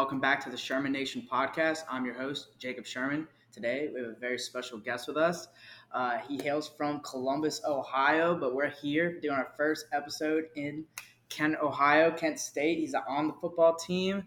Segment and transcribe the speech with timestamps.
[0.00, 1.80] Welcome back to the Sherman Nation podcast.
[1.90, 3.28] I'm your host, Jacob Sherman.
[3.52, 5.48] Today we have a very special guest with us.
[5.92, 10.86] Uh, he hails from Columbus, Ohio, but we're here doing our first episode in
[11.28, 12.78] Kent, Ohio, Kent State.
[12.78, 14.24] He's on the football team,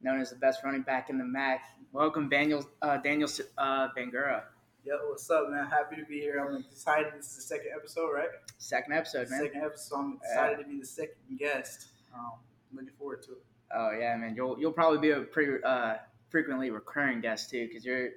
[0.00, 1.60] known as the best running back in the MAC.
[1.90, 4.42] Welcome, Daniel uh, Daniel uh, Bangura.
[4.84, 5.66] Yo, what's up, man?
[5.66, 6.38] Happy to be here.
[6.38, 7.14] I'm excited.
[7.18, 8.28] This is the second episode, right?
[8.58, 9.40] Second episode, man.
[9.40, 9.96] Second episode.
[9.96, 11.88] I'm excited to be the second guest.
[12.14, 12.34] Um,
[12.72, 13.42] looking forward to it.
[13.74, 14.34] Oh yeah, man.
[14.34, 15.94] You'll you'll probably be a pretty uh,
[16.28, 18.10] frequently recurring guest too, because you're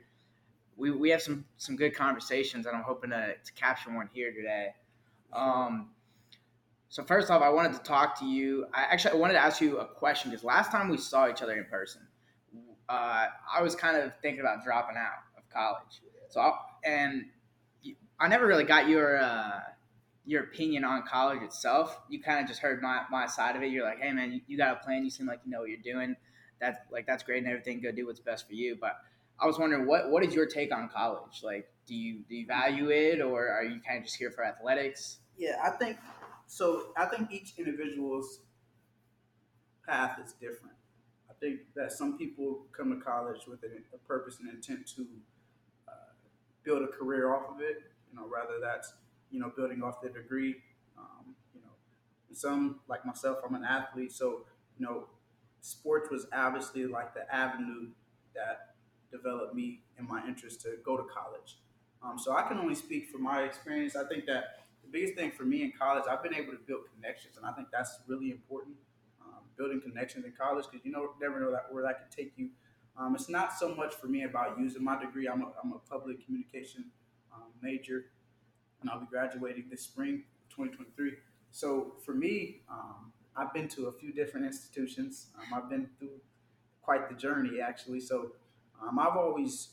[0.75, 4.31] we, we have some some good conversations, and I'm hoping to, to capture one here
[4.31, 4.69] today.
[5.31, 5.91] Um,
[6.89, 8.65] so first off, I wanted to talk to you.
[8.73, 11.41] I actually I wanted to ask you a question because last time we saw each
[11.41, 12.01] other in person,
[12.89, 16.01] uh, I was kind of thinking about dropping out of college.
[16.29, 16.51] So I,
[16.83, 17.25] and
[18.19, 19.59] I never really got your uh,
[20.25, 21.99] your opinion on college itself.
[22.09, 23.71] You kind of just heard my, my side of it.
[23.71, 25.03] You're like, hey man, you, you got a plan.
[25.03, 26.15] You seem like you know what you're doing.
[26.59, 27.81] That's like that's great and everything.
[27.81, 28.77] Go do what's best for you.
[28.79, 28.93] But
[29.39, 31.41] I was wondering what what is your take on college?
[31.43, 34.45] Like, do you do you value it or are you kind of just here for
[34.45, 35.17] athletics?
[35.37, 35.97] Yeah, I think
[36.47, 36.93] so.
[36.95, 38.39] I think each individual's
[39.85, 40.75] path is different.
[41.29, 45.05] I think that some people come to college with a, a purpose and intent to
[45.89, 45.91] uh,
[46.63, 47.83] build a career off of it.
[48.09, 48.93] You know, rather that's
[49.33, 50.55] you know building off their degree.
[50.97, 51.71] Um, you know,
[52.31, 54.45] some like myself, I'm an athlete, so
[54.77, 55.07] you know,
[55.61, 57.87] sports was obviously like the avenue
[58.35, 58.75] that
[59.11, 61.57] developed me in my interest to go to college.
[62.03, 63.95] Um, so I can only speak from my experience.
[63.95, 66.81] I think that the biggest thing for me in college, I've been able to build
[66.95, 68.75] connections, and I think that's really important.
[69.21, 72.33] Um, building connections in college because you know never know that where that can take
[72.37, 72.49] you.
[72.95, 75.27] Um, it's not so much for me about using my degree.
[75.27, 76.85] I'm a, I'm a public communication
[77.33, 78.05] um, major,
[78.83, 81.13] and I'll be graduating this spring, 2023.
[81.51, 85.27] So for me, um, I've been to a few different institutions.
[85.37, 86.19] Um, I've been through
[86.81, 88.01] quite the journey actually.
[88.01, 88.33] So
[88.81, 89.69] um, I've always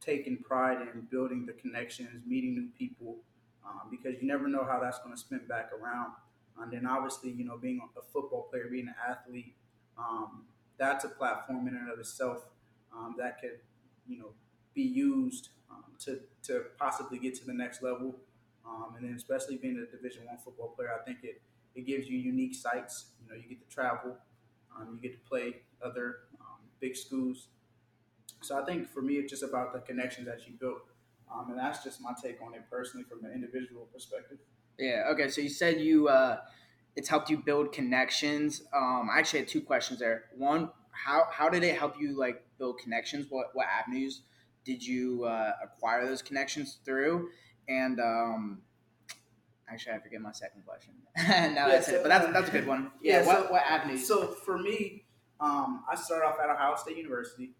[0.00, 3.18] taken pride in building the connections, meeting new people,
[3.64, 6.12] um, because you never know how that's going to spin back around.
[6.60, 9.54] And then obviously, you know, being a football player, being an athlete,
[9.98, 10.44] um,
[10.78, 12.44] that's a platform in and of itself
[12.96, 13.58] um, that could,
[14.08, 14.30] you know,
[14.74, 15.50] be used
[16.00, 18.14] to, to possibly get to the next level.
[18.70, 21.42] Um, and then especially being a Division One football player, I think it,
[21.74, 23.06] it gives you unique sights.
[23.20, 24.16] You know, you get to travel,
[24.76, 27.48] um, you get to play other um, big schools.
[28.42, 30.82] So I think for me, it's just about the connections that you built.
[31.32, 34.38] Um, and that's just my take on it personally from an individual perspective.
[34.78, 35.04] Yeah.
[35.12, 35.28] Okay.
[35.28, 36.38] So you said you uh,
[36.96, 38.62] it's helped you build connections.
[38.74, 40.24] Um, I actually had two questions there.
[40.36, 43.26] One, how how did it help you like build connections?
[43.28, 44.22] What what avenues
[44.64, 47.28] did you uh, acquire those connections through?
[47.68, 48.62] And um,
[49.68, 50.94] actually, I forget my second question.
[51.16, 52.02] no, that's so- it.
[52.02, 52.90] But that's that's a good one.
[53.02, 53.20] Yeah.
[53.20, 54.06] Yeah, what so- what avenues?
[54.06, 55.04] So for me,
[55.40, 57.52] um, I started off at Ohio State University,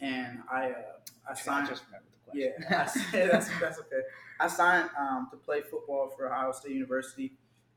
[0.00, 0.74] and I uh,
[1.28, 1.68] I I signed.
[1.68, 2.52] just remembered the question.
[3.12, 4.00] Yeah, I, that's, that's okay.
[4.40, 7.32] I signed um, to play football for Ohio State University,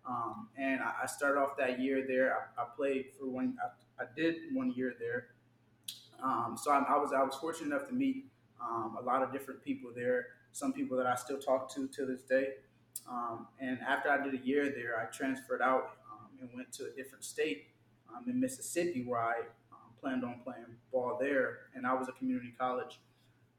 [0.07, 2.35] um, and I, I started off that year there.
[2.57, 3.57] I, I played for one.
[3.63, 5.27] I, I did one year there,
[6.23, 8.25] um, so I, I was I was fortunate enough to meet
[8.61, 10.27] um, a lot of different people there.
[10.53, 12.47] Some people that I still talk to to this day.
[13.09, 16.85] Um, and after I did a year there, I transferred out um, and went to
[16.85, 17.67] a different state
[18.09, 19.39] um, in Mississippi where I
[19.71, 22.99] um, planned on playing ball there, and I was a community college.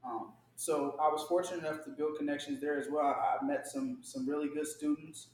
[0.03, 3.05] Um, so I was fortunate enough to build connections there as well.
[3.05, 5.27] I met some some really good students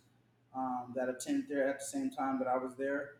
[0.55, 3.11] um, that attended there at the same time that I was there.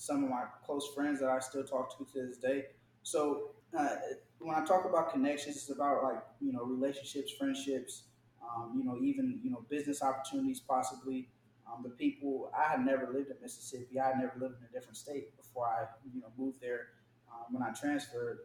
[0.00, 2.66] Some of my close friends that I still talk to to this day.
[3.02, 3.96] So uh,
[4.40, 8.04] when I talk about connections, it's about like you know relationships, friendships,
[8.42, 11.28] um, you know even you know business opportunities possibly.
[11.70, 14.00] Um, the people I had never lived in Mississippi.
[14.00, 15.84] I had never lived in a different state before I
[16.14, 16.88] you know moved there.
[17.30, 18.38] Um, when I transferred,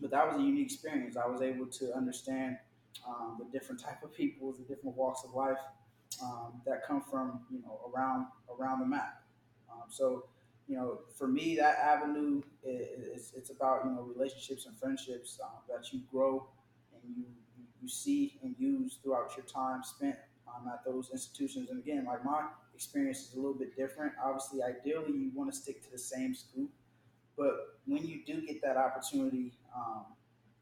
[0.00, 1.16] but that was a unique experience.
[1.16, 2.56] I was able to understand
[3.06, 5.58] um, the different type of people, the different walks of life
[6.22, 8.26] um, that come from you know around
[8.58, 9.22] around the map.
[9.70, 10.24] Um, so
[10.68, 15.48] you know, for me, that avenue is it's about you know relationships and friendships uh,
[15.68, 16.46] that you grow
[16.94, 17.24] and you
[17.80, 20.16] you see and use throughout your time spent
[20.48, 21.70] um, at those institutions.
[21.70, 24.12] And again, like my experience is a little bit different.
[24.22, 26.68] Obviously, ideally, you want to stick to the same school,
[27.36, 30.04] but when you do get that opportunity, um,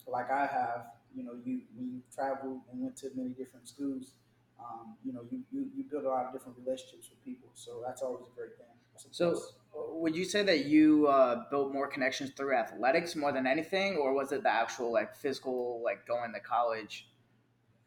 [0.06, 4.12] like I have, you know, you when you traveled and went to many different schools,
[4.61, 7.50] um, you know, you, you you build a lot of different relationships with people.
[7.55, 8.75] So that's always a great thing.
[9.10, 9.40] So,
[9.75, 14.12] would you say that you uh, built more connections through athletics more than anything, or
[14.14, 17.08] was it the actual like physical, like going to college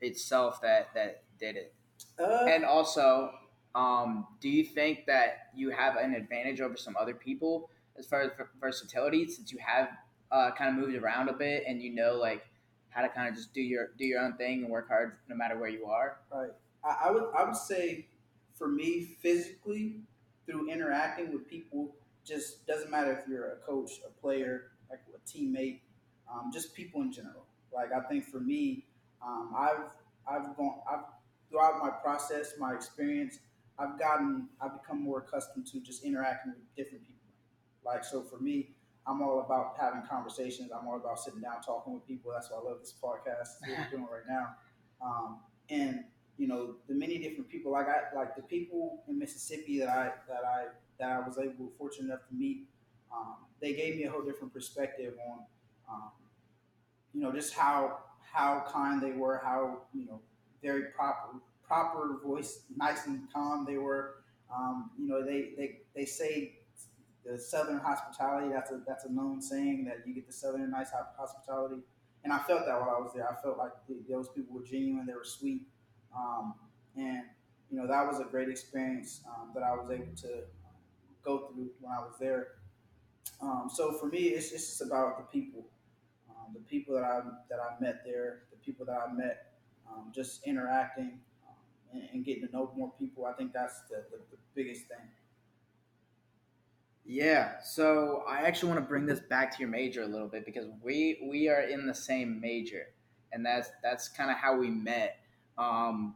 [0.01, 1.73] itself that that did it?
[2.19, 3.31] Uh, And also,
[3.75, 8.21] Um, do you think that you have an advantage over some other people as far
[8.21, 9.89] as versatility, since you have
[10.31, 12.43] uh, kind of moved around a bit and you know like
[12.89, 15.35] how to kind of just do your do your own thing and work hard no
[15.35, 16.17] matter where you are?
[16.33, 16.51] Right.
[16.83, 18.07] I, I would I would say
[18.55, 20.01] for me physically
[20.49, 25.29] through interacting with people just doesn't matter if you're a coach, a player, like a
[25.29, 25.81] teammate,
[26.31, 27.45] um, just people in general.
[27.73, 28.85] Like I think for me,
[29.25, 29.83] um, I've
[30.27, 31.05] I've gone I've
[31.49, 33.39] throughout my process, my experience,
[33.77, 37.19] I've gotten I've become more accustomed to just interacting with different people.
[37.85, 38.71] Like so for me,
[39.05, 40.71] I'm all about having conversations.
[40.71, 42.31] I'm all about sitting down talking with people.
[42.33, 43.37] That's why I love this podcast.
[43.37, 44.47] That's what we're doing right now.
[45.01, 46.03] Um, and
[46.39, 50.11] you know the many different people like I like the people in Mississippi that I
[50.29, 50.65] that I
[50.99, 52.65] that I was able fortunate enough to meet.
[53.13, 55.39] Um, they gave me a whole different perspective on
[55.89, 56.11] um,
[57.13, 60.21] you know just how how kind they were, how you know
[60.63, 64.15] very proper proper voice, nice and calm they were.
[64.53, 66.53] Um, you know they they they say
[67.25, 68.49] the Southern hospitality.
[68.53, 71.81] That's a that's a known saying that you get the Southern nice hospitality,
[72.23, 73.29] and I felt that while I was there.
[73.29, 73.71] I felt like
[74.09, 75.05] those people were genuine.
[75.05, 75.63] They were sweet,
[76.15, 76.53] um,
[76.95, 77.23] and
[77.69, 80.43] you know that was a great experience um, that I was able to
[81.23, 82.47] go through when I was there.
[83.41, 85.65] Um, so for me, it's, it's just about the people,
[86.29, 89.53] um, the people that I that I met there, the people that I met,
[89.89, 91.55] um, just interacting um,
[91.93, 93.25] and, and getting to know more people.
[93.25, 95.07] I think that's the, the, the biggest thing.
[97.05, 100.45] Yeah, so I actually want to bring this back to your major a little bit
[100.45, 102.87] because we we are in the same major,
[103.31, 105.17] and that's that's kind of how we met.
[105.59, 106.15] Um,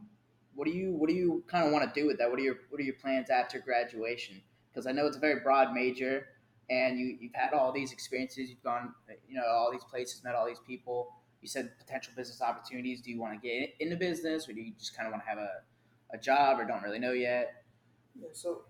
[0.54, 2.30] what do you what do you kind of want to do with that?
[2.30, 4.40] What are your what are your plans after graduation?
[4.72, 6.28] Because I know it's a very broad major,
[6.70, 8.48] and you you've had all these experiences.
[8.48, 8.94] You've gone
[9.28, 11.12] you know all these places, met all these people.
[11.42, 13.02] You said potential business opportunities.
[13.02, 15.28] Do you want to get into business, or do you just kind of want to
[15.28, 15.60] have a
[16.12, 17.64] a job, or don't really know yet?
[18.18, 18.62] Yeah, so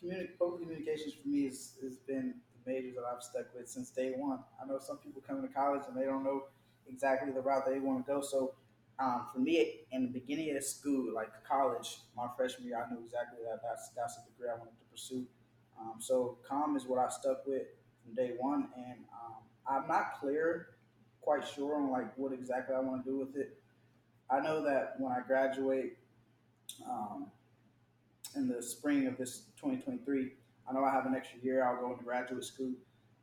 [0.00, 2.34] communi- communications for me has, has been
[2.64, 4.38] the major that I've stuck with since day one.
[4.62, 6.44] I know some people come to college and they don't know
[6.86, 8.20] exactly the route they want to go.
[8.20, 8.54] So
[8.98, 13.00] um, for me, in the beginning of school, like college, my freshman year, I knew
[13.04, 15.24] exactly that that's that's the degree I wanted to pursue.
[15.80, 17.66] Um, so com is what I stuck with
[18.04, 20.68] from day one, and um, I'm not clear,
[21.20, 23.60] quite sure on like what exactly I want to do with it.
[24.30, 25.98] I know that when I graduate,
[26.88, 27.26] um,
[28.36, 30.32] in the spring of this 2023.
[30.68, 31.64] I know I have an extra year.
[31.64, 32.72] I'll go into graduate school,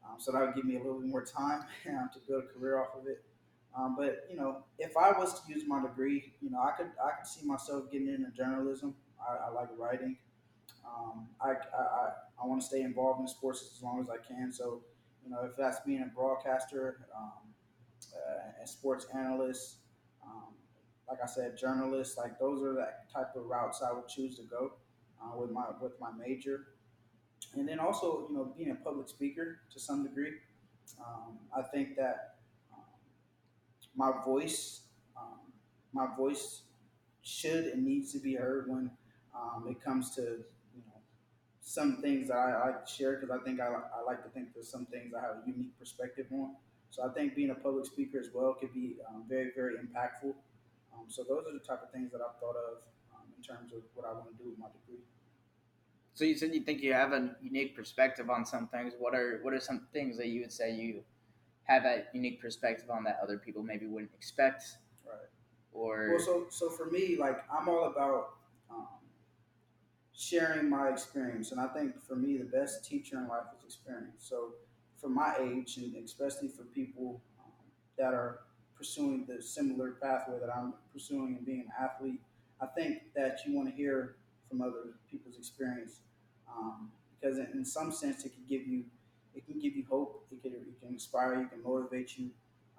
[0.06, 2.60] um, so that would give me a little bit more time um, to build a
[2.60, 3.24] career off of it.
[3.78, 6.92] Um, but you know, if I was to use my degree, you know, I could
[7.04, 8.96] I could see myself getting into journalism.
[9.22, 10.18] I, I like writing.
[10.86, 12.10] Um, I, I,
[12.42, 14.52] I, want to stay involved in sports as long as I can.
[14.52, 14.82] So,
[15.24, 17.54] you know, if that's being a broadcaster, um,
[18.14, 19.76] uh, a sports analyst,
[20.26, 20.54] um,
[21.08, 24.44] like I said, journalist, like those are the type of routes I would choose to
[24.44, 24.74] go
[25.22, 26.68] uh, with my with my major,
[27.56, 30.34] and then also you know being a public speaker to some degree.
[31.00, 32.31] Um, I think that
[33.96, 34.82] my voice,
[35.18, 35.40] um,
[35.94, 36.64] my voice
[37.22, 38.90] should and needs to be heard when
[39.36, 41.00] um, it comes to you know
[41.62, 44.70] some things that I to share because I think I, I like to think there's
[44.70, 46.56] some things I have a unique perspective on.
[46.90, 50.34] So I think being a public speaker as well could be um, very very impactful.
[50.94, 52.78] Um, so those are the type of things that I've thought of
[53.14, 55.04] um, in terms of what I want to do with my degree.
[56.14, 58.94] So you said you think you have a unique perspective on some things.
[59.00, 61.04] What are what are some things that you would say you
[61.64, 64.64] have that unique perspective on that other people maybe wouldn't expect?
[65.06, 65.16] Right.
[65.74, 68.34] Or Well, so so for me, like I'm all about
[68.70, 68.88] um,
[70.16, 74.26] sharing my experience, and I think for me, the best teacher in life is experience.
[74.28, 74.54] So
[75.00, 77.52] for my age, and especially for people um,
[77.98, 78.40] that are
[78.76, 82.20] pursuing the similar pathway that I'm pursuing and being an athlete,
[82.62, 84.16] I think that you want to hear
[84.50, 86.02] from other people's experience
[86.48, 88.84] um, because in, in some sense it could give you
[89.36, 92.30] it can give you hope it can, it can inspire you it can motivate you.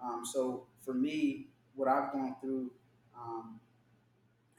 [0.03, 2.71] Um, so for me what i've gone through
[3.17, 3.61] um,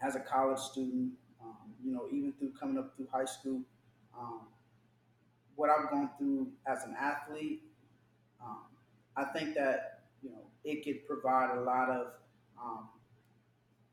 [0.02, 3.62] as a college student um, you know even through coming up through high school
[4.18, 4.42] um,
[5.56, 7.62] what i've gone through as an athlete
[8.44, 8.64] um,
[9.18, 12.08] i think that you know it could provide a lot of
[12.62, 12.88] um,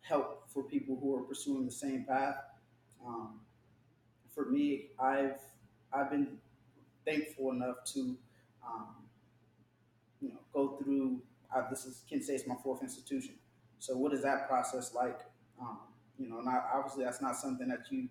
[0.03, 2.37] help for people who are pursuing the same path.
[4.35, 5.41] For me, I've
[5.93, 6.39] I've been
[7.05, 8.17] thankful enough to,
[8.67, 8.95] um,
[10.21, 11.21] you know, go through.
[11.55, 13.35] Uh, this is say it's my fourth institution.
[13.79, 15.21] So what is that process like?
[15.61, 15.79] Um,
[16.19, 18.09] you know, not obviously that's not something that you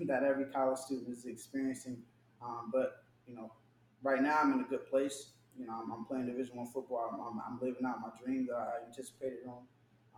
[0.06, 1.98] that every college student is experiencing.
[2.42, 3.52] Um, but you know,
[4.02, 5.32] right now I'm in a good place.
[5.58, 7.10] You know, I'm, I'm playing Division One football.
[7.12, 9.62] I'm, I'm, I'm living out my dream that I anticipated on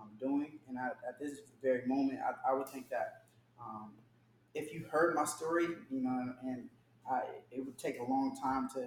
[0.01, 0.59] um, doing.
[0.69, 3.25] And I, at this very moment, I, I would think that
[3.61, 3.93] um,
[4.55, 6.69] if you heard my story, you know, and, and
[7.11, 8.81] I, it would take a long time to,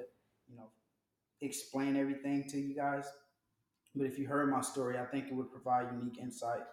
[0.47, 0.69] you know,
[1.41, 3.05] explain everything to you guys.
[3.95, 6.63] But if you heard my story, I think it would provide unique insight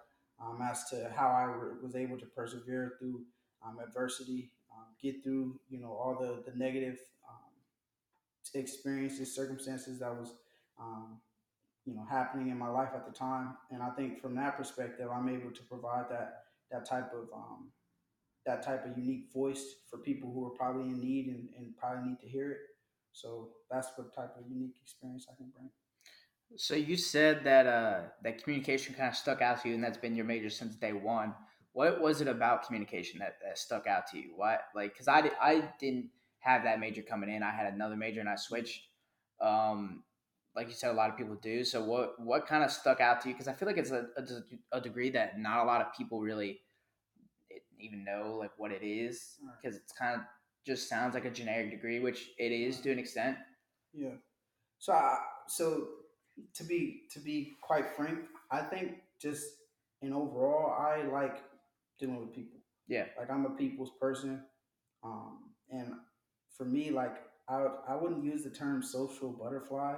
[0.41, 3.23] um, as to how I was able to persevere through
[3.65, 7.53] um, adversity, um, get through, you know, all the the negative um,
[8.55, 10.35] experiences, circumstances that was,
[10.81, 11.21] um,
[11.85, 13.55] you know, happening in my life at the time.
[13.71, 17.69] And I think from that perspective, I'm able to provide that that type of um,
[18.47, 22.11] that type of unique voice for people who are probably in need and, and probably
[22.11, 22.59] need to hear it.
[23.13, 25.71] So that's what type of unique experience I can bring.
[26.57, 29.99] So you said that uh, that communication kind of stuck out to you, and that's
[29.99, 31.35] been your major since day one.
[31.73, 34.33] What was it about communication that, that stuck out to you?
[34.37, 37.43] What like because I, I didn't have that major coming in.
[37.43, 38.83] I had another major and I switched.
[39.41, 40.03] Um,
[40.55, 41.65] like you said, a lot of people do.
[41.65, 43.35] So what what kind of stuck out to you?
[43.35, 46.21] Because I feel like it's a, a, a degree that not a lot of people
[46.21, 46.61] really
[47.83, 50.23] even know like what it is because it's kind of
[50.67, 53.37] just sounds like a generic degree, which it is to an extent.
[53.93, 54.15] Yeah.
[54.79, 55.89] So I, so
[56.55, 58.21] to be to be quite frank,
[58.51, 59.45] I think just
[60.01, 61.39] in overall, I like
[61.99, 62.61] dealing with people.
[62.89, 63.07] Yeah.
[63.19, 64.43] Like I'm a people's person,
[65.05, 65.39] um,
[65.71, 65.93] and
[66.57, 67.17] for me, like
[67.49, 69.95] I would, I wouldn't use the term social butterfly.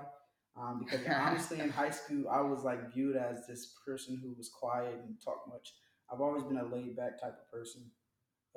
[0.57, 4.49] Um, because honestly, in high school, I was like viewed as this person who was
[4.49, 5.73] quiet and talked much.
[6.13, 7.83] I've always been a laid back type of person,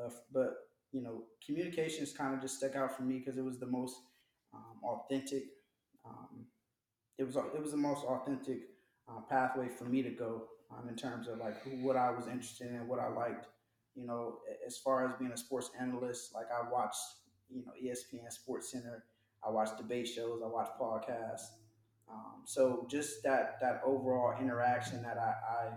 [0.04, 0.56] uh, but
[0.92, 3.96] you know, communications kind of just stuck out for me because it was the most
[4.54, 5.44] um, authentic.
[6.06, 6.46] Um,
[7.18, 8.60] it was it was the most authentic
[9.10, 12.28] uh, pathway for me to go um, in terms of like who, what I was
[12.28, 13.48] interested in, what I liked.
[13.96, 17.00] You know, as far as being a sports analyst, like I watched,
[17.50, 19.04] you know, ESPN Sports Center.
[19.46, 20.42] I watched debate shows.
[20.44, 21.48] I watched podcasts.
[22.10, 25.70] Um, so just that that overall interaction that I, I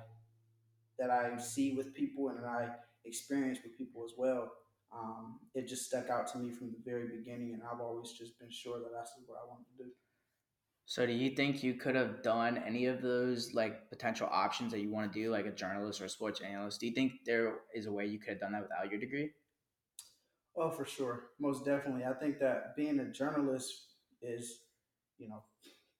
[1.01, 2.69] that I see with people and that I
[3.05, 4.53] experience with people as well,
[4.93, 8.39] um, it just stuck out to me from the very beginning, and I've always just
[8.39, 9.91] been sure that that's what I wanted to do.
[10.87, 14.81] So do you think you could have done any of those like potential options that
[14.81, 16.81] you want to do, like a journalist or a sports analyst?
[16.81, 19.31] Do you think there is a way you could have done that without your degree?
[20.57, 22.05] Oh, for sure, most definitely.
[22.05, 24.63] I think that being a journalist is,
[25.17, 25.45] you know,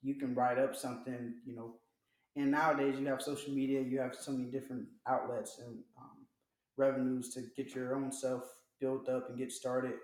[0.03, 1.77] you can write up something, you know,
[2.37, 6.27] and nowadays you have social media, you have so many different outlets and um,
[6.77, 8.45] revenues to get your own self
[8.81, 9.95] built up and get started.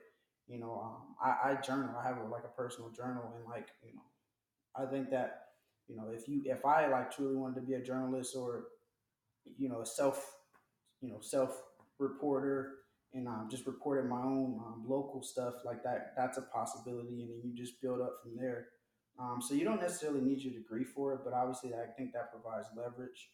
[0.49, 1.91] You know, um, I, I journal.
[1.99, 4.03] I have a, like a personal journal, and like you know,
[4.77, 5.47] I think that
[5.89, 8.65] you know if you if I like truly wanted to be a journalist or
[9.59, 10.37] you know a self
[11.01, 11.63] you know self
[11.99, 12.75] reporter
[13.15, 17.31] and um, just reported my own um, local stuff like that that's a possibility and
[17.31, 18.69] then you just build up from there
[19.19, 22.31] um, so you don't necessarily need your degree for it but obviously i think that
[22.31, 23.31] provides leverage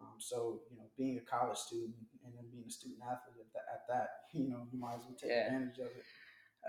[0.00, 3.52] um, so you know being a college student and then being a student athlete at
[3.52, 4.08] that, at that
[4.38, 5.46] you know you might as well take Yeah.
[5.46, 6.04] advantage of it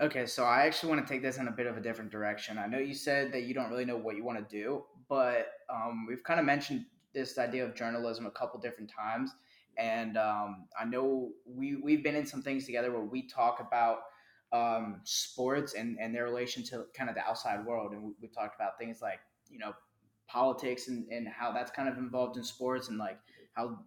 [0.02, 2.58] Okay, so I actually want to take this in a bit of a different direction.
[2.58, 5.52] I know you said that you don't really know what you want to do, but
[5.72, 9.30] um, we've kind of mentioned this idea of journalism a couple different times,
[9.78, 13.98] and um, I know we we've been in some things together where we talk about
[14.54, 18.28] um, sports and and their relation to kind of the outside world, and we, we
[18.28, 19.18] talked about things like
[19.50, 19.72] you know
[20.28, 23.18] politics and and how that's kind of involved in sports and like
[23.54, 23.78] how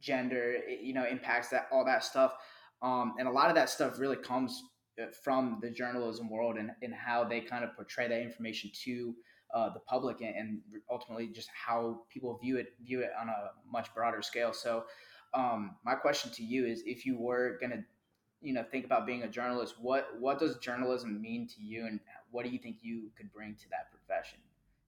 [0.00, 2.34] gender you know impacts that all that stuff,
[2.82, 4.64] um, and a lot of that stuff really comes
[5.00, 9.14] uh, from the journalism world and, and how they kind of portray that information to
[9.54, 13.50] uh, the public and, and ultimately just how people view it view it on a
[13.70, 14.52] much broader scale.
[14.52, 14.84] So,
[15.34, 17.84] um, my question to you is, if you were gonna,
[18.42, 22.00] you know, think about being a journalist, what what does journalism mean to you, and
[22.30, 24.38] what do you think you could bring to that profession,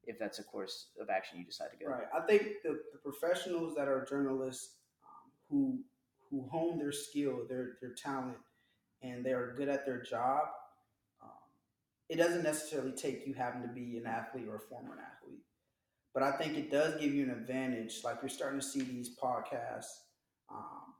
[0.04, 1.90] if that's a course of action you decide to go?
[1.90, 2.04] Right.
[2.14, 4.74] I think the, the professionals that are journalists
[5.04, 5.80] um, who
[6.30, 8.36] who hone their skill, their their talent,
[9.02, 10.48] and they are good at their job.
[11.22, 11.30] Um,
[12.08, 15.42] it doesn't necessarily take you having to be an athlete or a former athlete,
[16.12, 18.02] but I think it does give you an advantage.
[18.04, 20.04] Like you're starting to see these podcasts
[20.50, 20.94] um,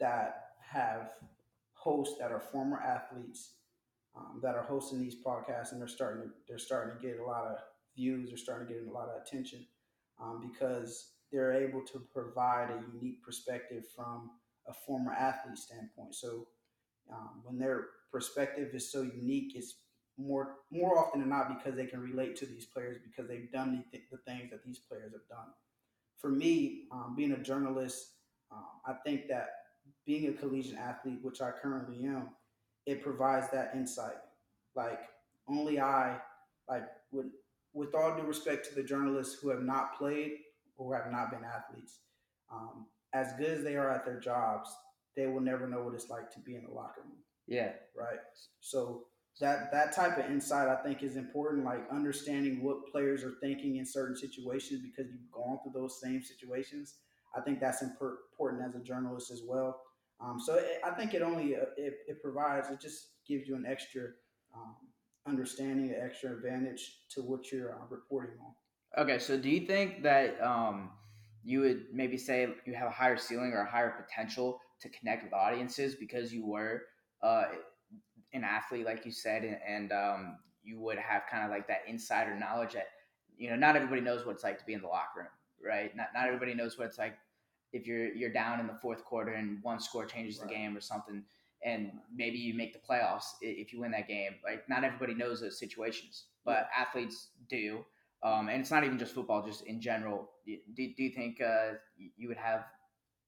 [0.00, 1.12] that have
[1.84, 3.56] hosts that are former athletes
[4.16, 7.24] um, that are hosting these podcasts, and they're starting to they're starting to get a
[7.24, 7.58] lot of
[7.94, 8.30] views.
[8.30, 9.66] They're starting to get a lot of attention
[10.20, 14.30] um, because they're able to provide a unique perspective from
[14.66, 16.14] a former athlete standpoint.
[16.14, 16.46] So
[17.12, 19.74] um, when their perspective is so unique, it's
[20.16, 23.84] more more often than not because they can relate to these players because they've done
[23.92, 25.52] the, th- the things that these players have done.
[26.18, 28.12] For me, um, being a journalist,
[28.50, 29.48] um, I think that
[30.06, 32.30] being a collegiate athlete, which I currently am,
[32.86, 34.16] it provides that insight.
[34.74, 35.00] Like
[35.48, 36.18] only I,
[36.68, 37.26] like with
[37.72, 40.32] with all due respect to the journalists who have not played
[40.76, 42.00] or have not been athletes,
[42.52, 44.70] um, as good as they are at their jobs,
[45.16, 47.72] they will never know what it's like to be in the locker room, Yeah.
[47.96, 48.18] right?
[48.60, 49.06] So
[49.40, 53.76] that that type of insight I think is important, like understanding what players are thinking
[53.76, 56.94] in certain situations because you've gone through those same situations.
[57.36, 59.80] I think that's important as a journalist as well.
[60.20, 63.56] Um, so it, I think it only uh, it, it provides it just gives you
[63.56, 64.02] an extra
[64.54, 64.76] um,
[65.26, 69.02] understanding, an extra advantage to what you're uh, reporting on.
[69.02, 70.90] Okay, so do you think that um,
[71.42, 75.24] you would maybe say you have a higher ceiling or a higher potential to connect
[75.24, 76.82] with audiences because you were
[77.22, 77.44] uh,
[78.32, 81.82] an athlete, like you said, and, and um, you would have kind of like that
[81.86, 82.86] insider knowledge that
[83.36, 85.28] you know not everybody knows what it's like to be in the locker room,
[85.64, 85.94] right?
[85.96, 87.14] Not not everybody knows what it's like
[87.74, 90.80] if you're you're down in the fourth quarter and one score changes the game or
[90.80, 91.24] something,
[91.64, 94.36] and maybe you make the playoffs if you win that game.
[94.44, 97.84] Like not everybody knows those situations, but athletes do.
[98.22, 100.30] Um, and it's not even just football, just in general.
[100.46, 100.56] Do,
[100.96, 101.72] do you think uh,
[102.16, 102.64] you would have,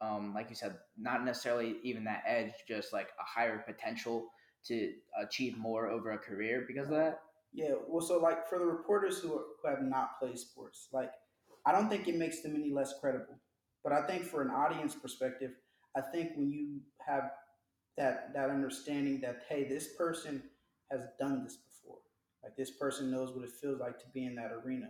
[0.00, 4.30] um, like you said, not necessarily even that edge, just like a higher potential
[4.68, 7.20] to achieve more over a career because of that?
[7.52, 11.12] Yeah, well, so like for the reporters who, are, who have not played sports, like
[11.66, 13.38] I don't think it makes them any less credible.
[13.86, 15.52] But I think for an audience perspective,
[15.96, 17.30] I think when you have
[17.96, 20.42] that that understanding that hey, this person
[20.90, 21.98] has done this before,
[22.42, 24.88] like this person knows what it feels like to be in that arena.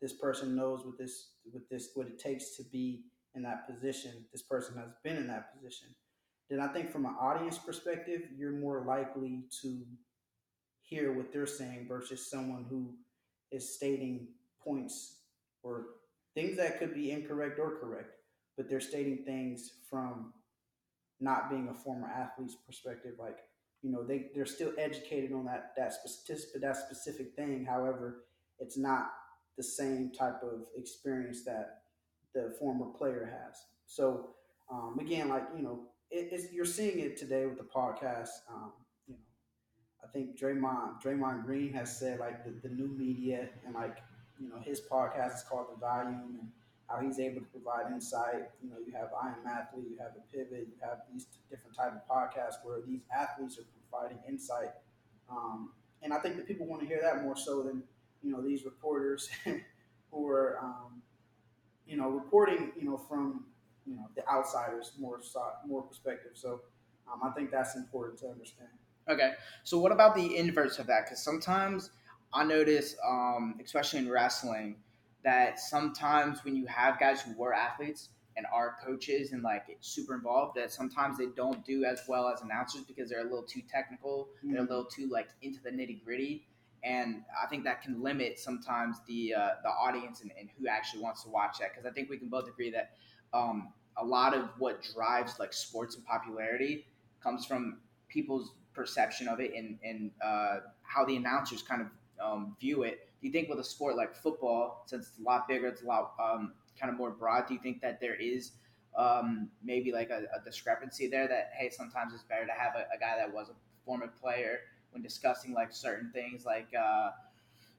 [0.00, 3.02] This person knows what this what this what it takes to be
[3.34, 4.24] in that position.
[4.32, 5.88] This person has been in that position.
[6.48, 9.82] Then I think from an audience perspective, you're more likely to
[10.80, 12.94] hear what they're saying versus someone who
[13.52, 14.28] is stating
[14.64, 15.18] points
[15.62, 15.88] or
[16.34, 18.14] things that could be incorrect or correct,
[18.60, 20.34] but they're stating things from
[21.18, 23.14] not being a former athlete's perspective.
[23.18, 23.38] Like,
[23.80, 27.64] you know, they, they're still educated on that, that, specific, that specific thing.
[27.64, 28.24] However,
[28.58, 29.12] it's not
[29.56, 31.84] the same type of experience that
[32.34, 33.56] the former player has.
[33.86, 34.34] So,
[34.70, 38.28] um, again, like, you know, it, you're seeing it today with the podcast.
[38.52, 38.72] Um,
[39.08, 39.20] you know,
[40.04, 43.98] I think Draymond Draymond Green has said like the, the new media and like
[44.38, 46.48] you know his podcast is called The Volume and
[46.90, 48.50] how he's able to provide insight.
[48.62, 51.76] You know, you have I Am Athlete, you have the Pivot, you have these different
[51.76, 54.70] type of podcasts where these athletes are providing insight.
[55.30, 55.70] Um,
[56.02, 57.82] and I think that people want to hear that more so than
[58.22, 59.28] you know these reporters
[60.10, 61.02] who are um,
[61.86, 63.44] you know reporting you know from
[63.86, 65.20] you know the outsiders more
[65.66, 66.32] more perspective.
[66.34, 66.60] So
[67.12, 68.70] um, I think that's important to understand.
[69.08, 69.32] Okay,
[69.64, 71.04] so what about the inverse of that?
[71.04, 71.90] Because sometimes
[72.32, 74.76] I notice, um, especially in wrestling,
[75.24, 80.14] that sometimes when you have guys who were athletes and are coaches and like super
[80.14, 83.62] involved, that sometimes they don't do as well as announcers because they're a little too
[83.70, 84.68] technical, they're a Mhm.
[84.68, 86.46] little too like into the nitty gritty,
[86.82, 91.02] and I think that can limit sometimes the uh, the audience and, and who actually
[91.02, 91.70] wants to watch that.
[91.72, 92.92] Because I think we can both agree that
[93.32, 96.86] um, a lot of what drives like sports and popularity
[97.22, 97.78] comes from
[98.08, 101.88] people's perception of it and, and uh, how the announcers kind of
[102.24, 103.09] um, view it.
[103.20, 105.86] Do you think with a sport like football, since it's a lot bigger, it's a
[105.86, 108.52] lot um, kind of more broad, do you think that there is
[108.96, 112.86] um, maybe like a, a discrepancy there that, hey, sometimes it's better to have a,
[112.94, 113.54] a guy that was a
[113.84, 114.60] former player
[114.92, 117.10] when discussing like certain things like uh,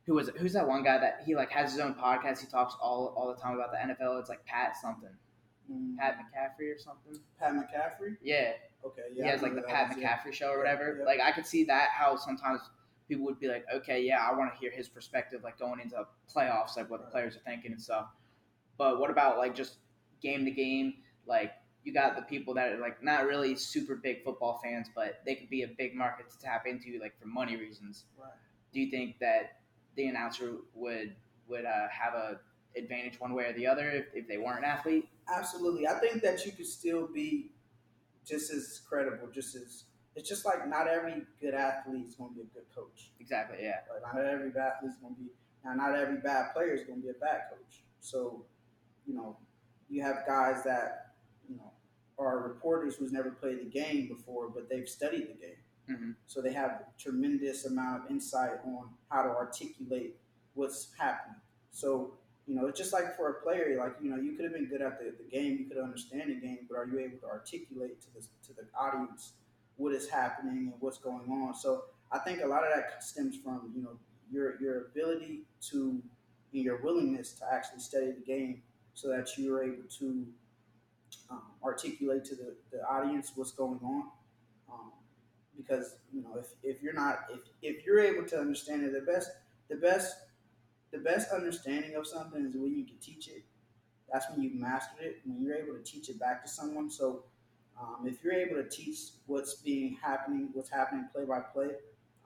[0.05, 0.37] who was it?
[0.37, 3.27] who's that one guy that he like has his own podcast he talks all, all
[3.27, 5.09] the time about the NFL it's like Pat something
[5.71, 8.17] Mm, Pat McCaffrey or something Pat McCaffrey.
[8.21, 9.27] yeah Okay, yeah.
[9.27, 9.95] I has like the Pat.
[9.95, 10.97] McCaffrey show or whatever.
[10.99, 11.05] Yeah.
[11.05, 12.61] Like I could see that how sometimes
[13.11, 15.97] people would be like, okay, yeah, I want to hear his perspective, like going into
[16.33, 18.05] playoffs, like what the players are thinking and stuff.
[18.77, 19.79] But what about like just
[20.21, 20.93] game to game?
[21.27, 21.51] Like
[21.83, 25.35] you got the people that are like not really super big football fans, but they
[25.35, 28.05] could be a big market to tap into, like for money reasons.
[28.17, 28.31] Right.
[28.71, 29.59] Do you think that
[29.97, 31.13] the announcer would
[31.49, 32.39] would uh, have a
[32.77, 35.09] advantage one way or the other if, if they weren't an athlete?
[35.27, 35.85] Absolutely.
[35.85, 37.51] I think that you could still be
[38.25, 39.83] just as credible, just as
[40.15, 43.11] it's just like not every good athlete is going to be a good coach.
[43.19, 43.59] Exactly.
[43.61, 43.79] Yeah.
[43.91, 44.01] Right?
[44.13, 45.29] Not every bad athlete is going to be
[45.63, 45.73] now.
[45.73, 47.83] Not every bad player is going to be a bad coach.
[48.01, 48.45] So,
[49.05, 49.37] you know,
[49.89, 51.13] you have guys that
[51.49, 51.71] you know
[52.19, 55.57] are reporters who's never played the game before, but they've studied the game.
[55.89, 56.15] Mhm.
[56.27, 60.17] So they have a tremendous amount of insight on how to articulate
[60.53, 61.39] what's happening.
[61.71, 64.53] So you know, it's just like for a player, like you know, you could have
[64.53, 67.17] been good at the, the game, you could understand the game, but are you able
[67.19, 69.33] to articulate to the to the audience
[69.81, 71.55] what is happening and what's going on?
[71.55, 73.97] So I think a lot of that stems from you know
[74.31, 75.41] your your ability
[75.71, 76.01] to
[76.53, 78.61] and your willingness to actually study the game,
[78.93, 80.27] so that you're able to
[81.29, 84.03] um, articulate to the, the audience what's going on.
[84.71, 84.91] Um,
[85.57, 89.11] because you know, if, if you're not if, if you're able to understand it, the
[89.11, 89.31] best
[89.69, 90.15] the best
[90.91, 93.43] the best understanding of something is when you can teach it.
[94.11, 95.21] That's when you've mastered it.
[95.25, 96.89] When you're able to teach it back to someone.
[96.91, 97.23] So
[97.81, 101.71] Um, if you're able to teach what's being happening, what's happening play by play,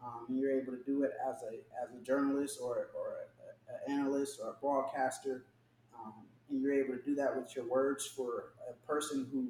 [0.04, 3.28] um, and you're able to do it as a as a journalist or or
[3.88, 5.46] an analyst or a broadcaster,
[5.98, 6.14] um,
[6.50, 9.50] and you're able to do that with your words for a person who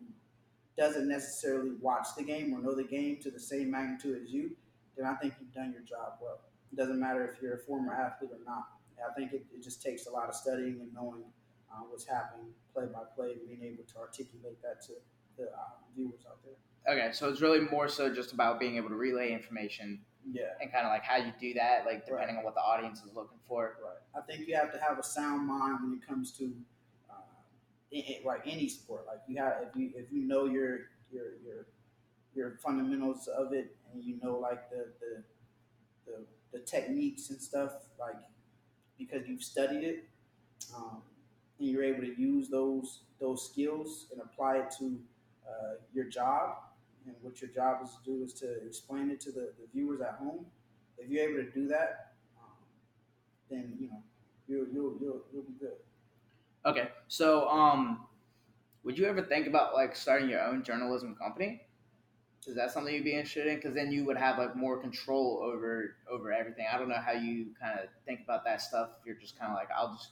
[0.78, 4.52] doesn't necessarily watch the game or know the game to the same magnitude as you,
[4.98, 6.41] then I think you've done your job well.
[6.72, 8.68] It doesn't matter if you're a former athlete or not.
[9.00, 11.24] I think it, it just takes a lot of studying and knowing
[11.72, 14.94] uh, what's happening play by play and being able to articulate that to
[15.38, 15.58] the uh,
[15.95, 16.93] viewers out there.
[16.93, 20.00] Okay, so it's really more so just about being able to relay information
[20.32, 20.43] Yeah.
[20.62, 23.13] and kind of like how you do that, like depending on what the audience is
[23.15, 23.78] looking for.
[23.84, 24.21] Right.
[24.21, 26.52] I think you have to have a sound mind when it comes to
[27.10, 27.15] uh,
[28.24, 29.06] like any sport.
[29.08, 30.80] Like you have, if you if you know your
[31.12, 31.65] your your
[32.36, 35.24] your fundamentals of it, and you know like the the
[36.06, 38.15] the, the techniques and stuff, like
[39.00, 40.04] because you've studied it,
[40.76, 41.02] um,
[41.60, 45.00] and you're able to use those those skills and apply it to
[45.47, 46.58] uh, your job.
[47.05, 50.01] And what your job is to do is to explain it to the, the viewers
[50.01, 50.45] at home.
[50.97, 52.51] If you're able to do that, um,
[53.49, 54.01] then you know
[54.47, 55.77] you'll you'll you'll, you'll be good.
[56.65, 58.05] Okay, so um,
[58.84, 61.62] would you ever think about like starting your own journalism company?
[62.47, 63.55] Is that something you'd be interested in?
[63.55, 66.65] Because then you would have like more control over over everything.
[66.71, 68.89] I don't know how you kind of think about that stuff.
[68.99, 70.10] If you're just kind of like, I'll just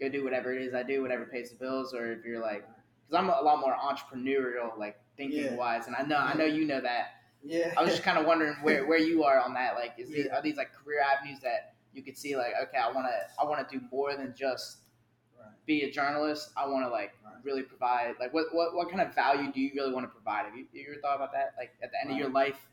[0.00, 2.66] go do whatever it is I do, whatever pays the bills, or if you're like,
[3.12, 5.54] because I'm a lot more entrepreneurial, like thinking Yeah.
[5.54, 7.08] wise, and I know I know you know that.
[7.44, 7.74] Yeah.
[7.76, 9.74] I was just kind of wondering where, where you are on that.
[9.74, 12.36] Like, is these, are these like career avenues that you could see?
[12.36, 14.78] Like, okay, I want to I want to do more than just
[15.38, 15.50] Right.
[15.66, 16.50] be a journalist.
[16.56, 17.34] I want to like Right.
[17.42, 20.46] really provide like what, what what kind of value do you really want to provide?
[20.46, 21.54] Have you, have you ever thought about that?
[21.58, 22.68] Like at the end of your life,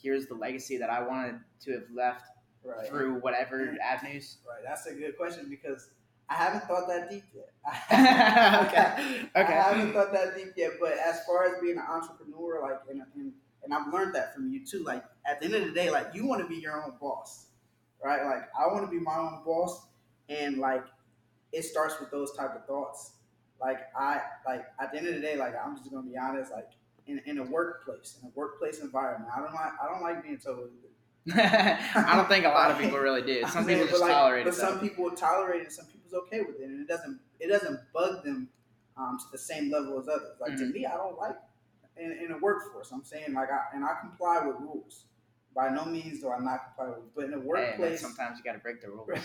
[0.00, 2.24] here's the legacy that I wanted to have left
[2.64, 2.86] right.
[2.88, 4.38] through whatever avenues.
[4.48, 4.62] Right.
[4.64, 5.90] That's a good question because
[6.28, 7.50] I haven't thought that deep yet.
[7.66, 9.20] okay.
[9.36, 9.52] Okay.
[9.58, 13.02] I haven't thought that deep yet, but as far as being an entrepreneur, like, and,
[13.14, 13.32] and,
[13.64, 14.82] and I've learned that from you too.
[14.84, 17.46] Like, at the end of the day, like, you want to be your own boss,
[18.02, 18.24] right?
[18.24, 19.86] Like, I want to be my own boss,
[20.28, 20.84] and like,
[21.52, 23.12] it starts with those type of thoughts.
[23.60, 26.52] Like, I like at the end of the day, like, I'm just gonna be honest.
[26.52, 26.68] Like,
[27.06, 30.38] in, in a workplace, in a workplace environment, I don't like I don't like being
[30.38, 30.58] told.
[30.58, 30.70] what
[31.26, 31.38] to do.
[31.38, 33.44] I don't think a lot of people really do.
[33.48, 34.56] Some people just like- tolerate But it.
[34.56, 37.80] some people tolerate it, and some people's okay with it, and it doesn't it doesn't
[37.92, 38.48] bug them
[38.96, 40.36] um, to the same level as others.
[40.40, 40.72] Like to Mhm.
[40.72, 41.36] me, I don't like
[41.96, 42.90] in, in a workforce.
[42.92, 45.04] I'm saying like I and I comply with rules.
[45.54, 48.44] By no means do I not comply with, but in a Hey, workplace, sometimes you
[48.44, 49.08] got to break the rules.
[49.08, 49.22] right,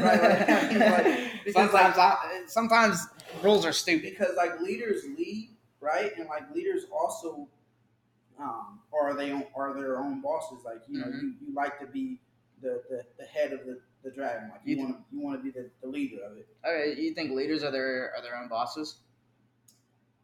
[0.00, 3.06] right, like, sometimes, like, I, sometimes
[3.42, 4.10] rules are stupid.
[4.12, 7.48] because like leaders lead, right, and like leaders also
[8.38, 10.58] um, are they own, are their own bosses.
[10.64, 11.20] Like you know, Mhm.
[11.20, 12.20] you, you like to be
[12.62, 14.48] the, the, the head of the, the dragon.
[14.50, 16.48] Like you You want to you want to be the, the leader of it.
[16.66, 19.00] Okay, you think leaders are their are their own bosses?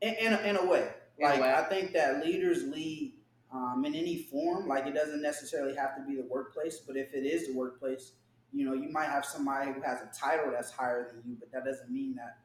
[0.03, 0.91] in, in, a, in a way.
[1.19, 1.53] In a Like way.
[1.53, 3.15] I think that leaders lead
[3.53, 4.69] um, in any form.
[4.69, 8.13] Like it doesn't necessarily have to be the workplace, but if it is the workplace,
[8.53, 11.51] you know, you might have somebody who has a title that's higher than you, but
[11.53, 12.39] that doesn't mean that,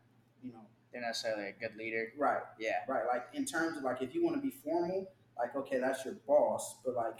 [0.43, 0.61] you know,
[0.93, 2.13] They're necessarily a good leader.
[2.17, 2.77] right, Yeah.
[2.87, 3.03] right.
[3.05, 6.15] Like in terms of like if you want to be formal, like okay, that's your
[6.25, 7.19] boss, but like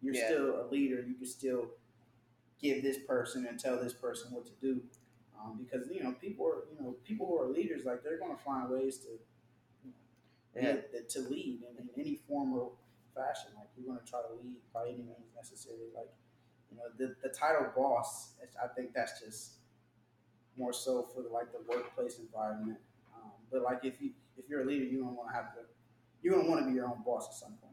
[0.00, 0.26] you're Yeah.
[0.26, 1.02] still a leader.
[1.06, 1.70] You can still
[2.74, 4.80] give this person and tell this person what to do.
[5.40, 8.36] Um, because you know people are you know people who are leaders like they're going
[8.36, 9.08] to find ways to
[9.84, 9.92] you
[10.62, 10.74] know, Yeah.
[10.92, 12.72] lead- to lead in, in any form or
[13.14, 13.50] fashion.
[13.56, 15.88] Like you're going to try to lead by any means necessary.
[15.94, 16.10] Like
[16.70, 19.56] you know the, the title boss, I think that's just
[20.56, 22.78] more so for the, like the workplace environment.
[23.14, 25.60] Um, but like if you if you're a leader, you don't want to have to
[26.22, 27.65] you're going to want to be your own boss at some point.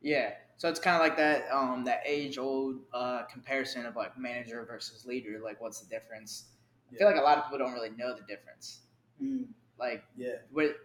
[0.00, 0.32] Yeah.
[0.56, 4.64] So it's kind of like that um that age old uh comparison of like manager
[4.64, 5.40] versus leader.
[5.42, 6.44] Like, what's the difference?
[6.92, 8.80] I feel like a lot of people don't really know the difference.
[9.22, 9.46] Mm,
[9.78, 10.36] Like, yeah.
[10.52, 10.76] what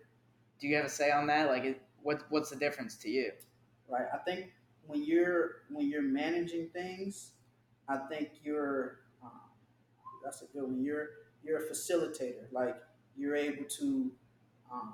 [0.59, 1.49] do you have a say on that?
[1.49, 3.31] Like, it, what what's the difference to you?
[3.89, 4.07] right?
[4.13, 4.51] I think
[4.87, 7.33] when you're when you're managing things,
[7.87, 9.31] I think you're um,
[10.23, 10.83] that's a good one.
[10.83, 11.09] You're
[11.43, 12.51] you're a facilitator.
[12.51, 12.77] Like
[13.17, 14.11] you're able to
[14.71, 14.93] um,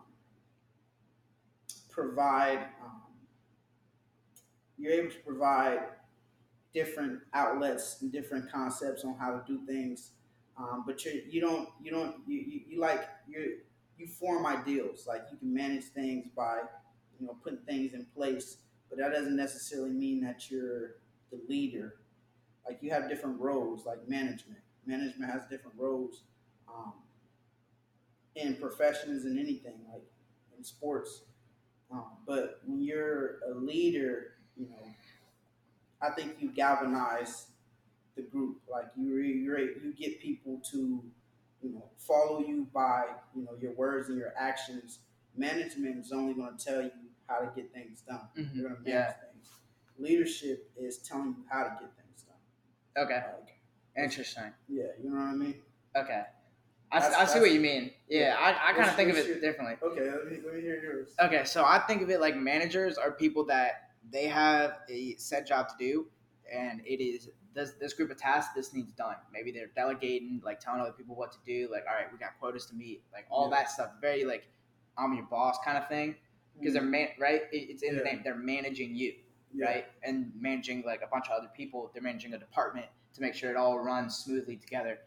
[1.90, 2.60] provide.
[2.84, 3.02] Um,
[4.78, 5.80] you're able to provide
[6.74, 10.12] different outlets and different concepts on how to do things,
[10.58, 13.58] um, but you you don't you don't you, you, you like you
[13.98, 15.06] you form ideals.
[15.08, 16.62] Like you can manage things by
[17.20, 18.58] you know putting things in place
[18.90, 20.96] but that doesn't necessarily mean that you're
[21.32, 21.96] the leader.
[22.66, 24.60] Like you have different roles, like management.
[24.86, 26.24] Management has different roles
[26.68, 26.94] um,
[28.36, 30.04] in professions and anything, like
[30.58, 31.24] in sports.
[31.92, 34.88] Um, but when you're a leader, you know,
[36.02, 37.48] I think you galvanize
[38.16, 38.58] the group.
[38.70, 41.04] Like you, you're, you get people to,
[41.62, 45.00] you know, follow you by, you know, your words and your actions.
[45.38, 46.92] Management is only going to tell you
[47.28, 48.22] how to get things done.
[48.38, 48.54] Mhm.
[48.54, 49.12] They're gonna manage Yeah.
[49.14, 49.50] things.
[49.98, 53.04] Leadership is telling you how to get things done.
[53.04, 53.16] Okay.
[53.40, 53.56] Like,
[53.98, 54.54] Interesting.
[54.70, 55.62] yeah, you know what I mean.
[55.96, 56.24] Okay.
[56.92, 57.92] I, That's- I see what you mean.
[58.08, 58.36] Yeah, yeah.
[58.38, 59.78] I, I kind of think of it your- differently.
[59.82, 61.16] Okay, let me let me hear yours.
[61.20, 65.48] Okay, so I think of it like managers are people that they have a set
[65.48, 66.08] job to do,
[66.54, 68.54] and it is this this group of tasks.
[68.56, 69.16] This needs done.
[69.32, 71.70] Maybe they're delegating, like telling other people what to do.
[71.72, 73.04] Like, all right, we got quotas to meet.
[73.14, 73.58] Like all Yeah.
[73.58, 73.92] that stuff.
[74.02, 74.48] Very like
[74.98, 76.16] I'm your boss kind of thing
[76.58, 77.44] because they're man right.
[77.52, 78.22] It's in the name.
[78.24, 79.14] They're managing you,
[79.54, 79.66] Yeah.
[79.66, 81.92] right, and managing like a bunch of other people.
[81.94, 85.00] They're managing a department to make sure it all runs smoothly together.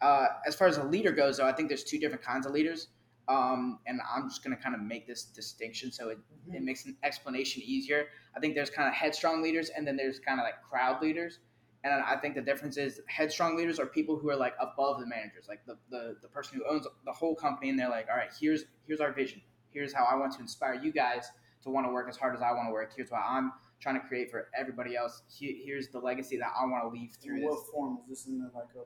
[0.00, 2.52] Uh, as far as a leader goes, though, I think there's two different kinds of
[2.52, 2.88] leaders.
[3.28, 6.56] Um, and I'm just going to kind of make this distinction so it, Mhm.
[6.56, 8.08] it makes an explanation easier.
[8.36, 11.38] I think there's kind of headstrong leaders, and then there's kind of like crowd leaders.
[11.84, 15.06] And I think the difference is headstrong leaders are people who are like above the
[15.06, 18.16] managers, like the, the, the person who owns the whole company, and they're like, all
[18.16, 19.40] right, here's here's our vision.
[19.70, 21.30] Here's how I want to inspire you guys
[21.62, 22.92] to want to work as hard as I want to work.
[22.94, 25.22] Here's why I'm trying to create for everybody else.
[25.28, 27.50] He- Here's the legacy that I want to leave through In this.
[27.50, 28.84] what form is this in the, like a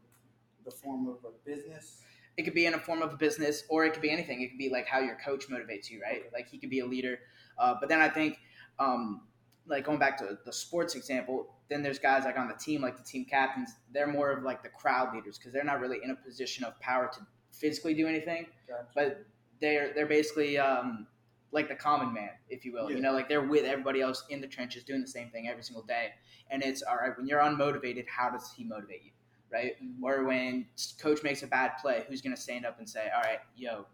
[0.64, 2.02] the form of a business?
[2.38, 4.48] It could be in a form of a business or it could be anything it
[4.48, 6.28] could be like how your coach motivates you right Okay.
[6.32, 7.18] like he could be a leader
[7.58, 8.38] uh, but then i think
[8.78, 9.22] um,
[9.66, 12.96] like going back to the sports example then there's guys like on the team like
[12.96, 16.10] the team captains they're more of like the crowd leaders because they're not really in
[16.10, 17.20] a position of power to
[17.52, 18.86] physically do anything Gotcha.
[18.94, 19.26] but
[19.60, 21.06] they're they're basically um,
[21.50, 22.96] like the common man if you will Yeah.
[22.96, 25.62] you know like they're with everybody else in the trenches doing the same thing every
[25.64, 26.10] single day
[26.50, 29.10] and it's all right when you're unmotivated how does he motivate you
[29.52, 30.66] right or when
[31.00, 33.86] coach makes a bad play, who's going to stand up and say, "All right, yo,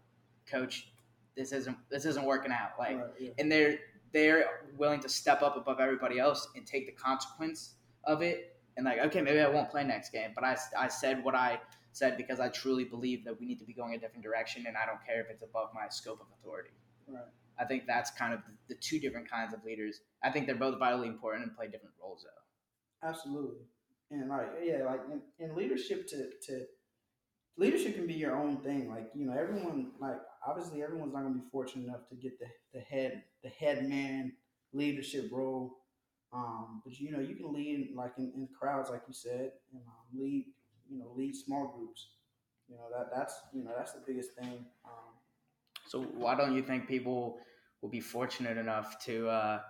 [0.49, 0.91] coach,
[1.35, 3.31] this isn't this isn't working out." Like, Right, yeah.
[3.37, 3.77] and they're
[4.13, 4.45] they're
[4.77, 8.51] willing to step up above everybody else and take the consequence of it.
[8.77, 11.59] And like, okay, maybe I won't play next game, but I, I said what I
[11.93, 14.75] said because I truly believe that we need to be going a different direction, and
[14.75, 16.71] I don't care if it's above my scope of authority.
[17.07, 17.23] Right.
[17.57, 20.01] I think that's kind of the, the two different kinds of leaders.
[20.23, 23.07] I think they're both vitally important and play different roles, though.
[23.07, 23.61] Absolutely.
[24.21, 26.65] And like yeah, like in, in leadership to to
[27.57, 28.89] leadership can be your own thing.
[28.89, 32.47] Like, you know, everyone like obviously everyone's not gonna be fortunate enough to get the,
[32.73, 34.33] the head the head man
[34.73, 35.77] leadership role.
[36.33, 39.81] Um, but you know, you can lead like in, in crowds like you said, and
[39.87, 40.47] um, lead,
[40.89, 42.09] you know, lead small groups.
[42.67, 44.65] You know, that that's you know, that's the biggest thing.
[44.85, 45.13] Um,
[45.87, 47.39] So why don't you think people
[47.81, 49.61] will be fortunate enough to uh,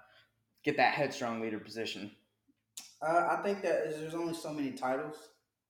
[0.64, 2.12] get that headstrong leader position?
[3.06, 5.16] Uh, I think that is, there's only so many titles.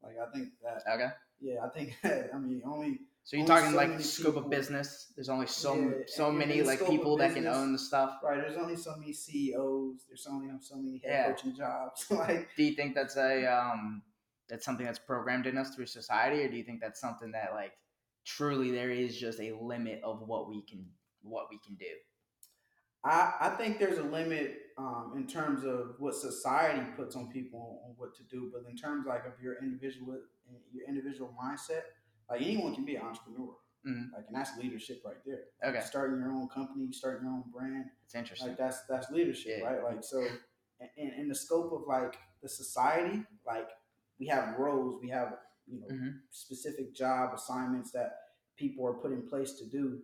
[0.04, 1.10] Like I think that Okay.
[1.41, 4.50] yeah, I think that I mean only So you're Only talking so like scope of
[4.50, 5.12] business.
[5.15, 8.19] There's only so Yeah, so many like people that can own the stuff.
[8.24, 8.39] Right.
[8.39, 10.06] There's only so many CEOs.
[10.08, 11.32] There's only so many head Yeah.
[11.32, 12.06] coaching jobs.
[12.12, 14.04] like, Do you think that's a um,
[14.48, 17.54] that's something that's programmed in us through society, or do you think that's something that
[17.54, 17.74] like
[18.26, 20.86] truly there is just a limit of what we can
[21.24, 21.95] what we can do?
[23.04, 27.82] I, I think there's a limit um, in terms of what society puts on people
[27.86, 30.18] on what to do, but in terms like of your individual
[30.74, 31.82] your individual mindset,
[32.30, 33.56] like anyone can be an entrepreneur.
[33.88, 34.12] Mhm.
[34.14, 35.44] Like, and that's leadership right there.
[35.64, 35.80] Okay.
[35.82, 38.50] Starting your own company, starting your own brand, It's interesting.
[38.50, 39.66] like that's that's leadership, Yeah.
[39.68, 39.84] right?
[39.84, 40.28] Like so,
[40.98, 43.70] in, in the scope of like the society, like
[44.20, 46.20] we have roles, we have you know Mhm.
[46.32, 48.18] specific job assignments that
[48.58, 50.02] people are put in place to do,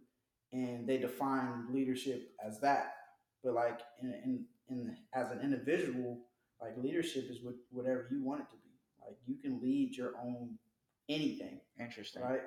[0.54, 2.96] and they define leadership as that.
[3.44, 6.20] But like in in, in as an individual,
[6.62, 8.72] like leadership is what, whatever you want it to be.
[9.06, 10.58] Like you can lead your own
[11.10, 12.24] anything, Interesting.
[12.24, 12.42] right?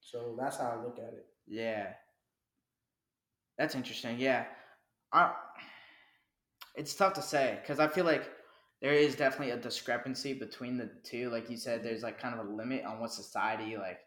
[0.00, 1.26] So that's how I look at it.
[1.46, 1.88] Yeah.
[3.58, 4.18] That's interesting.
[4.18, 4.44] Yeah.
[5.12, 5.32] I,
[6.76, 8.30] it's tough to say because I feel like
[8.82, 11.30] there is definitely a discrepancy between the two.
[11.30, 14.00] Like you said, there's like kind of a limit on what society like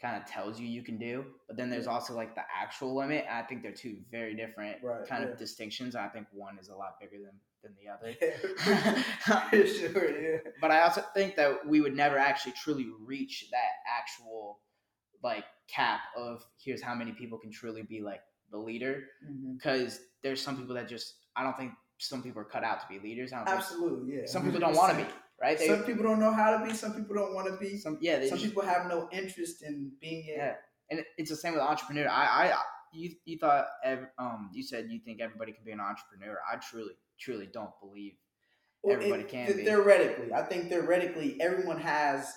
[0.00, 3.26] kind of tells you you can do, but then there's also like the actual limit.
[3.30, 5.30] I think they're two very different Right, kind yeah.
[5.30, 5.94] of distinctions.
[5.94, 7.32] I think one is a lot bigger than
[7.62, 8.14] than the other.
[9.52, 9.64] Yeah.
[9.64, 10.38] sure, yeah.
[10.60, 14.60] but I also think that we would never actually truly reach that actual
[15.22, 19.54] like cap of here's how many people can truly be like the leader mm-hmm.
[19.54, 22.86] because there's some people that just I don't think some people are cut out to
[22.88, 23.32] be leaders.
[23.32, 24.26] I don't think Absolutely, yeah.
[24.26, 25.10] some people don't want to be
[25.40, 25.58] right.
[25.58, 26.74] They, Some people don't know how to be.
[26.74, 27.76] Some people don't want to be.
[27.78, 30.34] some yeah, Some just, people have no interest in being it.
[30.36, 30.54] yeah,
[30.90, 32.08] and it's the same with entrepreneur.
[32.08, 32.58] I I
[32.92, 33.66] you you thought
[34.18, 36.38] um you said you think everybody can be an entrepreneur.
[36.50, 38.14] I truly truly don't believe
[38.82, 39.64] Well, Everybody it- can th- be.
[39.64, 42.34] Theoretically, I think theoretically, everyone has,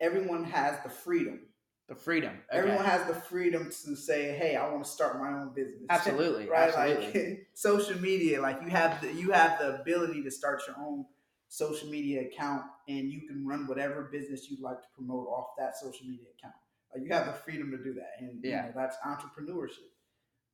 [0.00, 1.40] everyone has the freedom.
[1.88, 2.30] the freedom.
[2.48, 2.58] Okay.
[2.58, 6.48] Everyone has the freedom to say, "Hey, I want to start my own business." Absolutely,
[6.54, 6.68] right?
[6.74, 7.20] absolutely.
[7.30, 11.04] Like social media, like you have the you have the ability to start your own
[11.48, 15.76] social media account, and you can run whatever business you'd like to promote off that
[15.76, 16.54] social media account.
[16.94, 19.90] Like you have the freedom to do that, and you know, that's entrepreneurship.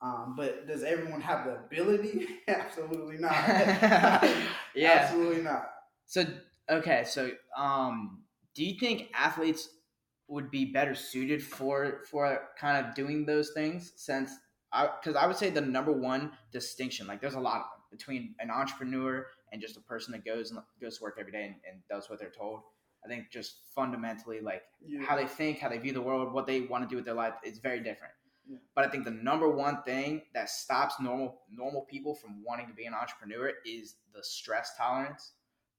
[0.01, 2.27] Um, but does everyone have the ability?
[2.49, 3.33] Absolutely not.
[4.75, 4.99] yeah.
[5.01, 5.69] Absolutely not.
[6.07, 6.25] So
[6.69, 8.23] okay, so um,
[8.55, 9.69] do you think athletes
[10.29, 13.93] would be better suited for for kind of doing those things?
[13.97, 14.33] Since
[14.73, 17.81] I, because I would say the number one distinction, like there's a lot of them
[17.91, 21.45] between an entrepreneur and just a person that goes and goes to work every day
[21.45, 22.61] and, and does what they're told.
[23.05, 25.03] I think just fundamentally, like Yeah.
[25.05, 27.15] how they think, how they view the world, what they want to do with their
[27.15, 28.15] life, is very different.
[28.49, 28.59] Yeah.
[28.75, 32.75] But I think the number one thing that stops normal normal people from wanting to
[32.75, 35.33] be an entrepreneur is the stress tolerance.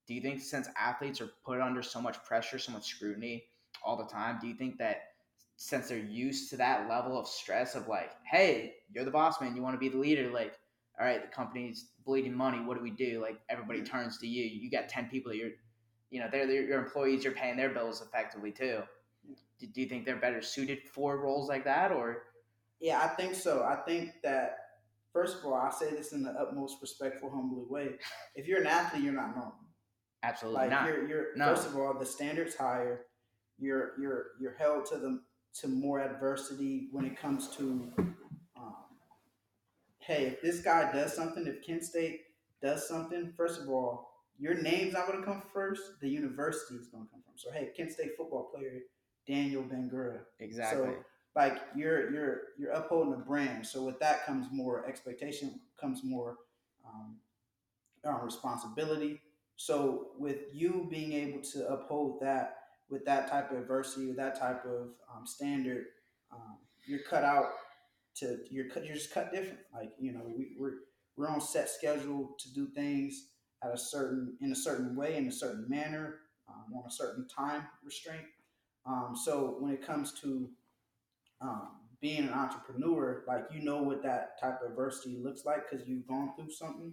[0.06, 3.44] Do you think since athletes are put under so much pressure, so much scrutiny
[3.82, 5.02] all the time, do you think that
[5.56, 9.54] since they're used to that level of stress of like, hey, you're the boss man,
[9.56, 10.58] you want to be the leader, like,
[10.98, 13.20] all right, the company's bleeding money, what do we do?
[13.20, 14.44] Like everybody turns to you.
[14.44, 15.50] You got ten people that you're
[16.10, 18.82] you know, they're, they're your employees, you're paying their bills effectively too.
[19.58, 22.18] Do, do you think they're better suited for roles like that or
[22.80, 23.64] Yeah, I think so.
[23.64, 24.58] I think that
[25.12, 27.96] first of all, I say this in the utmost respectful, humbly way.
[28.36, 29.54] If you're an athlete, you're not normal.
[30.22, 30.86] absolutely Like not?
[30.86, 31.46] you're, you're No.
[31.54, 33.06] first of all, the standards higher.
[33.58, 35.20] You're you're you're held to the
[35.60, 37.92] to more adversity when it comes to,
[40.06, 42.20] hey, if this guy does something, if Kent State
[42.62, 45.82] does something, first of all, your name's not going to come first.
[46.00, 47.34] The university is going to come from.
[47.36, 48.80] So hey, Kent State football player
[49.26, 50.20] Daniel Bangura.
[50.40, 50.88] Exactly.
[50.88, 50.94] So
[51.36, 53.66] like you're you're you're upholding a brand.
[53.66, 56.36] So with that comes more expectation, comes more
[56.86, 57.16] um,
[58.06, 59.20] uh, responsibility.
[59.56, 62.56] So with you being able to uphold that
[62.90, 65.86] with that type of adversity, with that type of um, standard,
[66.32, 67.50] um, you're cut out
[68.16, 69.60] to you're cut, you're just cut different.
[69.72, 70.74] Like you know we, we're
[71.16, 73.28] we're on set schedule to do things
[73.62, 76.16] at a certain in a certain way in a certain manner
[76.48, 78.24] um, on a certain time restraint.
[78.86, 80.50] Um, so when it comes to
[81.40, 81.68] um,
[82.00, 86.06] being an entrepreneur, like you know what that type of adversity looks like because you've
[86.06, 86.92] gone through something.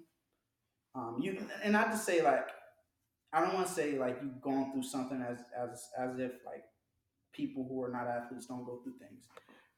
[0.95, 2.49] Um, you and not to say like
[3.33, 6.63] I don't want to say like you've gone through something as as as if like
[7.33, 9.23] people who are not athletes don't go through things,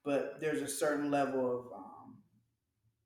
[0.03, 2.15] but there's a certain level of um,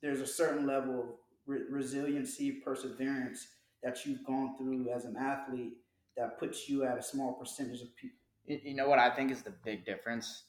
[0.01, 1.05] there's a certain level of
[1.45, 3.47] re- resiliency, perseverance
[3.83, 5.73] that you've gone through as an athlete
[6.15, 8.17] that puts you at a small percentage of people.
[8.45, 10.43] You know what I think is the big difference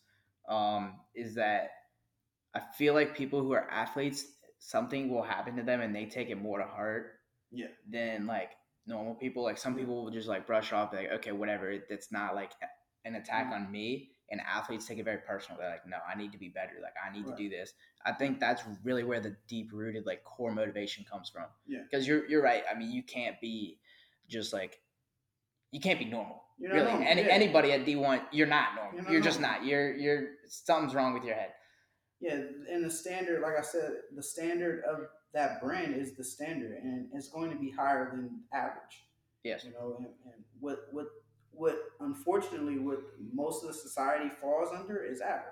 [0.48, 1.70] um, is that
[2.54, 4.24] I feel like people who are athletes,
[4.58, 7.14] something will happen to them and they take it more to heart
[7.50, 7.66] Yeah.
[7.90, 8.50] than like
[8.86, 9.42] normal people.
[9.42, 11.70] Like some people will just like brush off, like, okay, whatever.
[11.70, 12.52] It's not like
[13.04, 14.12] an attack on me.
[14.30, 15.58] And athletes take it very personal.
[15.58, 16.74] They're like, no, I need to be better.
[16.82, 17.36] Like, I need Right.
[17.36, 17.72] to do this.
[18.04, 21.46] I think that's really where the deep rooted, like, core motivation comes from.
[21.66, 21.80] Yeah.
[21.90, 22.62] Because you're, you're right.
[22.70, 23.78] I mean, you can't be
[24.28, 24.80] just like,
[25.70, 26.42] you can't be normal.
[26.58, 27.28] You're not really, normal, any yeah.
[27.28, 29.02] anybody at D one, you're not normal.
[29.02, 29.64] You're You're, not just not.
[29.64, 31.50] You're you're something's wrong with your head.
[32.20, 36.82] Yeah, and the standard, like I said, the standard of that brand is the standard,
[36.82, 39.04] and it's going to be higher than average.
[39.44, 39.64] Yes.
[39.64, 41.06] You know, and, and what what
[41.52, 43.00] what unfortunately what
[43.32, 45.44] most of the society falls under is average.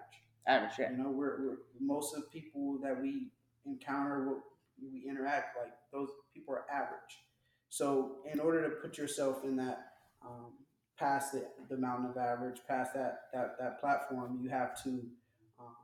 [0.47, 0.73] Average.
[0.79, 0.91] Yeah.
[0.93, 3.29] You know, we're, we're most of the people that we
[3.67, 4.39] encounter, what
[4.81, 7.25] we interact like those people are average.
[7.69, 9.93] So, in order to put yourself in that
[10.25, 10.53] um,
[10.99, 14.91] past the, the mountain of average, past that that that platform, you have to,
[15.59, 15.75] um,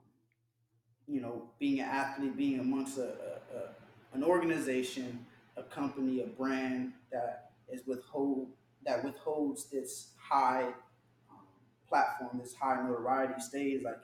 [1.08, 6.26] you know, being an athlete, being amongst a, a, a an organization, a company, a
[6.26, 8.48] brand that is withhold
[8.84, 10.64] that withholds this high
[11.30, 11.46] um,
[11.88, 13.98] platform, this high notoriety, stays like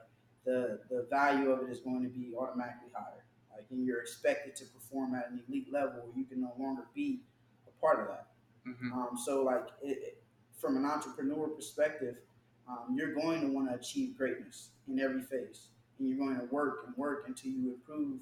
[0.45, 3.25] the the value of it is going to be automatically higher.
[3.55, 6.03] Like, and you're expected to perform at an elite level.
[6.17, 7.21] You can no longer be
[7.67, 8.27] a part of that.
[8.65, 10.23] hmm Um, so, like, it, it,
[10.59, 12.17] from an entrepreneur perspective,
[12.69, 16.45] um, you're going to want to achieve greatness in every phase, and you're going to
[16.55, 18.21] work and work until you improve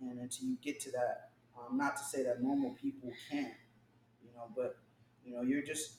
[0.00, 1.30] and until you get to that.
[1.56, 3.54] Um, not to say that normal people can't,
[4.22, 4.76] you know, but
[5.24, 5.98] you know, you're just.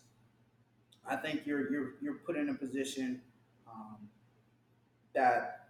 [1.07, 3.21] I think you're you're you're put in a position
[3.67, 3.97] um,
[5.13, 5.69] that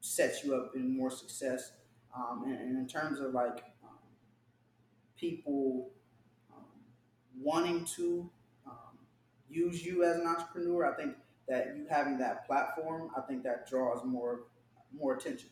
[0.00, 1.72] sets you up in more success.
[2.16, 3.98] Um, and, and in terms of like um,
[5.18, 5.90] people
[6.54, 6.64] um,
[7.40, 8.30] wanting to
[8.66, 8.98] um,
[9.48, 11.16] use you as an entrepreneur, I think
[11.48, 14.44] that you having that platform, I think that draws more
[14.96, 15.50] more attention.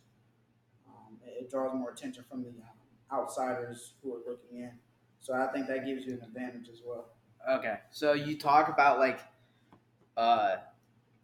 [0.89, 2.53] Um, it, draws more attention from the
[3.13, 4.73] outsiders who are looking in.
[5.21, 7.11] So I think that gives you an advantage as well.
[7.51, 7.77] Okay.
[7.91, 9.21] So you talk about like,
[10.17, 10.57] uh,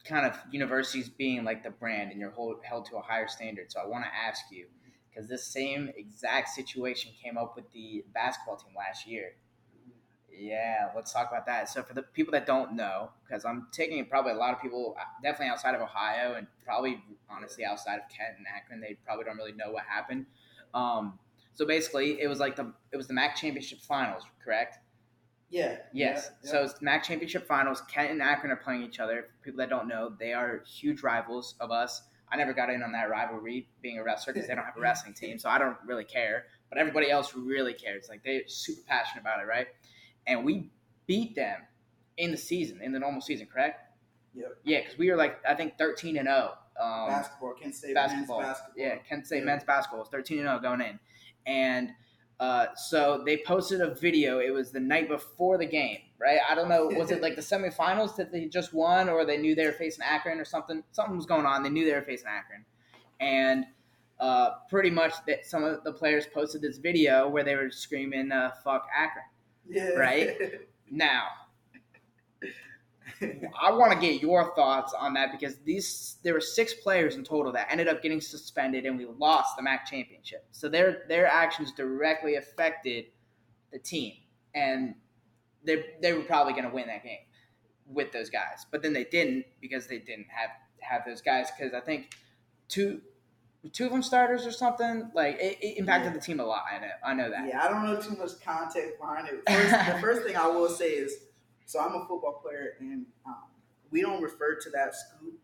[0.05, 3.71] kind of universities being like the brand, and you're hold, held to a higher standard.
[3.71, 4.67] So I want to ask you,
[5.11, 9.33] because this same exact situation came up with the basketball team last year.
[10.31, 11.69] Yeah, let's talk about that.
[11.69, 14.97] So for the people that don't know, because I'm taking probably a lot of people,
[14.99, 19.25] uh, definitely outside of Ohio, and probably honestly outside of Kent and Akron, they probably
[19.25, 20.27] don't really know what happened.
[20.75, 21.19] Um,
[21.55, 24.79] so basically, it was like the it was the MAC championship finals, correct?
[25.51, 25.77] Yeah.
[25.93, 26.31] Yes.
[26.45, 27.81] Yeah, So it's MAC championship finals.
[27.91, 29.29] Kent and Akron are playing each other.
[29.39, 32.03] For people that don't know, they are huge rivals of us.
[32.31, 34.81] I never got in on that rivalry being a wrestler because they don't have a
[34.81, 36.45] wrestling team, so I don't really care.
[36.69, 38.07] But everybody else really cares.
[38.11, 39.69] Like they're super passionate about it, right?
[40.27, 40.69] And we
[41.07, 41.63] beat them
[42.19, 43.81] in the season, in the normal season, correct?
[44.35, 44.59] Yep.
[44.65, 46.53] Yeah, because we were like I think thirteen and zero.
[46.79, 48.41] Um, basketball, Kent State basketball.
[48.43, 48.85] men's basketball.
[48.85, 49.45] Yeah, Kent State Yeah.
[49.47, 51.01] men's basketball was 13 and 0 going in.
[51.47, 51.91] And
[52.41, 54.39] uh, so they posted a video.
[54.39, 56.39] It was the night before the game, right?
[56.49, 56.87] I don't know.
[56.87, 60.05] Was it like the semifinals that they just won, or they knew they were facing
[60.05, 60.85] Akron or something?
[60.93, 61.63] Something was going on.
[61.63, 62.65] They knew they were facing Akron.
[63.21, 63.65] And
[64.21, 68.31] uh, pretty much that some of the players posted this video where they were screaming,
[68.31, 69.25] uh, fuck Akron.
[69.69, 69.91] Yeah.
[69.91, 70.37] Right?
[70.91, 71.25] Now,
[73.63, 77.25] I want to get your thoughts on that because these there were six players in
[77.25, 80.47] total that ended up getting suspended and we lost the MAC championship.
[80.53, 83.07] So their their actions directly affected
[83.73, 84.15] the team
[84.55, 84.95] and
[85.65, 87.19] they they were probably going to win that game
[87.87, 88.67] with those guys.
[88.71, 90.51] But then they didn't because they didn't have
[90.81, 92.15] have those guys cuz I think
[92.69, 93.01] two
[93.73, 96.63] two of them starters or something like it, it impacted the team a lot.
[96.73, 97.49] I know I know that.
[97.49, 99.43] Yeah, I don't know too much context behind it.
[99.49, 101.13] First, the first thing I will say is,
[101.69, 103.45] so I'm a football player, and um,
[103.91, 105.39] we don't refer to that scoot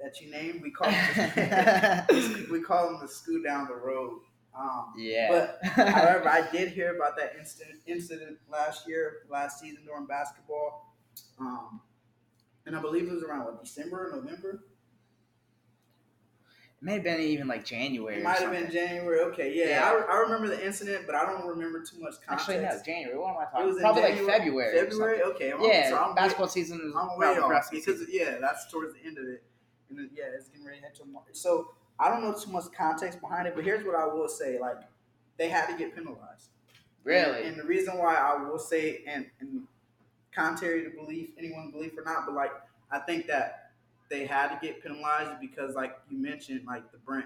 [0.00, 0.62] that you named.
[0.62, 4.20] We call it, we call them the scoot down the road.
[4.58, 5.28] Um, yeah.
[5.28, 5.58] But
[5.92, 10.94] however, I did hear about that incident incident last year, last season during basketball,
[11.38, 11.82] um,
[12.64, 14.64] and I believe it was around what December, or November.
[16.80, 18.16] It may have been even like January.
[18.18, 18.70] It might have been.
[18.70, 19.20] January.
[19.20, 20.04] Okay, yeah, Yeah.
[20.08, 22.50] I, I remember the incident, but I don't remember too much context.
[22.50, 23.18] Actually, no, January.
[23.18, 23.66] What am I It talking?
[23.68, 24.78] was in Probably like February.
[24.78, 25.22] February.
[25.22, 25.52] Okay.
[25.52, 28.06] I'm, yeah, so I'm basketball season is I'm way off because season.
[28.10, 29.42] yeah, that's towards the end of it,
[29.88, 31.24] and then, yeah, it's getting ready to head to March.
[31.32, 34.58] So I don't know too much context behind it, but here's what I will say:
[34.60, 34.76] like
[35.38, 36.50] they had to get penalized.
[37.04, 37.38] Really?
[37.38, 39.62] And, and the reason why I will say, and, and
[40.34, 42.50] contrary to belief, anyone's belief or not, but like
[42.90, 43.65] I think that
[44.08, 47.24] they had to get penalized because, like you mentioned, like the brand,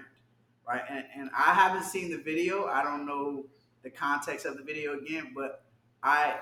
[0.67, 0.81] right?
[0.89, 2.65] And and I haven't seen the video.
[2.65, 3.45] I don't know
[3.83, 5.63] the context of the video again, but
[6.03, 6.35] I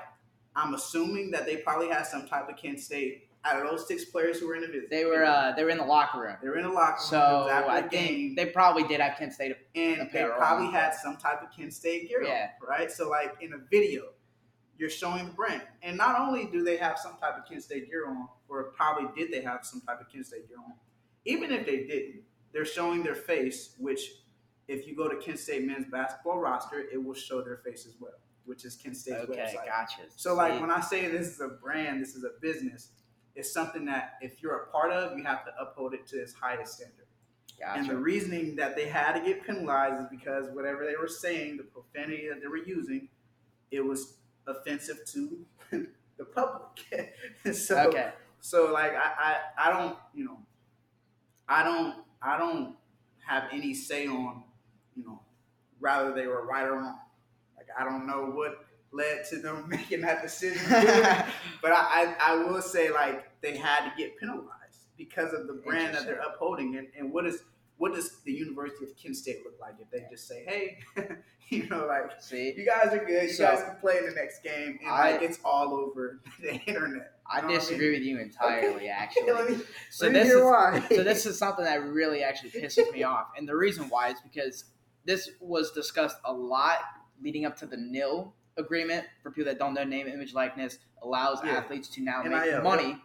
[0.56, 4.04] I'm assuming that they probably had some type of Kent State out of those six
[4.04, 4.90] players who were in the visit.
[4.90, 6.36] they were uh, they were in the locker room.
[6.42, 7.08] they were in the locker room.
[7.10, 9.56] So I think game, they probably did have Kent State.
[9.76, 12.50] and they probably had some type of Kent State gear Yeah.
[12.62, 12.92] on, right?
[12.92, 14.10] So like in a video,
[14.80, 17.90] you're showing the brand, and not only do they have some type of Kent State
[17.90, 20.74] gear on, or probably did they have some type of Kent State gear on,
[21.26, 22.22] even if they didn't,
[22.54, 24.00] they're showing their face, which
[24.70, 27.96] if you go to Kent State men's basketball roster, it will show their face as
[28.00, 28.14] well,
[28.46, 29.66] which is Kent State's Okay, website.
[29.66, 30.02] gotcha.
[30.16, 30.60] So like See?
[30.62, 32.90] when I say this is a brand, this is a business,
[33.36, 36.34] it's something that if you're a part of, you have to uphold it to its
[36.34, 37.06] highest standard.
[37.60, 37.80] Gotcha.
[37.80, 41.58] And the reasoning that they had to get penalized is because whatever they were saying,
[41.58, 43.10] the profanity that they were using,
[43.72, 44.19] it was
[44.50, 45.46] offensive to
[46.18, 47.16] the public.
[47.54, 48.12] so, Okay.
[48.42, 50.38] so like I, I, I don't, you know,
[51.48, 52.76] I don't, I don't
[53.26, 54.44] have any say on,
[54.96, 55.22] you know,
[55.80, 57.00] rather they were right or wrong.
[57.58, 60.62] Like I don't know what led to them making that decision.
[60.70, 65.54] But I, I, I will say like they had to get penalized because of the
[65.54, 66.76] brand that they're upholding.
[66.78, 67.44] And, and what is
[67.80, 70.78] what does the University of Kent State look like if they just say, hey,
[71.50, 74.12] you know, like See, you guys are good, you So- guys can play in the
[74.12, 77.14] next game, and I- like it's all over the internet.
[77.32, 78.86] I what I disagree with you entirely.
[78.88, 80.84] let Actually, me, so let this is why.
[80.92, 84.20] so this is something that really actually pisses me off, and the reason why is
[84.22, 84.66] because
[85.06, 86.78] this was discussed a lot
[87.22, 89.06] leading up to the nil agreement.
[89.24, 91.52] For people that don't know, name, image, likeness allows Yeah.
[91.54, 92.98] athletes to now NIL, make money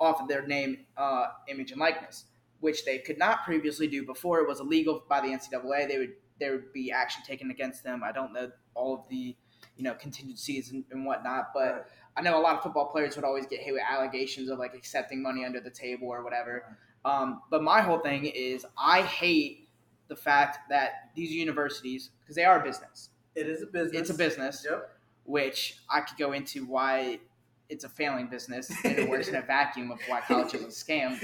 [0.00, 2.24] off of their name, uh, image, and likeness,
[2.60, 5.88] which they could not previously do before it was illegal by the NCAA.
[5.88, 8.02] They would there would be action taken against them.
[8.04, 9.36] I don't know all of the
[9.76, 11.82] you know contingencies and, and whatnot, but Right.
[12.16, 14.74] I know a lot of football players would always get hit with allegations of like
[14.74, 16.76] accepting money under the table or whatever.
[17.04, 19.68] Um, but my whole thing is I hate
[20.08, 24.00] the fact that these universities, because they are a business, it is a business.
[24.00, 24.90] it's a business, Yep.
[25.24, 27.20] which I could go into why
[27.68, 30.66] it's a failing business and it works in a vacuum of why college is a
[30.68, 31.18] scam.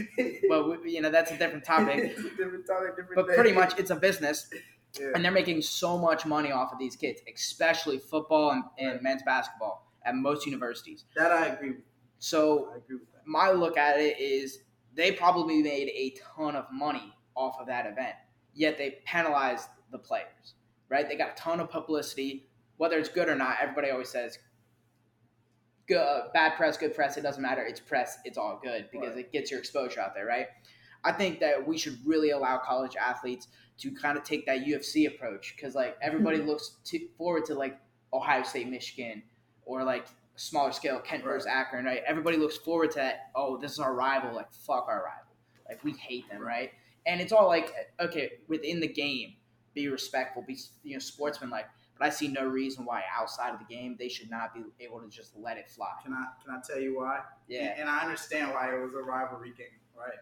[0.48, 1.96] But we, you know that's a different topic.
[1.98, 3.34] It's a different topic, different But day.
[3.34, 4.48] pretty much it's a business,
[4.98, 5.12] Yeah.
[5.14, 9.02] and they're making so much money off of these kids, especially football and, and Right.
[9.02, 11.04] men's basketball at most universities.
[11.16, 11.80] that I agree with.
[12.18, 13.26] So I agree with that.
[13.26, 14.58] my look at it is
[14.94, 18.14] they probably made a ton of money off of that event,
[18.54, 20.54] yet they penalized the players,
[20.88, 21.08] right?
[21.08, 23.56] They got a ton of publicity, whether it's good or not.
[23.60, 24.38] Everybody always says,
[25.86, 27.16] good, bad press, good press.
[27.16, 27.62] It doesn't matter.
[27.62, 28.18] It's press.
[28.24, 29.24] It's all good because Right.
[29.26, 30.48] it gets your exposure out there, right?
[31.04, 35.06] I think that we should really allow college athletes to kind of take that UFC
[35.06, 36.48] approach because like everybody mm-hmm.
[36.48, 37.78] looks to, forward to like
[38.12, 39.22] Ohio State, Michigan,
[39.66, 40.06] or like
[40.36, 42.02] smaller scale Kent versus Akron, right?
[42.06, 43.30] Everybody looks forward to that.
[43.34, 44.34] Oh, this is our rival.
[44.34, 45.34] Like fuck our rival.
[45.68, 46.70] Like we hate them, right?
[47.06, 49.34] And it's all like okay within the game,
[49.74, 51.66] be respectful, be you know sportsmanlike.
[51.98, 55.00] But I see no reason why outside of the game they should not be able
[55.00, 55.90] to just let it fly.
[56.02, 57.20] Can I can I tell you why?
[57.48, 59.66] Yeah, And, and I understand why it was a rivalry game,
[59.96, 60.18] right?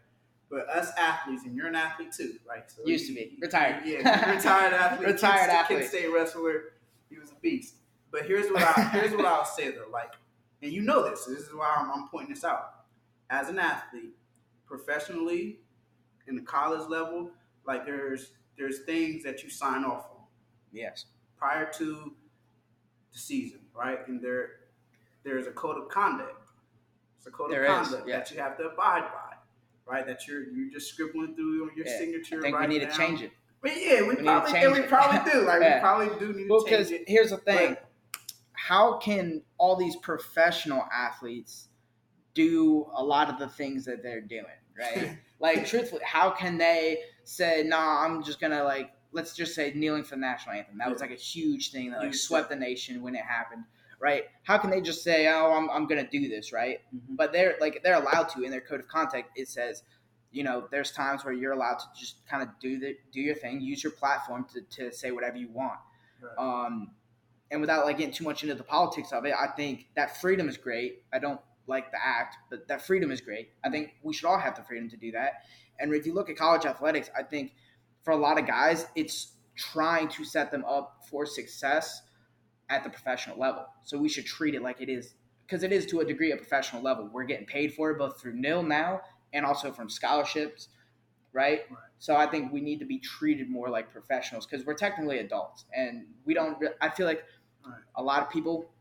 [0.50, 2.70] But us athletes, and you're an athlete too, right?
[2.70, 3.38] So Used to be.
[3.40, 3.86] Retired.
[3.86, 5.08] Yeah, retired athlete.
[5.08, 5.78] Retired Kent, athlete.
[5.78, 6.74] Kent State wrestler.
[7.08, 7.76] He was a beast.
[8.10, 10.12] But here's what I here's what I'll say though, like,
[10.60, 11.24] and you know this.
[11.24, 12.74] This is why I'm, I'm pointing this out.
[13.30, 14.14] As an athlete,
[14.66, 15.60] professionally,
[16.28, 17.30] in the college level,
[17.66, 20.24] like there's there's things that you sign off on
[20.70, 21.06] yes,
[21.42, 22.12] prior to
[23.12, 24.06] the season, right?
[24.06, 24.50] And there
[25.24, 26.48] there's a code of conduct.
[27.18, 28.18] It's a code There of is, conduct yeah.
[28.18, 29.34] that you have to abide by,
[29.92, 30.06] right?
[30.06, 32.38] That you're you're just scribbling through on your Yeah, signature.
[32.38, 33.32] I think we right need to change it.
[33.60, 35.40] But yeah, we, We probably and we probably do.
[35.46, 35.74] Like Yeah.
[35.76, 37.00] we probably do need Well, to change it.
[37.00, 37.88] because here's the thing: But-
[38.52, 41.68] how can all these professional athletes
[42.34, 44.44] do a lot of the things that they're doing,
[44.78, 45.18] right?
[45.40, 50.04] like, truthfully, how can they say, "Nah, I'm just gonna like." Let's just say kneeling
[50.04, 50.78] for the national anthem.
[50.78, 53.64] That was like a huge thing that like swept the nation when it happened,
[54.00, 54.24] right?
[54.42, 56.80] How can they just say, "Oh, I'm, I'm gonna do this," right?
[56.94, 57.16] Mhm.
[57.16, 59.30] But they're like they're allowed to in their code of conduct.
[59.36, 59.82] It says,
[60.30, 63.34] you know, there's times where you're allowed to just kind of do the do your
[63.34, 65.78] thing, use your platform to, to say whatever you want.
[66.20, 66.38] Right.
[66.38, 66.92] Um,
[67.50, 70.48] and without like getting too much into the politics of it, I think that freedom
[70.48, 71.02] is great.
[71.12, 73.50] I don't like the act, but that freedom is great.
[73.62, 75.44] I think we should all have the freedom to do that.
[75.78, 77.52] And if you look at college athletics, I think
[78.02, 82.02] for a lot of guys, it's trying to set them up for success
[82.68, 83.66] at the professional level.
[83.84, 85.14] So we should treat it like it is
[85.46, 87.08] because it is to a degree a professional level.
[87.12, 90.68] We're getting paid for it both through nil now and also from scholarships,
[91.32, 91.62] right?
[91.70, 91.78] Right.
[91.98, 95.66] So I think we need to be treated more like professionals because we're technically adults,
[95.74, 96.58] and we don't.
[96.58, 97.24] re- I feel like
[97.64, 97.78] Right.
[97.94, 98.72] a lot of people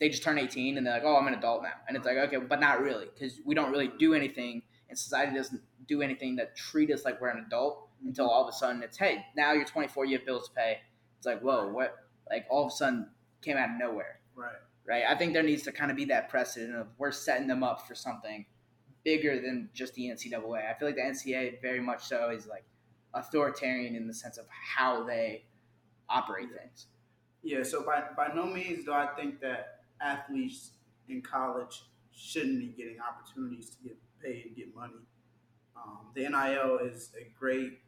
[0.00, 2.16] they just turn 18 and they're like, "Oh, I'm an adult now," and it's like,
[2.16, 6.36] okay, but not really because we don't really do anything, and society doesn't do anything
[6.36, 9.52] that treat us like we're an adult until all of a sudden it's, "Hey, now
[9.52, 10.78] you're 24, you have bills to pay."
[11.16, 11.96] It's like, whoa, what?
[12.30, 13.08] Like all of a sudden
[13.42, 14.52] came out of nowhere right.
[14.86, 15.04] right?
[15.08, 17.86] I think there needs to kind of be that precedent of we're setting them up
[17.86, 18.46] for something
[19.04, 20.70] bigger than just the NCAA.
[20.70, 22.64] I feel like the NCAA very much so is like
[23.14, 25.44] authoritarian in the sense of how they
[26.08, 26.86] operate things.
[27.42, 30.72] Yeah, so by, by no means do I think that athletes
[31.08, 34.94] in college shouldn't be getting opportunities to get paid and get money.
[35.76, 37.78] Um, the NIL is a great,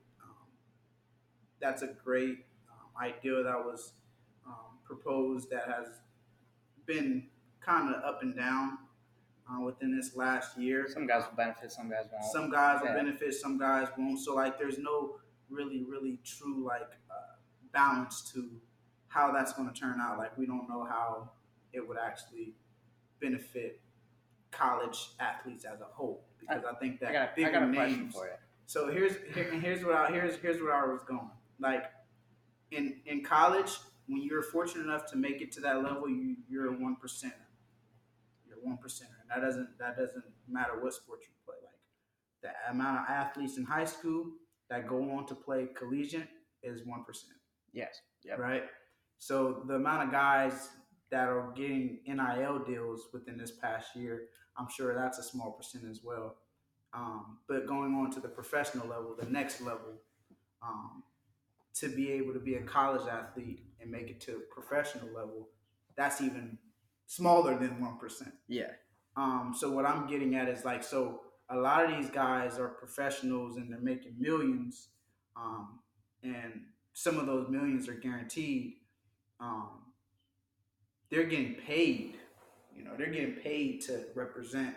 [1.61, 3.92] that's a great um, idea that was
[4.46, 5.86] um, proposed that has
[6.86, 7.26] been
[7.61, 8.78] kind of up and down
[9.50, 10.86] uh, within this last year.
[10.88, 12.32] Some guys will benefit, some guys won't.
[12.32, 14.18] Some guys will benefit, some guys won't.
[14.18, 15.16] So like, there's no
[15.48, 17.36] really, really true like uh,
[17.72, 18.48] balance to
[19.08, 20.18] how that's going to turn out.
[20.18, 21.30] Like, we don't know how
[21.72, 22.54] it would actually
[23.20, 23.80] benefit
[24.50, 27.70] college athletes as a whole because I, think that I got, a, I bigger got
[27.70, 28.14] names.
[28.14, 28.32] for you.
[28.66, 31.30] So here's here, here's what I here's here's where I was going.
[31.61, 31.84] Like
[32.70, 33.70] in in college,
[34.06, 37.46] when you're fortunate enough to make it to that level, you you're a one percenter.
[38.46, 41.56] You're a one percenter, and that doesn't that doesn't matter what sport you play.
[41.62, 41.74] Like
[42.42, 44.32] the amount of athletes in high school
[44.68, 46.28] that go on to play collegiate
[46.62, 47.34] is one percent
[47.72, 48.00] Yes.
[48.24, 48.38] Yep.
[48.38, 48.64] right?
[49.18, 50.70] So the amount of guys
[51.11, 54.22] that are getting NIL deals within this past year,
[54.56, 56.36] I'm sure that's a small percent as well.
[56.92, 60.00] Um, but going on to the professional level, the next level,
[60.62, 61.02] um,
[61.75, 65.49] to be able to be a college athlete and make it to a professional level,
[65.97, 66.59] that's even
[67.07, 68.35] smaller than one percent.
[68.49, 68.73] Yeah.
[69.16, 72.68] Um, so what I'm getting at is like, so a lot of these guys are
[72.68, 74.89] professionals and they're making millions,
[75.37, 75.81] um,
[76.23, 76.62] and
[76.93, 78.75] some of those millions are guaranteed.
[79.41, 79.68] Um,
[81.11, 82.14] they're getting paid,
[82.77, 84.75] you know, they're getting paid to represent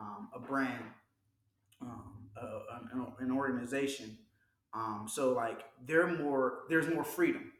[0.00, 0.82] um, a brand,
[1.80, 4.18] um, a, an, an organization.
[4.78, 7.52] Um, so like, they're more, there's more freedom.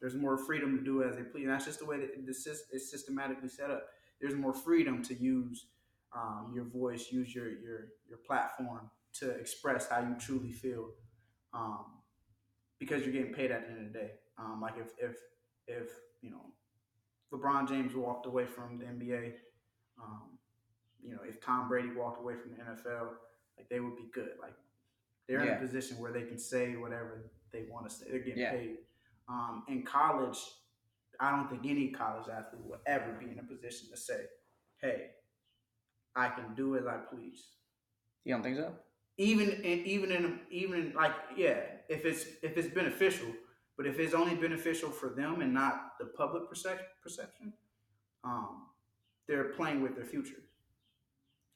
[0.00, 1.44] There's more freedom to do as they please.
[1.44, 3.84] And that's just the way that this is systematically set up
[4.20, 5.66] there's more freedom to use
[6.16, 8.90] um, your voice, use your, your your platform
[9.20, 10.88] to express how you truly feel,
[11.52, 11.84] um,
[12.78, 14.10] because you're getting paid at the end of the day.
[14.38, 15.16] Um, like if if
[15.66, 15.90] if
[16.22, 16.46] you know
[17.32, 19.32] LeBron James walked away from the NBA,
[20.02, 20.38] um,
[21.02, 23.08] you know if Tom Brady walked away from the NFL,
[23.58, 24.30] like they would be good.
[24.40, 24.54] Like
[25.28, 28.06] they're in a position where they can say whatever they want to say.
[28.10, 28.52] They're getting Yeah.
[28.52, 28.78] paid.
[29.28, 30.38] Um, in college,
[31.20, 34.26] I don't think any college athlete will ever be in a position to say,
[34.78, 35.12] "Hey,
[36.14, 37.56] I can do as I please."
[38.24, 38.74] You don't think so?
[39.16, 43.28] even in even in even in, like yeah, if it's if it's beneficial,
[43.76, 47.52] but if it's only beneficial for them and not the public percep- perception,
[48.24, 48.66] um,
[49.28, 50.42] they're playing with their future.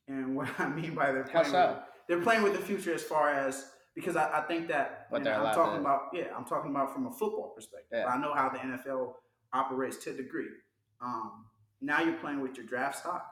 [0.06, 1.82] And what I mean by How playing, so?
[2.08, 5.54] They're playing with the future as far as because I, I think that What I'm
[5.54, 7.88] talking to- about yeah I'm talking about from a football perspective.
[7.92, 8.06] Yeah.
[8.06, 9.14] I know how the NFL
[9.52, 10.48] operates to a degree.
[11.00, 11.44] Um,
[11.80, 13.24] now you're playing with your draft stock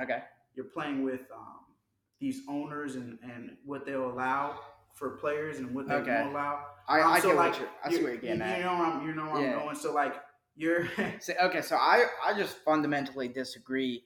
[0.00, 0.22] Okay.
[0.54, 1.60] you're playing with um,
[2.20, 4.58] these owners and, and what they'll allow
[4.94, 6.10] for players and what they Okay.
[6.22, 6.64] won't allow.
[6.88, 7.68] I, Um, I so, get like, what you're.
[7.84, 8.58] I see where you're getting you, at.
[8.58, 9.52] You know where I'm, you know where Yeah.
[9.56, 9.76] I'm going.
[9.76, 10.14] So like
[10.56, 10.88] you're
[11.20, 14.04] So, okay, so I I just fundamentally disagree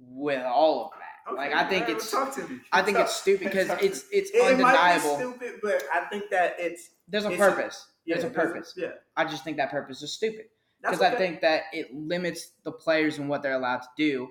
[0.00, 1.03] with all of that.
[1.32, 2.60] Like I think it's talk to me.
[2.72, 5.16] I think Talk- it's stupid because it's it's it, undeniable.
[5.16, 7.86] stupid, but I think that it's There's a it's- purpose.
[8.04, 8.74] yeah, There's a purpose.
[8.76, 10.46] Yeah, I just think that purpose is stupid
[10.82, 14.28] because I think that it limits the players and what they're allowed to do,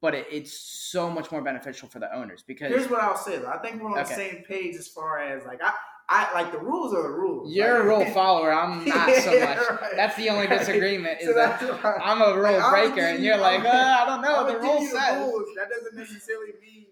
[0.00, 3.38] but it, it's so much more beneficial for the owners because Here's what I'll say.
[3.38, 3.48] Though.
[3.48, 5.72] I think we're on the same page as far as like I,
[6.14, 7.52] I like the rules are the rules.
[7.54, 8.52] you're a rule follower.
[8.52, 9.58] I'm not so much.
[9.70, 9.92] right.
[9.96, 10.58] That's the only Right.
[10.58, 11.62] disagreement is So that
[12.04, 13.68] I'm a rule Like, breaker and you- you're like, uh,
[14.00, 14.46] I don't know.
[14.52, 15.48] The rule you the rules.
[15.56, 16.86] That doesn't necessarily mean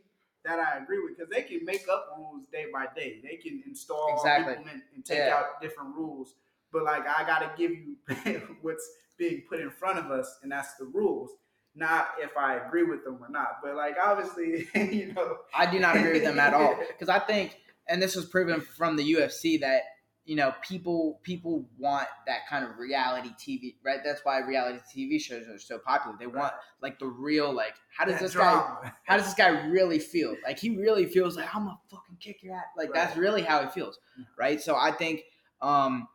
[0.45, 3.21] that I agree with because they can make up rules day by day.
[3.23, 4.55] They can install, Exactly.
[4.55, 5.37] implement, and take Yeah.
[5.37, 6.35] out different rules.
[6.73, 7.97] But like, I gotta give you
[8.63, 11.33] what's being put in front of us, and that's the rules.
[11.75, 13.59] Not if I agree with them or not.
[13.63, 17.19] But like, obviously, you know, I do not agree with them at all because I
[17.19, 17.59] think,
[17.91, 19.83] and this was proven from the UFC that
[20.25, 23.99] you know people people want that kind of reality TV, right?
[24.05, 26.17] That's why reality TV shows are so popular.
[26.19, 29.49] They want like the real, like how does that this guy, how does this guy
[29.67, 30.37] really feel?
[30.47, 32.65] Like he really feels like I'm gonna fucking kick your ass.
[32.77, 33.99] Like that's really how he feels,
[34.39, 34.61] right?
[34.61, 35.23] So I think
[35.61, 36.07] um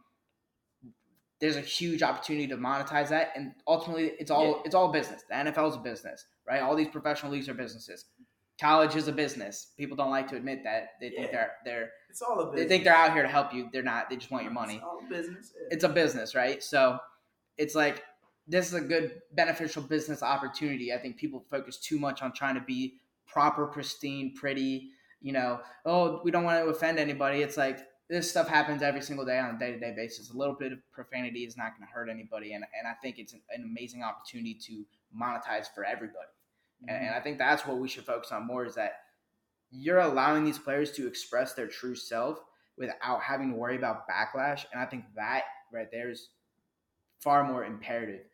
[1.42, 4.62] there's a huge opportunity to monetize that, and ultimately it's all Yeah.
[4.66, 5.24] it's all business.
[5.30, 6.62] The NFL is a business, right?
[6.62, 8.06] All these professional leagues are businesses.
[8.60, 9.74] College is a business.
[9.78, 10.92] People don't like to admit that.
[11.02, 12.62] They think they're they're It's all a business.
[12.62, 13.70] they think they're out here to help you.
[13.74, 14.10] They're not.
[14.10, 14.76] They just want your money.
[14.76, 15.52] It's all a business.
[15.56, 15.68] yeah.
[15.72, 16.64] It's a business, right?
[16.64, 16.98] So
[17.58, 18.04] it's like
[18.48, 20.94] this is a good beneficial business opportunity.
[20.94, 22.96] I think people focus too much on trying to be
[23.28, 24.90] proper, pristine, pretty.
[25.22, 27.42] You know, oh, we don't want to offend anybody.
[27.42, 27.80] It's like
[28.10, 30.30] this stuff happens every single day on a day to day basis.
[30.30, 33.18] A little bit of profanity is not going to hurt anybody, and and I think
[33.20, 34.86] it's an, an amazing opportunity to
[35.20, 36.28] monetize for everybody.
[36.88, 38.94] And, and I think that's what we should focus on more is that
[39.72, 42.40] you're allowing these players to express their true self
[42.78, 44.66] without having to worry about backlash.
[44.72, 46.30] And I think that right there is
[47.20, 48.26] far more imperative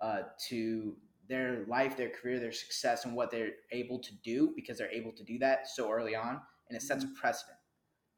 [0.00, 0.96] uh, to
[1.28, 5.12] their life, their career, their success, and what they're able to do because they're able
[5.12, 6.40] to do that so early on.
[6.68, 7.58] And it sets a precedent.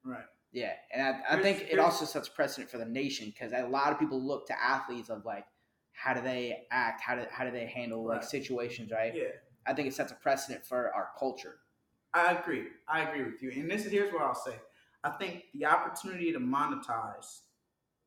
[0.04, 0.24] right.
[0.52, 0.72] Yeah.
[0.92, 3.98] And I, I think it also sets precedent for the nation because a lot of
[3.98, 5.44] people look to athletes of like,
[5.92, 7.00] how do they act?
[7.00, 9.12] How do, how do they handle like situations, right?
[9.14, 9.28] Yeah.
[9.70, 11.60] I think it sets a precedent for our culture.
[12.12, 12.64] I agree.
[12.88, 13.52] I agree with you.
[13.52, 14.56] And this here's what I'll say.
[15.04, 17.42] I think the opportunity to monetize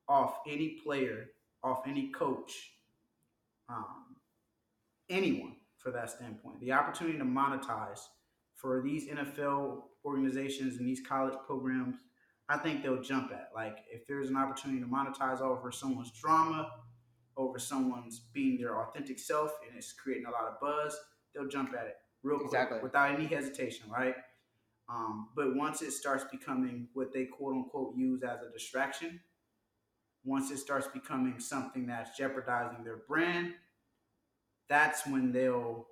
[0.10, 1.30] off any player,
[1.64, 2.74] off any coach,
[3.70, 4.18] um,
[5.10, 8.02] anyone for that standpoint, the opportunity to monetize
[8.56, 11.96] for these NFL organizations and these college programs,
[12.50, 13.52] I think they'll jump at.
[13.56, 16.70] Like if there's an opportunity to monetize over someone's drama,
[17.38, 20.98] over someone's being their authentic self, and it's creating a lot of buzz,
[21.34, 22.80] they'll jump at it real quick Exactly.
[22.82, 24.16] without any hesitation, right?
[24.90, 29.20] Um, but once it starts becoming what they quote unquote use as a distraction,
[30.26, 33.54] once it starts becoming something that's jeopardizing their brand,
[34.70, 35.88] that's when they'll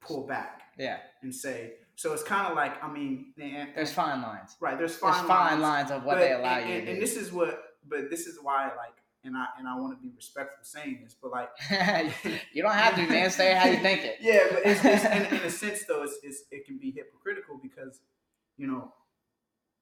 [0.00, 0.98] pull back Yeah.
[1.22, 1.74] and say.
[1.96, 4.56] So it's kind of like I mean, and- There's fine lines.
[4.60, 4.76] right.
[4.78, 7.02] There's fine There's fine lines, lines of what but- they allow and, you and, and
[7.02, 8.94] this is what, but this is why like,
[9.26, 11.50] and I and I want to be respectful saying this, but like
[12.52, 13.30] you don't have to, man.
[13.30, 14.16] Say how you think it.
[14.20, 17.58] yeah, but it's, it's in, in a sense though, it's, it's it can be hypocritical
[17.62, 18.00] because
[18.56, 18.92] you know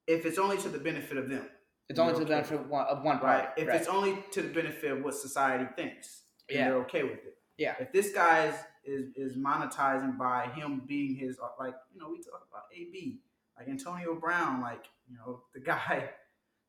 [0.07, 1.47] if it's only to the benefit of them,
[1.89, 2.33] It's only to the okay.
[2.35, 3.45] benefit of one, of one party.
[3.45, 3.49] right?
[3.57, 3.77] If right.
[3.77, 6.65] it's only to the benefit of what society thinks, Yeah.
[6.65, 7.37] they're okay with it.
[7.57, 7.75] Yeah.
[7.79, 12.17] If this guy is, is is monetizing by him being his like you know we
[12.21, 13.19] talk about AB
[13.57, 16.09] like Antonio Brown like you know the guy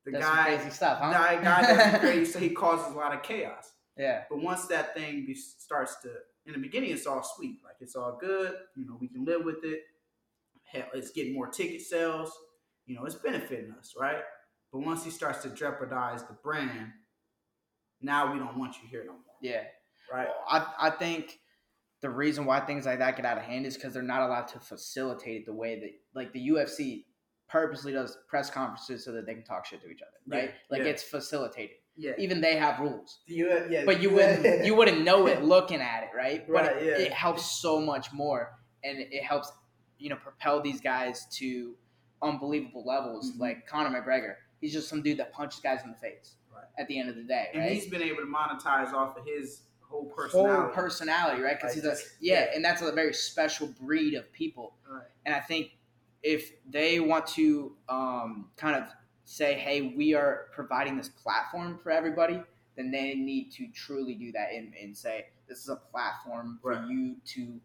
[0.06, 1.12] the That's some guy crazy stuff, huh?
[1.12, 3.72] guy guy does crazy so he causes a lot of chaos.
[3.98, 4.22] yeah.
[4.30, 6.08] But once that thing be, starts to,
[6.46, 7.58] in the beginning, it's all sweet.
[7.64, 8.54] Like it's all good.
[8.76, 9.80] You know, we can live with it.
[10.72, 12.32] Hell, it's getting more ticket sales.
[12.86, 14.18] You know, it's benefiting us, right?
[14.72, 16.90] But once he starts to jeopardize the brand,
[18.00, 19.62] now we don't want you here no more, Yeah.
[20.12, 20.28] right?
[20.48, 21.38] I, I think
[22.02, 24.48] the reason why things like that get out of hand is because they're not allowed
[24.48, 27.04] to facilitate it the way that, like, the UFC
[27.48, 30.50] purposely does press conferences so that they can talk shit to each other, right?
[30.50, 30.90] Yeah, like, yeah.
[30.90, 31.76] it's facilitated.
[31.96, 32.12] Yeah.
[32.18, 33.20] Even they have rules.
[33.26, 33.84] You, yeah.
[33.86, 36.46] but you wouldn't you wouldn't know it looking at it, right?
[36.46, 37.06] But Right, it, yeah.
[37.06, 38.52] it helps so much more,
[38.84, 39.50] and it helps
[39.98, 41.74] you know propel these guys to
[42.22, 43.40] unbelievable levels, Mhm.
[43.40, 44.34] like Conor McGregor.
[44.60, 46.34] He's just some dude that punches guys in the face.
[46.54, 46.64] Right.
[46.78, 47.72] At the end of the day, and right?
[47.72, 50.74] he's been able to monetize off of his whole whole personality.
[50.74, 51.56] personality, right?
[51.60, 52.54] Because Like, he's a yeah, yeah.
[52.56, 54.74] and that's a very special breed of people.
[54.90, 55.04] Right.
[55.24, 55.75] And I think
[56.26, 58.88] if they want to um, kind of
[59.24, 62.42] say, "Hey, we are providing this platform for everybody,"
[62.76, 66.72] then they need to truly do that and, and say, "This is a platform for
[66.72, 66.88] Right.
[66.88, 67.60] you to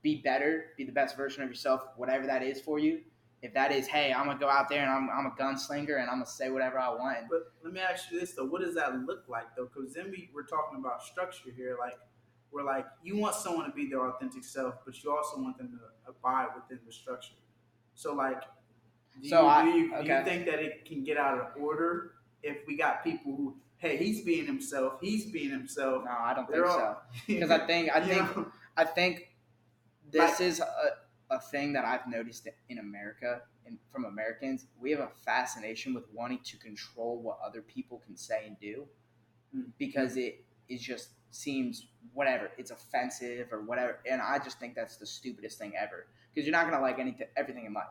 [0.00, 3.02] be better, be the best version of yourself, whatever that is for you."
[3.42, 6.08] If that is, hey, I'm gonna go out there and I'm, I'm a gunslinger and
[6.08, 7.28] I'm gonna say whatever I want.
[7.28, 9.68] But let me ask you this though: What does that look like though?
[9.72, 11.76] Because then we we're talking about structure here.
[11.80, 11.98] Like
[12.52, 15.70] we're like you want someone to be their authentic self, but you also want them
[15.72, 17.34] to abide within the structure.
[17.98, 18.40] So like,
[19.20, 21.46] do So you, I- do, you, do you think that it can get out of
[21.60, 22.12] order
[22.44, 26.04] if we got people who, hey, he's being himself, he's being himself.
[26.04, 26.78] no, I don't think They're all-
[27.14, 27.22] so.
[27.26, 28.46] Because I think I think know?
[28.76, 29.34] I think
[30.12, 34.66] this Like- is a, a thing that I've noticed in America and from Americans.
[34.80, 38.86] We have a fascination with wanting to control what other people can say and do
[39.56, 39.64] Mm.
[39.78, 44.96] because it it just seems whatever it's offensive or whatever and i just think that's
[44.98, 46.06] the stupidest thing ever
[46.38, 47.86] because you're not to like anything everything in life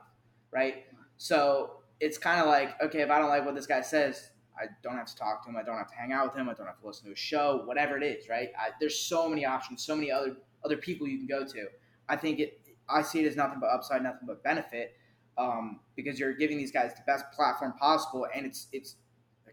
[0.51, 0.85] right
[1.17, 4.65] so it's kind of like okay if i don't like what this guy says i
[4.83, 6.53] don't have to talk to him i don't have to hang out with him i
[6.53, 9.45] don't have to listen to his show whatever it is right I, there's so many
[9.45, 11.67] options so many other other people you can go to
[12.07, 14.95] i think it i see it as nothing but upside nothing but benefit
[15.39, 18.95] um, because you're giving these guys the best platform possible and it's it's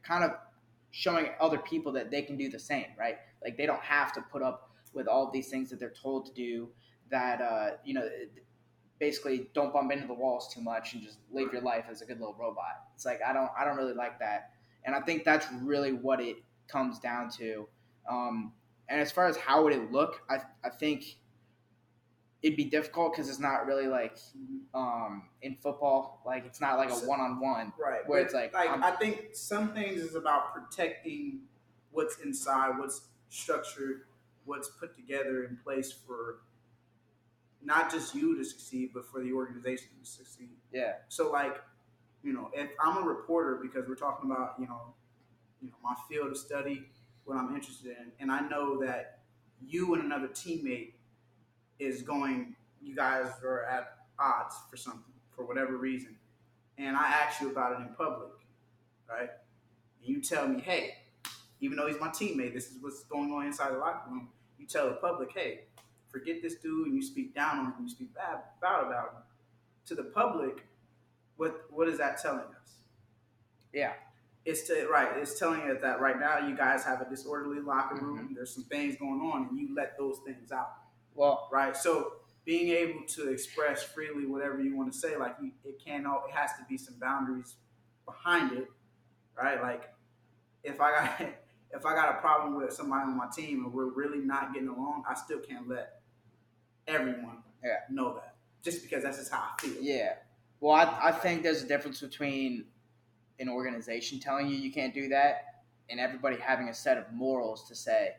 [0.02, 0.30] kind of
[0.94, 3.16] showing other people that they can do the same, right?
[3.42, 6.32] Like they don't have to put up with all these things that they're told to
[6.32, 6.68] do.
[7.10, 8.08] That uh, you know,
[8.98, 12.06] basically don't bump into the walls too much and just live your life as a
[12.06, 12.84] good little robot.
[12.94, 14.50] It's like I don't, I don't really like that,
[14.84, 16.36] and I think that's really what it
[16.68, 17.68] comes down to.
[18.08, 18.52] Um,
[18.88, 21.16] and as far as how would it look, I, I think
[22.42, 24.18] it'd be difficult because it's not really like
[24.74, 27.72] um, in football, like it's not like a one on one.
[27.80, 28.06] Right.
[28.06, 31.40] Where but, it's like, like I'm- I think some things is about protecting
[31.90, 34.02] what's inside, what's structured,
[34.44, 36.40] what's put together in place for
[37.64, 40.50] not just you to succeed, but for the organization to succeed.
[40.72, 40.92] Yeah.
[41.08, 41.56] So like,
[42.22, 44.94] you know, if I'm a reporter because we're talking about, you know,
[45.62, 46.84] you know, my field of study,
[47.24, 49.20] what I'm interested in, and I know that
[49.66, 50.92] you and another teammate
[51.78, 56.16] is going you guys are at odds for something, for whatever reason.
[56.76, 58.30] And I ask you about it in public,
[59.08, 59.30] right?
[60.00, 60.96] And you tell me, hey,
[61.60, 64.28] even though he's my teammate, this is what's going on inside the locker room.
[64.58, 65.60] You tell the public, hey,
[66.14, 69.22] forget this dude, and you speak down on him, you speak bad, bad about him.
[69.86, 70.64] To the public,
[71.36, 72.70] what what is that telling us?
[73.72, 73.92] Yeah.
[74.44, 75.08] It's to, right.
[75.16, 78.18] It's telling us that right now you guys have a disorderly locker room.
[78.26, 78.34] Mm-hmm.
[78.34, 80.70] There's some things going on, and you let those things out,
[81.14, 81.76] Well, right?
[81.76, 82.12] So
[82.44, 86.06] being able to express freely whatever you want to say, like you, it can't.
[86.06, 87.56] al- It has to be some boundaries
[88.06, 88.70] behind it,
[89.36, 89.62] right?
[89.62, 89.90] Like
[90.62, 91.20] if I got
[91.72, 94.68] if I got a problem with somebody on my team and we're really not getting
[94.68, 96.02] along, I still can't let
[96.86, 97.78] everyone Yeah.
[97.90, 99.80] know that just because that's just how I feel.
[99.82, 100.14] Yeah.
[100.60, 102.64] Well, I, I think there's a difference between
[103.38, 107.68] an organization telling you you can't do that and everybody having a set of morals
[107.68, 108.12] to say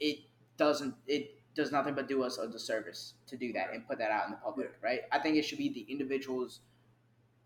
[0.00, 0.18] it
[0.56, 4.10] doesn't it does nothing but do us a disservice to do that and put that
[4.10, 5.00] out in the public, right?
[5.10, 6.60] I think it should be the individual's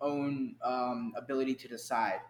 [0.00, 2.20] own um, ability to decide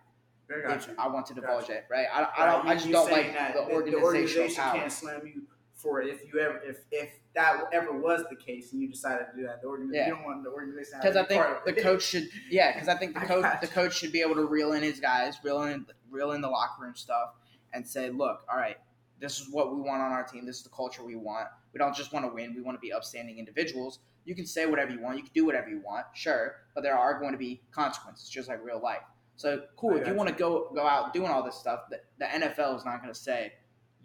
[0.51, 0.95] I if you.
[0.99, 1.72] I want to divulge Gotcha.
[1.78, 2.07] it, right?
[2.12, 2.66] I, I don't.
[2.66, 4.78] I just don't like the the organizational organization power.
[4.78, 5.43] can't slam you
[5.85, 9.26] for it if you ever if if that ever was the case and you decided
[9.30, 9.61] to do that.
[9.61, 10.09] The organization Yeah.
[10.09, 12.72] you don't want the organization Because I think the coach should, yeah.
[12.72, 15.37] Because I think the coach, the coach should be able to reel in his guys,
[15.45, 17.30] reel in, reel in the locker room stuff,
[17.72, 18.76] and say, "Look, all right,
[19.20, 20.47] this is what we want on our team.
[20.47, 21.49] This is the culture we want.
[21.72, 22.55] We don't just want to win.
[22.55, 23.99] We want to be upstanding individuals.
[24.24, 25.16] You can say whatever you want.
[25.16, 28.49] You can do whatever you want, sure, but there are going to be consequences, just
[28.49, 29.03] like real life.
[29.37, 29.97] So cool.
[29.97, 32.85] If you want to go go out doing all this stuff, the, the NFL is
[32.85, 33.53] not going to say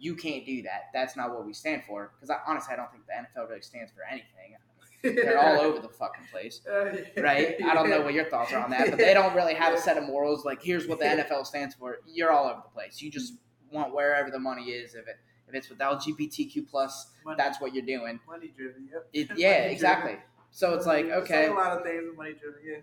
[0.00, 0.90] you can't do that.
[0.92, 2.12] That's not what we stand for.
[2.16, 4.56] Because I, honestly, I don't think the NFL really stands for anything.
[5.02, 6.92] They're all over the fucking place uh,
[7.22, 7.56] right?
[7.64, 9.78] I don't know what your thoughts are on that, but they don't really have a
[9.78, 10.44] set of morals.
[10.44, 11.98] Like, here's what the NFL stands for.
[12.06, 13.00] You're all over the place.
[13.00, 13.34] You just
[13.72, 14.94] want wherever the money is.
[14.94, 15.16] If it
[15.48, 18.20] if it's with LGBTQ plus, Money- that's what you're doing.
[18.28, 18.88] money driven.
[18.92, 19.08] Yep.
[19.12, 19.70] It, yeah, driven.
[19.72, 20.16] exactly.
[20.50, 22.60] So it's like okay, a lot of things money driven.
[22.64, 22.76] Yeah.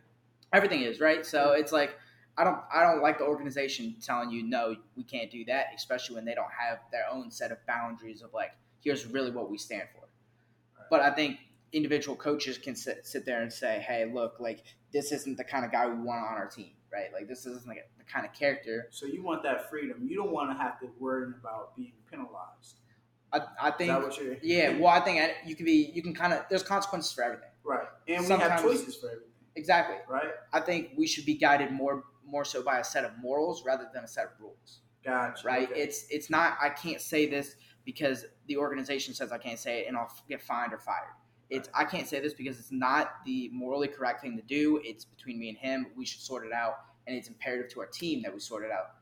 [0.53, 1.25] everything is right.
[1.25, 1.97] So it's like
[2.37, 6.15] I don't I don't like the organization telling you no, we can't do that, especially
[6.15, 9.57] when they don't have their own set of boundaries of like here's really what we
[9.57, 10.07] stand for.
[10.89, 11.39] But I think
[11.73, 14.63] individual coaches can sit, sit there and say, hey, look, like
[14.93, 17.07] this isn't the kind of guy we want on our team, right?
[17.13, 18.87] Like this isn't like the kind of character.
[18.91, 20.05] So you want that freedom.
[20.07, 22.79] You don't want to have to worry about being penalized.
[23.33, 24.37] I, I Is think that what you're?
[24.41, 24.77] yeah.
[24.77, 27.49] Well, I think uh, you can be you can kind of there's consequences for everything.
[27.65, 27.87] Right.
[28.07, 29.27] And we have choices for everything.
[29.57, 29.97] exactly.
[30.07, 30.29] right?
[30.53, 33.89] I think we should be guided more more so by a set of morals rather
[33.93, 34.81] than a set of rules.
[35.03, 35.47] Gotcha.
[35.47, 35.71] Right?
[35.71, 35.81] okay.
[35.81, 37.55] It's it's not I can't say this
[37.85, 41.13] because the organization says I can't say it and I'll get fined or fired.
[41.49, 44.81] It's I can't say this because it's not the morally correct thing to do.
[44.83, 45.87] It's between me and him.
[45.95, 48.71] We should sort it out, and it's imperative to our team that we sort it
[48.71, 48.95] out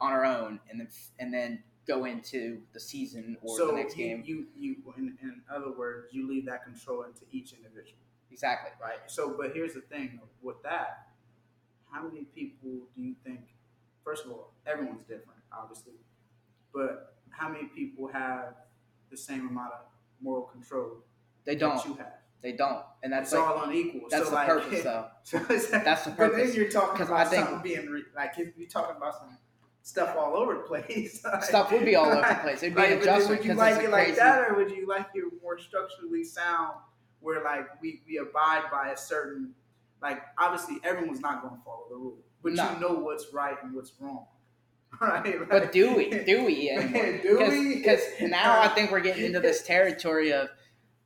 [0.00, 0.88] on our own, and then
[1.18, 4.22] and then go into the season or so the next you, game.
[4.24, 7.98] You, you, in, in other words, you leave that control into each individual,
[8.30, 8.70] Exactly.
[8.80, 8.98] right?
[9.06, 11.06] So, but here's the thing with that:
[11.92, 13.40] how many people do you think?
[14.04, 15.92] First of all, everyone's different, obviously,
[16.74, 18.54] but how many people have
[19.10, 19.80] the same amount of
[20.20, 21.04] moral control
[21.44, 21.84] They don't.
[21.86, 22.14] you have?
[22.42, 24.00] They don't, and that's it's like all unequal.
[24.10, 25.06] that's so the like, purpose, though.
[25.22, 26.16] So like- That's the purpose.
[26.16, 29.14] But then you're talking about I think- something being re- like if you're talking about
[29.20, 29.38] some
[29.82, 31.22] stuff all over the place.
[31.32, 32.62] like- Stuff would be all over the place.
[32.64, 34.88] It'd be like, would you- adjustment Would you like it like that, or would you
[34.88, 36.74] like it more structurally sound,
[37.20, 39.54] where like we, we abide by a certain
[40.02, 42.72] like obviously everyone's not going to follow the rule, but No.
[42.72, 44.26] you know what's right and what's wrong,
[45.00, 45.38] right?
[45.40, 46.10] Like- But do we?
[46.10, 47.18] Do we anymore?
[47.22, 47.76] Do we?
[47.76, 50.48] Because now I think we're getting into this territory of,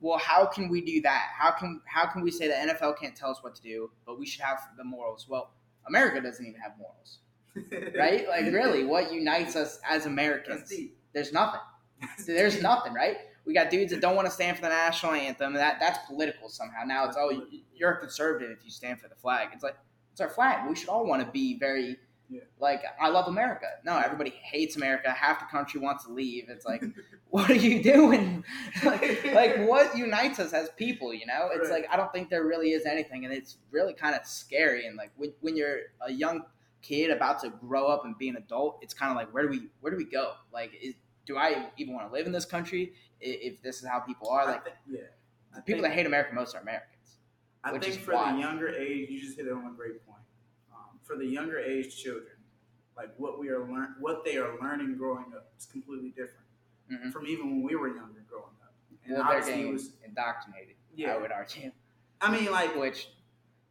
[0.00, 1.28] well, how can we do that?
[1.38, 4.18] How can how can we say the NFL can't tell us what to do, but
[4.18, 5.26] we should have the morals?
[5.28, 5.52] Well,
[5.88, 7.18] America doesn't even have morals,
[7.98, 8.28] right?
[8.28, 10.72] Like, really, what unites us as Americans?
[11.14, 11.60] There's nothing.
[12.26, 13.16] There's nothing, right?
[13.46, 15.54] We got dudes that don't want to stand for the national anthem.
[15.54, 16.84] That that's political somehow.
[16.84, 19.48] Now it's oh, you're a conservative if you stand for the flag.
[19.52, 19.76] It's like
[20.12, 20.68] it's our flag.
[20.68, 21.96] We should all want to be very
[22.28, 22.40] Yeah.
[22.58, 23.66] like I love America.
[23.84, 25.10] No, everybody hates America.
[25.10, 26.48] Half the country wants to leave.
[26.48, 26.82] It's like,
[27.30, 28.44] what are you doing?
[28.84, 31.14] like, like what unites us as people?
[31.14, 31.82] You know, it's Right.
[31.82, 34.86] like I don't think there really is anything, and it's really kind of scary.
[34.86, 36.42] And like when, when you're a young
[36.82, 39.48] kid about to grow up and be an adult, it's kind of like where do
[39.50, 40.32] we where do we go?
[40.52, 40.94] Like, is,
[41.26, 44.46] do I even want to live in this country if this is how people are?
[44.46, 45.00] Like think- yeah.
[45.52, 47.16] I the people that hate America most are Americans.
[47.64, 48.32] I think for why.
[48.32, 50.20] the younger age, you just hit it on a great point.
[50.72, 52.36] Um, for the younger age children,
[52.96, 56.46] like what we are learn, what they are learning growing up is completely different
[56.90, 57.12] Mhm.
[57.12, 58.72] from even when we were younger growing up.
[59.04, 59.96] And Well, they're getting was.
[60.04, 60.76] indoctrinated.
[60.94, 61.14] Yeah.
[61.14, 61.72] I would argue,
[62.20, 63.10] I mean, like, which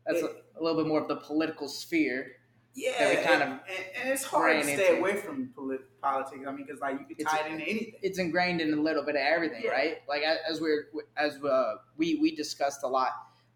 [0.06, 2.38] that's It- a, a little bit more of the political sphere.
[2.74, 5.00] yeah, that we kind and, of and, and it's hard to stay into.
[5.00, 6.42] away from polit- politics.
[6.48, 7.94] I mean, because like you could It's- tie it into anything.
[8.08, 9.72] It's ingrained in a little bit of everything, Yeah.
[9.80, 9.98] right?
[10.08, 10.86] Like as, we're
[11.18, 13.12] as uh, we we discussed a lot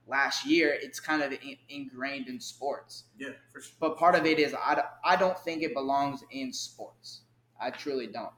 [0.07, 0.69] last year.
[0.85, 2.93] It's kind of in, ingrained in sports.
[3.17, 3.75] yeah, for sure.
[3.79, 7.21] But part of it is I, don't- I don't think it belongs in sports.
[7.61, 8.33] I truly don't.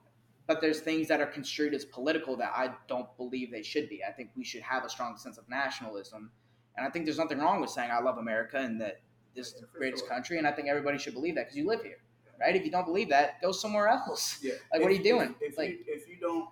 [0.47, 3.97] But there's things that are construed as political that I don't believe they should be.
[4.03, 6.31] I think we should have a strong sense of nationalism.
[6.75, 8.95] And I think there's nothing wrong with saying I love America and that
[9.35, 10.09] this is the greatest sure.
[10.13, 10.37] country.
[10.39, 11.99] And I think everybody should believe that because you live here,
[12.41, 12.55] right?
[12.55, 14.39] If you don't believe that, go somewhere else.
[14.41, 14.53] Yeah.
[14.73, 15.35] Like, what are you doing?
[15.39, 16.49] If, if Like- you if you don't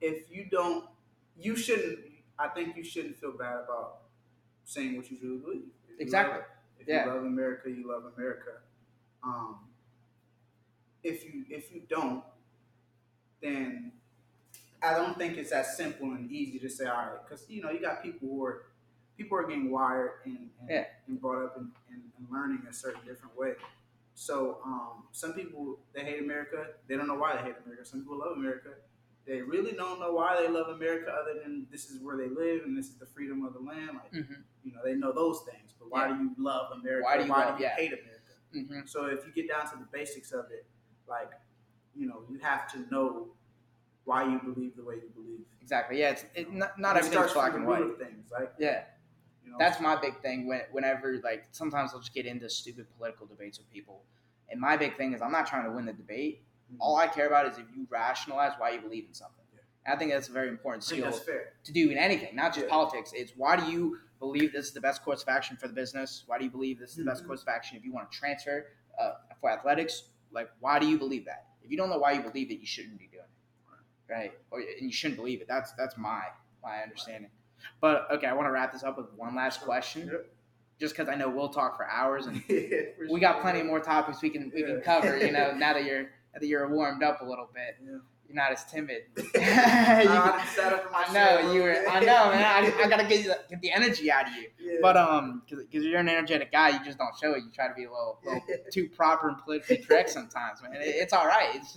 [0.00, 0.84] if you don't
[1.38, 1.98] you shouldn't
[2.38, 3.98] I think you shouldn't feel bad about
[4.64, 5.62] saying what you truly believe.
[5.88, 6.38] If you Exactly.
[6.38, 6.44] love-
[6.80, 7.04] if Yeah.
[7.04, 8.60] you love America, you love America.
[9.22, 9.58] Um,
[11.02, 12.24] if you if you don't,
[13.42, 13.92] then
[14.82, 17.70] I don't think it's that simple and easy to say, all right, because you know
[17.70, 18.62] you got people who are
[19.18, 20.84] people are getting wired and and, Yeah.
[21.06, 23.54] and brought up and, and, and learning a certain different way.
[24.20, 26.66] So um, some people they hate America.
[26.86, 27.86] They don't know why they hate America.
[27.86, 28.68] Some people love America.
[29.26, 32.64] They really don't know why they love America, other than this is where they live
[32.64, 33.92] and this is the freedom of the land.
[33.94, 34.40] Like Mm-hmm.
[34.62, 35.72] you know, they know those things.
[35.78, 36.16] But why Yeah.
[36.18, 37.04] do you love America?
[37.06, 37.74] Why do you love- yeah.
[37.76, 38.34] hate America?
[38.54, 38.80] Mm-hmm.
[38.86, 40.66] So if you get down to the basics of it,
[41.08, 41.30] like
[41.96, 43.28] you know, you have to know
[44.04, 45.46] why you believe the way you believe.
[45.62, 45.98] Exactly.
[46.00, 46.10] Yeah.
[46.10, 47.98] It's it, not, not everything's black and white.
[47.98, 48.30] things.
[48.30, 48.82] Like Yeah.
[49.50, 50.46] You know, That's my big thing.
[50.46, 54.02] When, whenever like sometimes I'll just get into stupid political debates with people,
[54.48, 56.42] and my big thing is I'm not trying to win the debate.
[56.78, 59.44] All I care about is if you rationalize why you believe in something.
[59.52, 59.92] Yeah.
[59.92, 61.10] I think that's a very important skill
[61.64, 62.70] to do in anything, not just Yeah.
[62.70, 63.12] politics.
[63.12, 66.22] It's why do you believe this is the best course of action for the business?
[66.26, 67.26] Why do you believe this is the best Mhm.
[67.26, 68.66] course of action if you want to transfer
[68.98, 70.10] uh, for athletics?
[70.30, 71.46] Like, why do you believe that?
[71.64, 74.32] If you don't know why you believe it, you shouldn't be doing it, right?
[74.52, 75.48] Or and you shouldn't believe it.
[75.48, 76.22] That's that's my
[76.62, 77.30] my understanding.
[77.80, 80.26] But okay, I want to wrap this up with one last question, Yep.
[80.78, 83.42] just because I know we'll talk for hours and Yeah, for we got sure.
[83.42, 85.16] plenty more topics we can we can cover.
[85.18, 87.98] You know, now that you're now that you're warmed up a little bit, Yeah.
[88.26, 89.02] you're not as timid.
[89.34, 91.84] You I, I sat up in my I chair a know you were.
[91.90, 92.44] I know, man.
[92.44, 94.48] I, I gotta get the, get the energy out of you.
[94.60, 94.78] Yeah.
[94.80, 97.38] But um, because you're an energetic guy, you just don't show it.
[97.44, 98.40] You try to be a little, little
[98.72, 100.74] too proper and politically correct sometimes, man.
[100.76, 101.56] It, it's all right.
[101.56, 101.76] It's-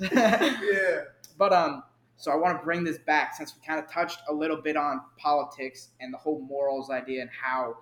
[0.64, 1.02] yeah.
[1.38, 1.84] but um,
[2.18, 4.78] so I want to bring this back since we kind of touched a little bit
[4.78, 7.78] on politics and the whole morals idea and how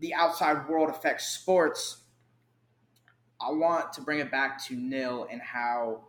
[0.00, 1.98] the outside world affects sports.
[3.40, 6.04] I want to bring it back to nil and how.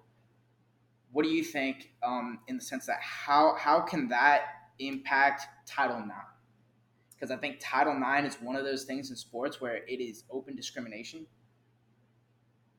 [1.12, 4.42] What do you think, um, in the sense that how how can that
[4.80, 6.12] impact Title IX?
[7.16, 10.24] because I think Title IX is one of those things in sports where it is
[10.30, 11.26] open discrimination.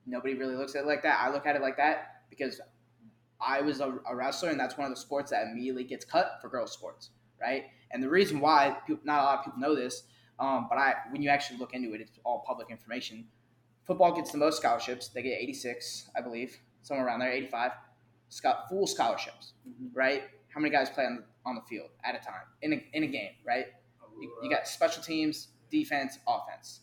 [0.05, 1.19] Nobody really looks at it like that.
[1.21, 2.61] I look at it like that because
[3.39, 6.39] I was a, a wrestler, and that's one of the sports that immediately gets cut
[6.41, 7.65] for girls' sports, right?
[7.91, 10.03] And the reason why people, not a lot of people know this,
[10.39, 13.25] um, but I when you actually look into it, it's all public information.
[13.85, 15.07] Football gets the most scholarships.
[15.09, 17.71] They get 86, I believe, somewhere around there, 85.
[18.29, 19.89] Sco- full scholarships, Mhm.
[19.93, 20.23] right?
[20.49, 23.03] How many guys play on the, on the field at a time in a, in
[23.03, 23.67] a game, right?
[24.19, 26.81] You, you got special teams, defense, offense.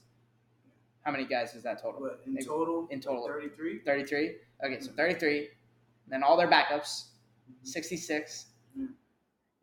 [1.03, 2.01] How many guys is that total?
[2.01, 2.87] what in Maybe- total?
[2.91, 3.27] in total.
[3.27, 3.81] thirty three.
[3.81, 4.37] 33.
[4.65, 5.49] Okay, so 33.
[6.09, 7.05] Then all their backups,
[7.63, 8.47] 66.
[8.79, 8.89] Mm.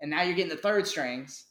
[0.01, 1.45] And now you're getting the third strings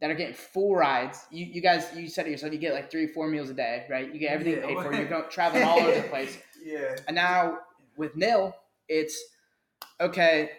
[0.00, 1.24] that are getting full rides.
[1.30, 3.86] You, you guys, you said it yourself, you get like three, four meals a day,
[3.90, 4.12] right?
[4.12, 4.66] You get everything Yeah.
[4.66, 4.94] paid for.
[4.94, 6.38] You're going, traveling all over the place.
[6.64, 6.96] Yeah.
[7.06, 7.58] And now
[7.96, 8.54] with nil,
[8.88, 9.20] it's
[10.00, 10.50] okay.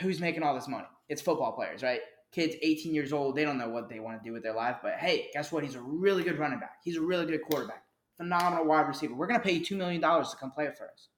[0.00, 0.86] Who's making all this money?
[1.08, 2.00] It's football players, right?
[2.32, 4.76] Kids 18 years old, they don't know what they want to do with their life.
[4.82, 5.64] But hey, guess what?
[5.64, 6.76] He's a really good running back.
[6.82, 7.84] He's a really good quarterback.
[8.16, 9.14] Phenomenal wide receiver.
[9.14, 11.08] We're gonna pay you two million dollars to come play it for us.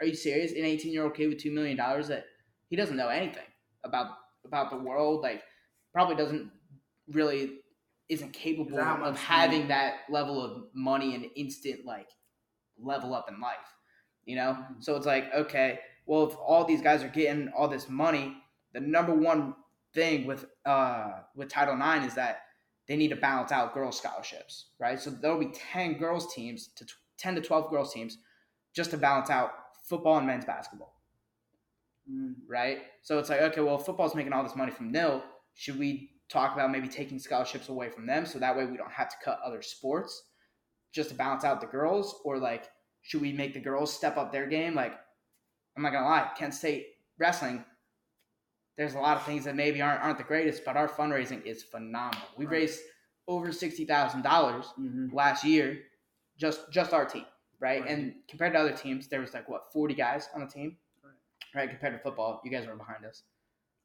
[0.00, 0.52] Are you serious?
[0.52, 2.24] An 18 year old kid with two million dollars that
[2.68, 3.44] he doesn't know anything
[3.84, 4.08] about
[4.44, 5.42] about the world, like
[5.92, 6.50] probably doesn't
[7.10, 7.60] really
[8.08, 12.08] isn't capable Is of having money- that level of money and instant like
[12.78, 13.56] level up in life.
[14.24, 14.52] You know?
[14.70, 14.82] Mhm.
[14.84, 18.36] So it's like, okay, well if all these guys are getting all this money,
[18.72, 19.54] the number one
[19.94, 22.42] thing with uh with Title IX is that
[22.86, 24.98] they need to balance out girls scholarships, right?
[25.00, 28.18] So there'll be 10 girls teams to tw- 10 to 12 girls teams
[28.74, 29.52] just to balance out
[29.88, 30.94] football and men's basketball
[32.10, 32.36] Mm.
[32.46, 32.78] right?
[33.02, 35.22] So it's like, okay, well, football's making all this money from nil.
[35.54, 38.90] Should we talk about maybe taking scholarships away from them so that way we don't
[38.90, 40.24] have to cut other sports
[40.92, 42.18] just to balance out the girls?
[42.24, 42.70] Or like,
[43.02, 44.74] should we make the girls step up their game?
[44.74, 44.94] Like,
[45.76, 46.86] I'm not gonna lie, Kent State
[47.18, 47.62] wrestling.
[48.78, 51.62] There's a lot of things that maybe aren't aren't the greatest, but our fundraising is
[51.62, 52.26] phenomenal.
[52.38, 52.52] We Right.
[52.52, 52.80] raised
[53.26, 55.12] over sixty thousand dollars Mhm.
[55.12, 55.82] last year,
[56.38, 57.26] just just our team,
[57.60, 57.80] right?
[57.82, 57.90] Right.
[57.90, 61.60] And compared to other teams, there was like what forty guys on the team, Right.
[61.62, 61.70] right?
[61.70, 63.22] Compared to football, you guys were behind us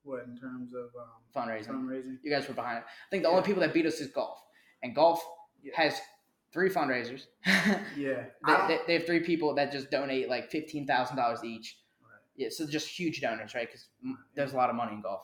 [0.04, 1.68] What in terms of um, fundraising.
[1.70, 2.18] fundraising?
[2.24, 2.84] You guys were behind it.
[2.86, 4.40] I think the only people that beat us is golf,
[4.82, 5.24] and golf
[5.62, 5.74] Yeah.
[5.76, 6.00] has
[6.52, 7.26] three fundraisers.
[7.98, 8.26] Yeah.
[8.46, 11.78] they, they, they have three people that just donate like fifteen thousand dollars each.
[12.02, 12.20] Right.
[12.36, 13.68] Yeah, so just huge donors, right?
[13.68, 13.88] Because
[14.36, 15.22] there's a lot of money in golf.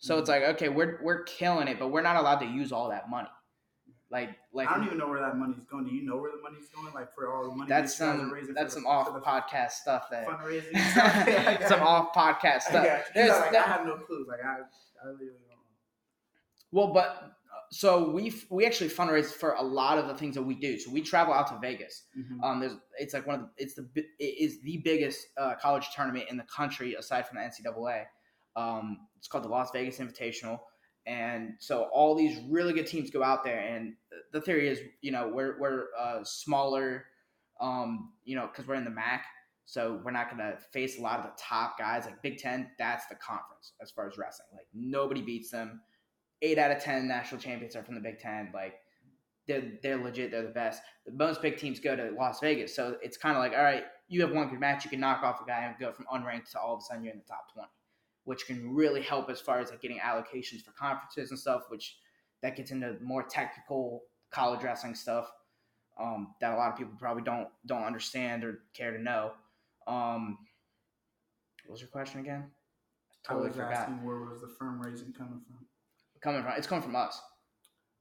[0.00, 2.88] So it's like okay, we're we're killing it, but we're not allowed to use all
[2.90, 3.28] that money.
[4.10, 5.84] Like like I don't even know where that money's going.
[5.84, 6.92] Do you know where the money's going?
[6.94, 9.20] Like for all the money that's these guys are some that's some the, off the
[9.20, 11.58] podcast stuff that fundraising.
[11.68, 12.84] Some off podcast stuff.
[12.84, 13.04] got you.
[13.14, 14.24] There's- Yeah, like, that- I have no clue.
[14.26, 14.60] Like I,
[15.04, 15.54] I really don't know.
[16.72, 17.32] Well, but
[17.70, 20.78] so we we actually fundraise for a lot of the things that we do.
[20.78, 22.04] So we travel out to Vegas.
[22.18, 22.42] Mhm.
[22.42, 25.88] Um, there's it's like one of the it's the it is the biggest uh, college
[25.94, 28.04] tournament in the country aside from the NCAA.
[28.56, 30.58] Um, it's called the Las Vegas Invitational,
[31.06, 33.60] and so all these really good teams go out there.
[33.60, 33.94] And
[34.32, 37.06] the theory is, you know, we're we're uh, smaller,
[37.60, 39.24] um, you know, because we're in the MAC,
[39.64, 42.70] so we're not gonna face a lot of the top guys like Big Ten.
[42.78, 44.48] That's the conference as far as wrestling.
[44.52, 45.80] Like nobody beats them.
[46.42, 48.50] Eight out of ten national champions are from the Big Ten.
[48.54, 48.74] Like
[49.46, 50.30] they're they're legit.
[50.30, 50.82] They're the best.
[51.06, 53.84] The most big teams go to Las Vegas, so it's kind of like, all right,
[54.08, 56.50] you have one good match, you can knock off a guy and go from unranked
[56.52, 57.68] to all of a sudden you're in the top twenty,
[58.28, 61.62] which can really help as far as like getting allocations for conferences and stuff.
[61.70, 61.96] Which
[62.42, 65.32] that gets into more technical college wrestling stuff
[65.98, 69.32] um, that a lot of people probably don't don't understand or care to know.
[69.86, 70.38] Um,
[71.64, 72.50] what was your question again?
[73.26, 73.72] I Totally was forgot.
[73.72, 75.66] asking where was the firm fundraising coming from?
[76.20, 77.20] Coming from it's coming from us.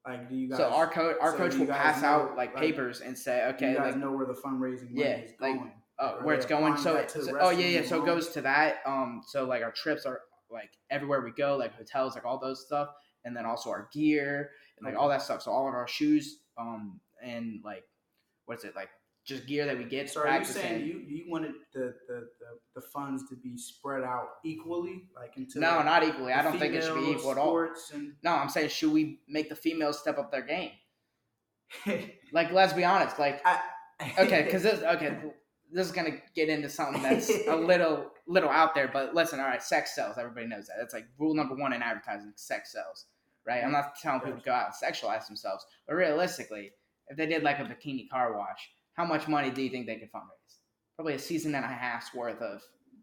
[0.05, 0.57] Like, do you guys?
[0.57, 3.45] so our coach our so coach will pass know, out like like, papers and say,
[3.49, 5.71] do okay, you guys like know where the fundraising money Yeah, is like, going?
[5.99, 6.77] Uh, where it's going.
[6.77, 7.85] So, that so- oh yeah, yeah.
[7.85, 8.77] So it goes to that.
[8.85, 10.21] Um, so like our trips are
[10.51, 12.89] like everywhere we go, like hotels, like all those stuff,
[13.25, 15.41] and then also our gear and like all that stuff.
[15.41, 17.83] So all of our shoes, um, and like
[18.45, 18.89] what's it like?
[19.25, 22.59] Just gear that we get So are you saying you, you wanted the, the, the,
[22.75, 26.31] the funds to be spread out equally, like into No, not equally.
[26.31, 27.67] I don't think it should be equal at all.
[27.93, 30.71] And No, I'm saying should we make the females step up their game?
[32.31, 33.19] Like, let's be honest.
[33.19, 33.41] Like,
[34.17, 35.17] okay, because okay,
[35.71, 38.89] this is gonna get into something that's a little little out there.
[38.91, 40.17] But listen, all right, sex sells.
[40.17, 40.75] Everybody knows that.
[40.79, 43.05] That's like rule number one in advertising: sex sells.
[43.45, 43.63] Right?
[43.63, 46.71] I'm not telling people to go out and sexualize themselves, but realistically,
[47.07, 49.95] if they did like a bikini car wash, how much money do you think they
[49.95, 50.57] could fundraise?
[50.97, 52.61] Probably a season and a half's worth of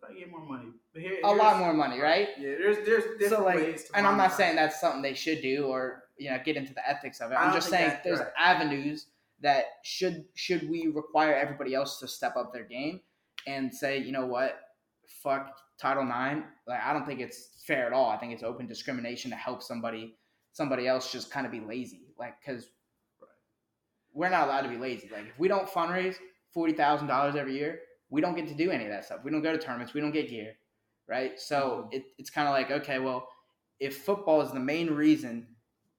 [0.08, 0.66] I get more money.
[0.94, 2.28] Here, a lot more money, right?
[2.38, 5.14] Yeah, there's there's different So like, ways to and I'm not saying that's something they
[5.14, 7.36] should do or you know get into the ethics of it.
[7.36, 8.28] I'm just saying there's right.
[8.38, 9.06] avenues
[9.44, 13.00] that should should we require everybody else to step up their game
[13.46, 14.58] and say, you know what,
[15.06, 16.46] fuck Title IX.
[16.66, 18.10] Like I don't think it's fair at all.
[18.10, 20.16] I think it's open discrimination to help somebody
[20.52, 22.70] somebody else just kind of be lazy, like because
[24.14, 25.10] we're not allowed to be lazy.
[25.12, 26.16] Like if we don't fundraise
[26.54, 27.80] forty thousand dollars every year,
[28.10, 29.20] we don't get to do any of that stuff.
[29.24, 29.92] We don't go to tournaments.
[29.94, 30.54] We don't get gear,
[31.08, 31.38] right?
[31.38, 31.94] So Mhm.
[31.96, 33.28] it, it's kind of like okay, well,
[33.80, 35.48] if football is the main reason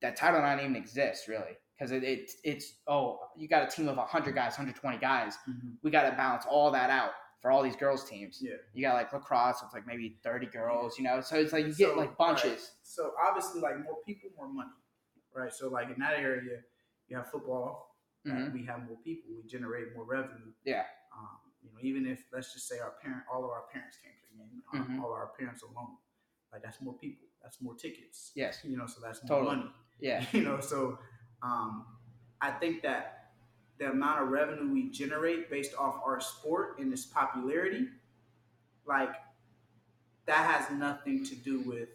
[0.01, 3.87] that Title IX even exists, really, because it, it it's oh you got a team
[3.87, 5.37] of hundred guys, hundred twenty guys,
[5.83, 7.11] we got to balance all that out
[7.41, 8.39] for all these girls teams.
[8.41, 8.53] Yeah.
[8.73, 11.21] You got like lacrosse, with like maybe thirty girls, you know.
[11.21, 12.45] So it's like you get like bunches.
[12.51, 12.59] right.
[12.83, 14.69] So obviously, like more people, more money,
[15.35, 15.53] right?
[15.53, 16.59] So like in that area,
[17.07, 17.95] you have football.
[18.27, 18.53] uh, Mhm.
[18.53, 19.31] We have more people.
[19.35, 20.51] We generate more revenue.
[20.63, 20.83] Yeah.
[21.15, 24.13] Um, you know, even if let's just say our parent, all of our parents came
[24.13, 25.03] to the game, um, Mhm.
[25.03, 25.97] all of our parents alone,
[26.51, 27.27] like that's more people.
[27.43, 28.31] That's more tickets.
[28.33, 28.61] Yes.
[28.63, 29.57] You know, so that's more Totally.
[29.57, 29.71] money.
[29.99, 30.25] Yeah.
[30.33, 30.97] You know, so
[31.41, 31.85] um,
[32.41, 33.31] I think that
[33.77, 37.87] the amount of revenue we generate based off our sport and its popularity,
[38.85, 39.13] like
[40.25, 41.89] that has nothing to do with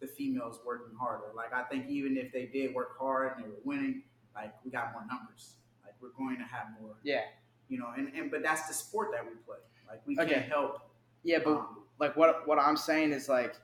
[0.00, 1.26] the females working harder.
[1.34, 4.02] Like I think even if they did work hard and they were winning,
[4.34, 5.54] like we got more numbers.
[5.84, 6.94] Like we're going to have more.
[7.02, 7.22] Yeah.
[7.68, 9.58] You know, and, and but that's the sport that we play.
[9.88, 10.34] Like we Okay.
[10.40, 10.80] can't help.
[11.22, 13.54] Yeah, but um, like what what I'm saying is like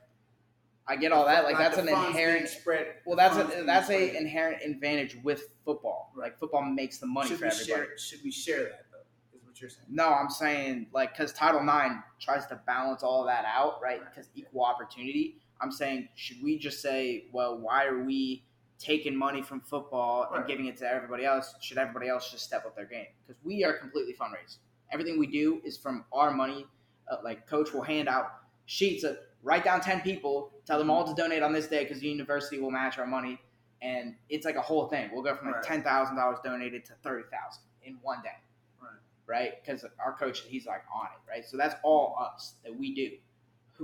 [0.89, 1.43] I get all that.
[1.43, 2.87] Like that's an inherent spread.
[3.05, 4.15] well that's a that's a spread.
[4.15, 6.13] inherent advantage with football.
[6.15, 7.87] Like football makes the money should for we everybody.
[7.87, 7.97] share?
[7.97, 9.37] Should we share that though?
[9.37, 9.87] Is what you're saying?
[9.89, 13.99] No, I'm saying like because Title IX tries to balance all that out, right?
[14.09, 15.39] Because equal opportunity.
[15.59, 18.45] I'm saying should we just say, well, why are we
[18.79, 21.55] taking money from football and giving it to everybody else?
[21.61, 23.07] Should everybody else just step up their game?
[23.25, 24.57] Because we are completely fundraising.
[24.93, 26.65] Everything we do is from our money.
[27.11, 28.25] Uh, like coach will hand out
[28.67, 29.17] sheets of
[29.47, 32.59] write down ten people, tell them all to donate on this day because the university
[32.59, 33.39] will match our money,
[33.81, 35.09] and it's like a whole thing.
[35.13, 35.63] We'll go from like Right.
[35.63, 38.35] ten thousand dollars donated to thirty thousand in one day
[38.81, 38.91] Right.
[39.25, 39.63] right?
[39.65, 41.45] Because our coach, he's like on it, right?
[41.45, 43.17] So that's all us that we do.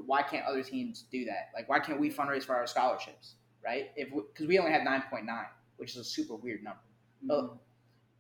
[0.06, 1.52] Why can't other teams do that?
[1.54, 3.92] Like, why can't we fundraise for our scholarships, right?
[3.96, 5.46] If because we, only have nine point nine,
[5.78, 6.82] which is a super weird number
[7.24, 7.58] Mhm.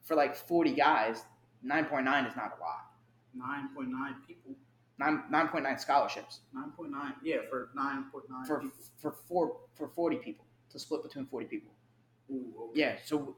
[0.03, 1.25] for like forty guys.
[1.61, 2.91] Nine point nine is not a lot.
[3.33, 4.55] Nine point nine people.
[4.99, 7.13] Nine nine point nine scholarships Nine point nine.
[7.23, 8.77] Yeah, for nine point nine for people.
[8.97, 11.71] for four for forty people to split between forty people.
[12.31, 12.79] Ooh, okay.
[12.79, 12.95] Yeah.
[13.03, 13.35] So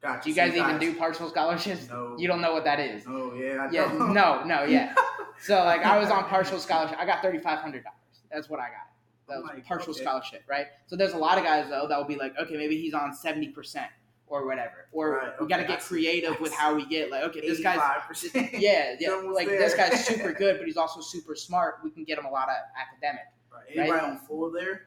[0.00, 0.22] Gotcha.
[0.24, 1.88] do you So guys even do partial scholarships?
[1.90, 2.16] No.
[2.18, 3.04] You don't know what that is.
[3.06, 3.66] Oh yeah.
[3.68, 3.92] I Yeah.
[3.92, 4.42] No.
[4.44, 4.64] No.
[4.64, 4.94] Yeah.
[5.42, 6.98] So like I was on partial scholarship.
[7.00, 7.96] I got thirty five hundred dollars.
[8.30, 8.90] That's what I got.
[9.26, 10.66] That oh was like, partial scholarship, right?
[10.86, 13.14] So there's a lot of guys though that will be like, okay, maybe he's on
[13.14, 13.86] seventy percent
[14.30, 17.24] or whatever, or Right, we got to okay, get creative with how we get like,
[17.24, 17.80] okay, this guy's
[18.54, 19.58] yeah, yeah, like there.
[19.58, 21.80] this guy's super good, but he's also super smart.
[21.82, 23.24] We can get him a lot of academic.
[23.52, 23.64] Right.
[23.76, 24.02] Anybody Right.
[24.10, 24.82] on full there?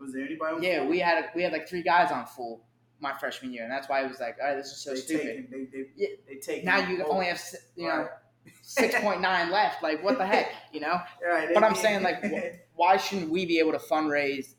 [0.00, 0.88] Was there anybody on Yeah, full?
[0.88, 2.64] we had a, we had like three guys on full
[3.00, 4.96] my freshman year, and that's why it was like, all right, this is so they
[5.00, 5.26] stupid.
[5.26, 6.08] taken, they they Yeah.
[6.28, 7.42] they take Now you only have
[7.76, 8.08] you know Right.
[8.62, 9.82] six point nine left.
[9.82, 11.00] Like what the heck, you know?
[11.28, 14.54] Right, But I'm being- saying, like, wh- why shouldn't we be able to fundraise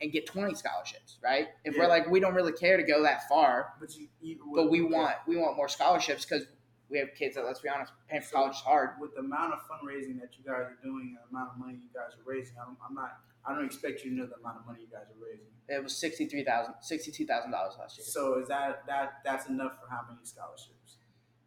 [0.00, 1.48] and get 20 scholarships, right?
[1.64, 1.80] If Yeah.
[1.82, 4.82] we're like, we don't really care to go that far, but you, you but we
[4.82, 6.46] want we want more scholarships because
[6.88, 8.90] we have kids that, let's be honest, paying for college is hard.
[9.00, 11.74] with the amount of fundraising that you guys are doing and the amount of money
[11.74, 13.18] you guys are raising, I'm, I'm not.
[13.44, 15.46] I don't expect you to know the amount of money you guys are raising.
[15.68, 18.06] It was $63,000, $62,000 last year.
[18.06, 20.96] So is that that that's enough for how many scholarships?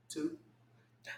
[0.09, 0.37] Two.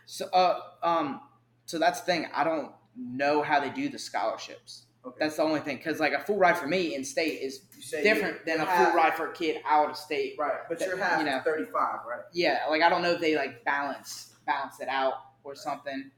[0.05, 1.21] So, uh, um,
[1.65, 2.27] so that's the thing.
[2.33, 4.85] I don't know how they do the scholarships.
[5.05, 5.17] Okay.
[5.19, 5.77] That's the only thing.
[5.77, 7.59] Because, like, a full ride for me in state is
[7.91, 10.35] different you- than a full ride for a kid out of state.
[10.39, 11.41] Right, but that- you're half you know.
[11.43, 12.21] 35, right?
[12.31, 15.13] yeah, like I don't know if they like balance balance it out
[15.43, 16.09] or something.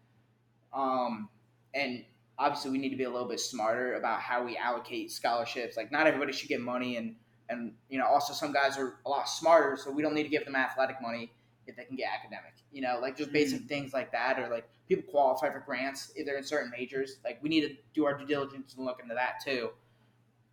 [0.74, 1.30] Um,
[1.74, 2.06] and
[2.38, 5.78] obviously we need to be a little bit smarter about how we allocate scholarships.
[5.78, 7.16] Like not everybody should get money, and
[7.50, 10.30] and you know also some guys are a lot smarter, so we don't need to
[10.30, 11.32] give them athletic money
[11.68, 12.54] if they can get academic.
[12.72, 13.68] You know, like just basic hmm.
[13.68, 17.18] things like that, or like people qualify for grants if they're in certain majors.
[17.24, 19.70] Like we need to do our due diligence and look into that too.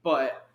[0.03, 0.47] But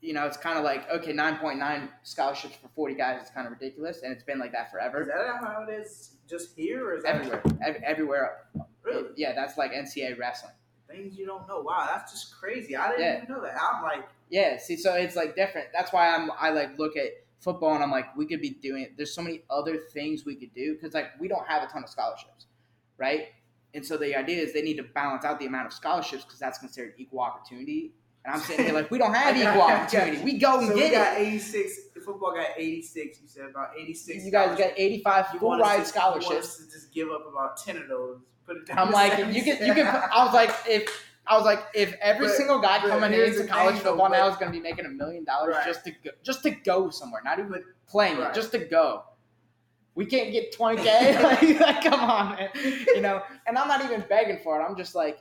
[0.00, 3.30] you know, it's kind of like okay, nine point nine scholarships for forty guys is
[3.30, 5.02] kind of ridiculous, and it's been like that forever.
[5.02, 8.36] Is that how it is just here, or is that Everywhere, Ev- everywhere.
[8.82, 9.08] Really?
[9.16, 10.52] Yeah, that's like NCAA wrestling.
[10.88, 11.60] Things you don't know.
[11.60, 12.76] Wow, that's just crazy.
[12.76, 13.22] I didn't Yeah.
[13.22, 13.56] even know that.
[13.60, 15.68] I'm like, Yeah, see, so it's like different.
[15.72, 18.88] That's why I'm I like look at football and I'm like, we could be doing.
[18.96, 21.84] There's so many other things we could do because like we don't have a ton
[21.84, 22.46] of scholarships,
[22.98, 23.28] right?
[23.74, 26.38] And so the idea is they need to balance out the amount of scholarships because
[26.38, 27.92] that's considered equal opportunity.
[28.24, 30.22] And I'm sitting here like we don't have equal opportunity.
[30.24, 31.26] We go and so we get got it.
[31.26, 31.78] 86.
[32.04, 33.20] Football got 86.
[33.22, 34.24] You said about 86.
[34.24, 36.32] You guys got 85 You full ride to- You want scholarships.
[36.48, 38.18] us to just give up about 10 of those.
[38.46, 38.78] Put it down.
[38.78, 39.86] I'm like, you can, you can.
[39.86, 40.86] I was like, if
[41.26, 44.36] I was like, if every But- single guy coming into college thing, football now is
[44.36, 47.38] going to be making a million dollars just to go, just to go somewhere, not
[47.38, 48.34] even playing right.
[48.34, 49.04] just to go.
[49.94, 51.22] We can't get 20k.
[51.22, 52.50] like, like, come on, man.
[52.94, 54.64] You know, and I'm not even begging for it.
[54.64, 55.18] I'm just like,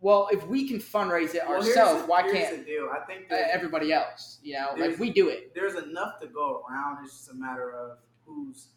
[0.00, 2.90] well, if we can fundraise it Well, ourselves, the- why can't the deal?
[2.92, 4.38] I think uh, everybody else?
[4.42, 5.54] You know, like we do it.
[5.54, 6.98] there's enough to go around.
[7.04, 8.68] It's just a matter of who's.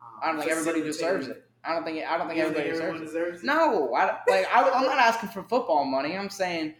[0.00, 1.45] Um, I don't think everybody deserves it.
[1.66, 3.46] I don't think I don't think You everybody deserves deserves it.
[3.46, 6.16] No, I like I, I'm not asking for football money.
[6.16, 6.74] I'm saying,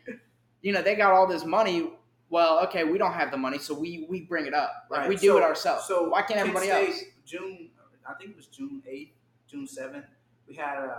[0.63, 1.91] you know, they got all this money.
[2.29, 4.87] Well, okay, we don't have the money, so we we bring it up.
[4.91, 5.87] Like Right, we do so- it ourselves.
[5.87, 7.03] So why can't Kent everybody State, else?
[7.25, 7.71] June,
[8.09, 9.13] I think it was June eighth,
[9.49, 10.07] June seventh.
[10.49, 10.93] We had uh,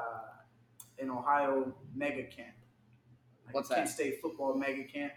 [1.00, 2.56] an Ohio mega camp.
[3.46, 3.94] Like What's a Kent that?
[3.94, 5.14] State football mega camp,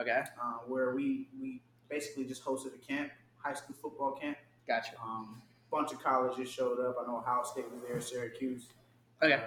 [0.00, 4.36] Okay, uh, where we we basically just hosted a camp, high school football camp.
[4.66, 4.92] gotcha.
[5.02, 5.40] Um,
[5.76, 6.96] bunch of colleges showed up.
[7.02, 8.68] I know Ohio State was there, Syracuse,
[9.22, 9.38] Okay, uh,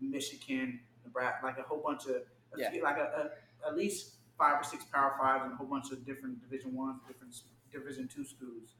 [0.00, 2.22] Michigan, Nebraska, like a whole bunch of,
[2.56, 2.70] Yeah.
[2.82, 3.30] like a,
[3.64, 6.74] a, at least five or six Power Fives and a whole bunch of different Division
[6.74, 7.34] One, different
[7.72, 8.74] Division Two schools.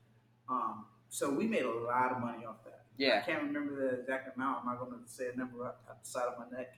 [0.49, 2.85] Um, so we made a lot of money off that.
[2.97, 4.59] Yeah, I can't remember the exact amount.
[4.61, 6.75] I'm not going to say a number at the side of my neck.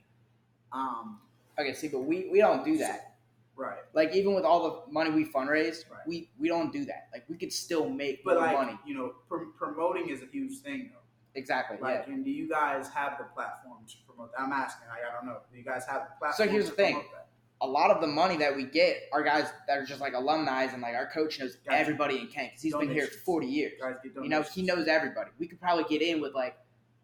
[0.71, 1.19] Um,
[1.59, 1.73] okay.
[1.73, 3.12] See, but we we don't do that.
[3.55, 3.79] Right.
[3.93, 5.99] Like even with all the money we fundraise, Right.
[6.07, 7.07] we we don't do that.
[7.13, 8.79] Like we could still make But more like money.
[8.85, 10.99] you know, pr- promoting is a huge thing though.
[11.35, 11.77] Exactly.
[11.81, 12.13] Like, yeah.
[12.13, 14.31] and do you guys have the platform to promote?
[14.33, 14.41] That?
[14.43, 14.87] I'm asking.
[14.87, 15.39] Like, I don't know.
[15.51, 16.47] Do you guys have the platform?
[16.47, 16.95] So here's the thing.
[17.13, 17.27] that?
[17.61, 20.63] A lot of the money that we get are guys that are just like alumni,
[20.65, 23.73] and like our coach knows everybody in Kent because he's been here 40 years.
[23.81, 25.31] Guys get You know, he knows everybody.
[25.39, 26.57] We could probably get in with like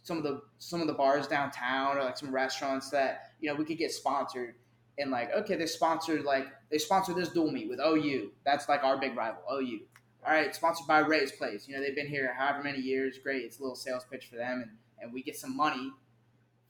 [0.04, 3.56] some of the some of the bars downtown or like some restaurants that you know
[3.56, 4.56] we could get sponsored.
[5.00, 8.32] And like, okay, they sponsored like they sponsored this dual meet with OU.
[8.46, 9.80] That's like our big rival, OU.
[10.26, 11.68] All right, sponsored by Ray's Place.
[11.68, 13.18] You know, they've been here however many years.
[13.18, 14.72] Great, it's a little sales pitch for them, and
[15.02, 15.92] and we get some money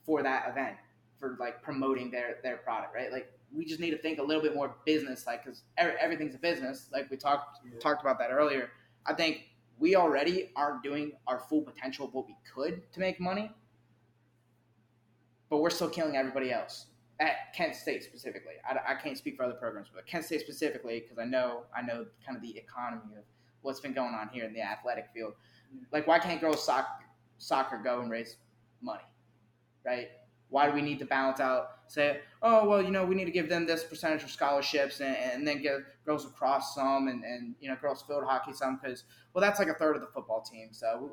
[0.06, 0.76] for that event
[1.18, 3.10] for like promoting their their product, right?
[3.10, 6.38] Like we just need to think a little bit more business, like because everything's a
[6.38, 6.88] business.
[6.92, 7.78] Like we talked Yeah.
[7.80, 8.70] talked about that earlier.
[9.06, 9.48] I think
[9.78, 13.50] we already aren't doing our full potential of what we could to make money,
[15.48, 16.86] but we're still killing everybody else
[17.20, 18.54] at Kent State specifically.
[18.68, 21.82] I, I can't speak for other programs, but Kent State specifically because I know I
[21.82, 23.24] know kind of the economy of
[23.62, 25.34] what's been going on here in the athletic field.
[25.92, 27.04] Like, why can't girls soccer
[27.38, 28.36] soccer go and raise
[28.82, 29.04] money,
[29.84, 30.08] right?
[30.48, 31.76] Why do we need to balance out?
[31.86, 35.16] Say, oh well, you know, we need to give them this percentage of scholarships, and,
[35.16, 39.04] and then give girls lacrosse some, and, and you know, girls field hockey some, because
[39.32, 41.12] well, that's like a third of the football team, so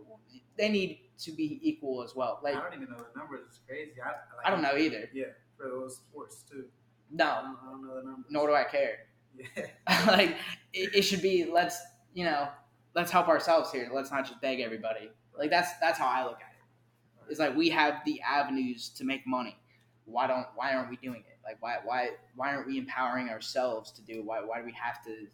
[0.57, 2.39] they need to be equal as well.
[2.43, 3.41] Like, I don't even know the numbers.
[3.49, 3.93] It's crazy.
[4.03, 5.09] I, like, I don't know either.
[5.13, 5.25] Yeah,
[5.57, 6.65] for those sports too.
[6.67, 8.25] I No, don't, I don't know the numbers.
[8.29, 8.99] nor do I care.
[9.35, 9.65] Yeah.
[10.07, 10.37] like,
[10.73, 11.79] it, it should be let's
[12.13, 12.47] you know,
[12.95, 13.89] let's help ourselves here.
[13.93, 15.11] Let's not just beg everybody.
[15.37, 17.29] Like that's that's how I look at it.
[17.29, 19.57] It's like we have the avenues to make money.
[20.05, 21.37] Why don't why aren't we doing it?
[21.43, 24.23] Like why why why aren't we empowering ourselves to do?
[24.23, 25.27] Why why do we have to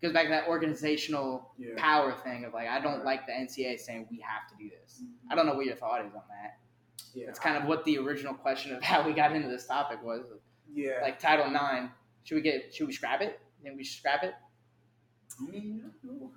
[0.00, 1.74] goes back to that organizational Yeah.
[1.76, 5.02] power thing of like I don't like the NCAA saying we have to do this.
[5.04, 5.30] Mhm.
[5.30, 6.58] I don't know what your thought is on that.
[7.14, 7.26] Yeah.
[7.28, 10.24] It's kind of what the original question of how we got into this topic was.
[10.72, 10.98] yeah.
[11.02, 11.90] Like Title Nine,
[12.24, 13.40] should we get should we scrap it?
[13.62, 14.34] Think we should scrap it?
[15.40, 15.90] I mean,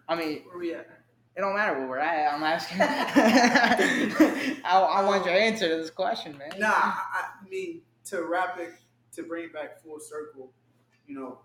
[0.08, 0.88] I mean, where we at?
[1.36, 2.34] it don't matter where we're at.
[2.34, 2.78] I'm asking.
[2.82, 6.52] I, I want your answer to this question, man.
[6.58, 8.70] Nah, I, I mean to wrap it,
[9.14, 10.52] to bring it back full circle.
[11.08, 11.40] You know,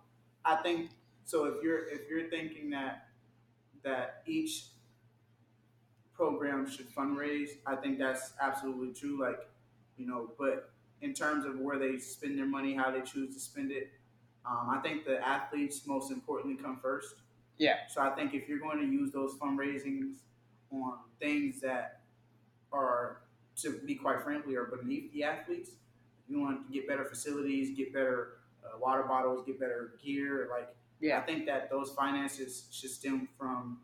[0.45, 0.91] I think
[1.25, 1.47] so.
[1.47, 3.09] If you're if you're thinking that
[3.83, 4.67] that each
[6.21, 9.19] program should fundraise, I think that's absolutely true.
[9.19, 9.49] Like,
[9.97, 10.71] you know, but
[11.01, 13.91] in terms of where they spend their money, how they choose to spend it,
[14.45, 17.15] um, I think the athletes most importantly come first.
[17.57, 17.77] Yeah.
[17.89, 20.17] So I think if you're going to use those fundraisings
[20.71, 22.01] on things that
[22.71, 23.23] are,
[23.63, 25.71] to be quite frankly, are beneath the athletes,
[26.29, 30.49] you want to get better facilities, get better uh, water bottles, get better gear.
[30.51, 30.69] Like,
[31.01, 31.19] yeah.
[31.19, 33.79] I think that those finances should stem from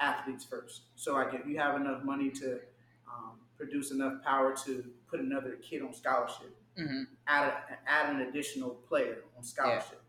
[0.00, 0.82] athletes first.
[0.96, 2.60] So, like, if you have enough money to
[3.08, 7.54] um, produce enough power to put another kid on scholarship, hmm add, a,
[7.90, 10.00] add an additional player on scholarship,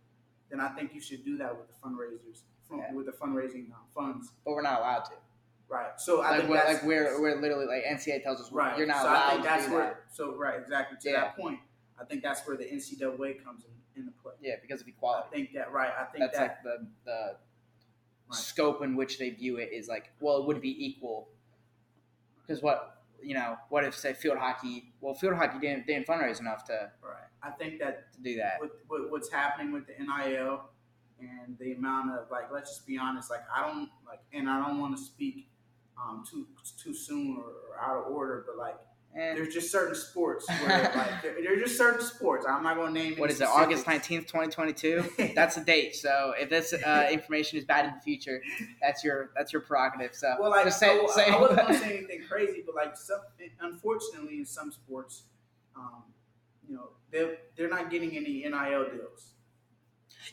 [0.49, 2.93] then I think you should do that with the fundraisers, from, Yeah.
[2.93, 4.31] with the fundraising uh, funds.
[4.43, 5.11] But we're not allowed to.
[5.67, 5.99] Right.
[5.99, 8.77] So I Like think we're, that's like we're we're literally like NCAA tells us right.
[8.77, 9.83] you're not so allowed I think to that's do where.
[9.83, 10.03] that.
[10.15, 11.21] So right, exactly to Yeah.
[11.21, 11.59] that point,
[11.99, 13.71] I think that's where the NCAA comes in
[14.01, 14.33] into play.
[14.41, 15.27] Yeah, because of equality.
[15.27, 15.91] I think that right.
[15.99, 17.35] I think That's that like the the
[18.29, 18.37] Right.
[18.37, 21.29] scope in which they view it is like, well, it would be equal.
[22.41, 24.93] Because what you know, what if say field hockey?
[25.01, 27.23] Well, field hockey didn't didn't fundraise enough to, right.
[27.41, 28.57] I think that to do that.
[28.61, 30.61] with, with what's happening with the NIL
[31.19, 33.29] and the amount of like, let's just be honest.
[33.29, 35.47] Like I don't like, and I don't want to speak
[35.97, 36.47] um, too
[36.81, 38.77] too soon or, or out of order, but like
[39.17, 42.45] And there's just certain sports where like there, there's just certain sports.
[42.47, 43.15] I'm not going to name.
[43.15, 43.47] What is it?
[43.47, 45.05] August nineteenth, twenty twenty two.
[45.35, 45.95] That's the date.
[45.95, 48.41] So if this uh, information is bad in the future,
[48.81, 50.13] that's your that's your prerogative.
[50.13, 52.75] So Well, like just say, I, say I wasn't going to say anything crazy, but
[52.75, 53.21] like some,
[53.61, 55.23] unfortunately, in some sports,
[55.77, 56.03] um,
[56.67, 59.31] you know, they they're not getting any NIL deals.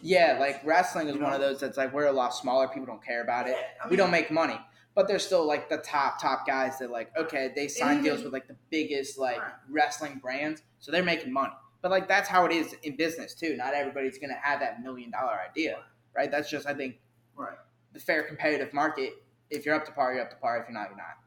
[0.00, 2.66] Yeah, like wrestling is You one of those that's like we're a lot smaller.
[2.68, 3.56] People don't care about it.
[3.84, 4.58] I we don't make money,
[4.94, 8.22] but they're still like the top top guys that like okay they sign even- deals
[8.24, 9.52] with like the biggest like Right.
[9.70, 11.52] wrestling brands, so they're making money.
[11.80, 13.56] But like that's how it is in business too.
[13.56, 15.78] Not everybody's gonna have that million dollar idea,
[16.14, 16.30] right?
[16.30, 16.96] That's just I think
[17.36, 17.56] Right.
[17.92, 19.14] the fair competitive market.
[19.50, 20.58] If you're up to par, you're up to par.
[20.58, 21.18] If you're not, you're not.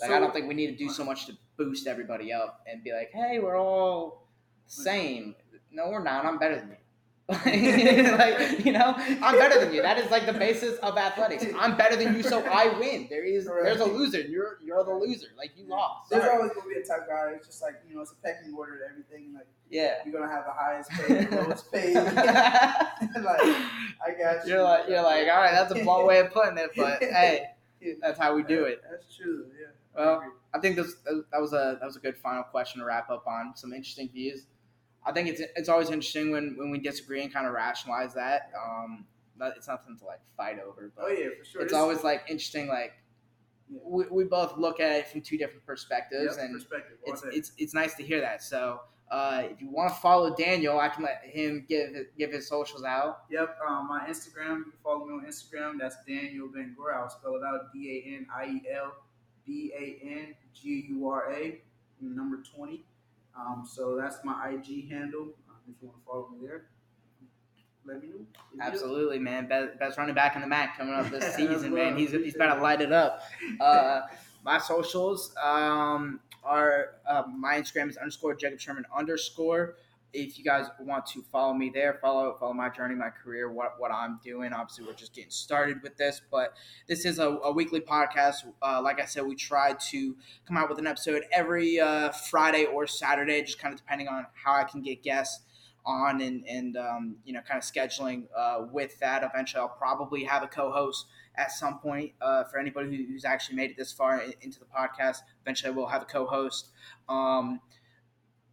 [0.00, 2.64] Like So- I don't think we need to do so much to boost everybody up
[2.66, 4.26] and be like, hey, we're all
[4.66, 5.36] the same.
[5.70, 6.24] No, we're not.
[6.26, 6.76] I'm better than you.
[8.18, 9.82] like you know, I'm better than you.
[9.82, 11.44] That is like the basis of athletics.
[11.58, 13.06] I'm better than you, so I win.
[13.10, 14.20] There is there's a loser.
[14.20, 15.28] You're you're the loser.
[15.36, 16.10] Like you lost.
[16.10, 16.36] There's Sorry.
[16.36, 17.32] always gonna be a tough guy.
[17.36, 19.34] It's just like you know, it's a pecking order to everything.
[19.34, 19.96] Like Yeah.
[20.04, 21.94] you're gonna have the highest paid, the lowest paid.
[21.94, 23.40] like
[24.04, 24.52] I got you.
[24.54, 25.52] you're like you're like all right.
[25.52, 27.46] That's a blunt way of putting it, but hey,
[28.00, 28.82] that's how we do it.
[28.90, 29.46] That's true.
[29.60, 29.66] Yeah.
[29.94, 30.28] Well, I.
[30.54, 33.26] I think this that was a that was a good final question to wrap up
[33.26, 33.56] on.
[33.56, 34.44] Some interesting views.
[35.04, 38.50] I think it's it's always interesting when, when we disagree and kind of rationalize that.
[38.56, 39.06] Um,
[39.56, 41.62] it's nothing to like fight over, but oh yeah, for sure.
[41.62, 42.68] it's This- always like interesting.
[42.68, 42.92] Like
[43.68, 43.80] Yeah.
[43.84, 46.98] we, we both look at it from two different perspectives, Yep, and perspective.
[47.04, 48.40] it's it's it's nice to hear that.
[48.42, 48.80] So
[49.10, 52.84] uh, if you want to follow Daniel, I can let him give give his socials
[52.84, 53.24] out.
[53.30, 54.58] Yep, um, my Instagram.
[54.58, 55.72] You can follow me on Instagram.
[55.80, 56.94] That's Daniel Bangura.
[57.02, 58.94] I'll spell it out: D A N I E L
[59.44, 61.60] B A N G U R A,
[62.00, 62.84] number twenty.
[63.36, 65.22] Um, so that's my IG handle.
[65.48, 66.66] Um, if you want to follow me there,
[67.84, 68.14] let me know.
[68.14, 68.72] Hit me up.
[68.72, 69.48] Absolutely, man.
[69.48, 71.96] Best, best running back in the MAC coming up this season, man.
[71.96, 73.22] He's he's about to light it up.
[73.60, 74.02] Uh,
[74.44, 79.76] my socials um, are uh, my Instagram is underscore Jacob Sherman underscore.
[80.12, 83.74] If you guys want to follow me there, follow follow my journey, my career, what
[83.78, 84.52] what I'm doing.
[84.52, 86.54] Obviously, we're just getting started with this, but
[86.86, 88.44] this is a, a weekly podcast.
[88.62, 90.16] Uh, like I said, we try to
[90.46, 94.26] come out with an episode every uh, Friday or Saturday, just kind of depending on
[94.34, 95.40] how I can get guests
[95.84, 99.22] on and and um, you know kind of scheduling uh, with that.
[99.22, 101.06] Eventually, I'll probably have a co-host
[101.36, 104.66] at some point uh, for anybody who, who's actually made it this far into the
[104.66, 105.18] podcast.
[105.42, 106.68] Eventually, we'll have a co-host.
[107.08, 107.60] Um,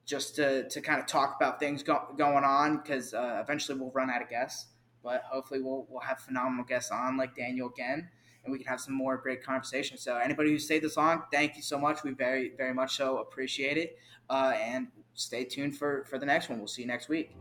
[0.10, 3.92] just to, to kind of talk about things go, going on because uh, eventually we'll
[3.92, 4.66] run out of guests.
[5.04, 8.10] But hopefully we'll, we'll have phenomenal guests on like daniel again
[8.44, 10.02] and we can have some more great conversations.
[10.02, 12.04] So anybody who stayed this long thank you so much.
[12.04, 13.98] We very very much so appreciate it.
[14.30, 16.58] Uh, and stay tuned for for the next one.
[16.58, 17.36] We'll see you next week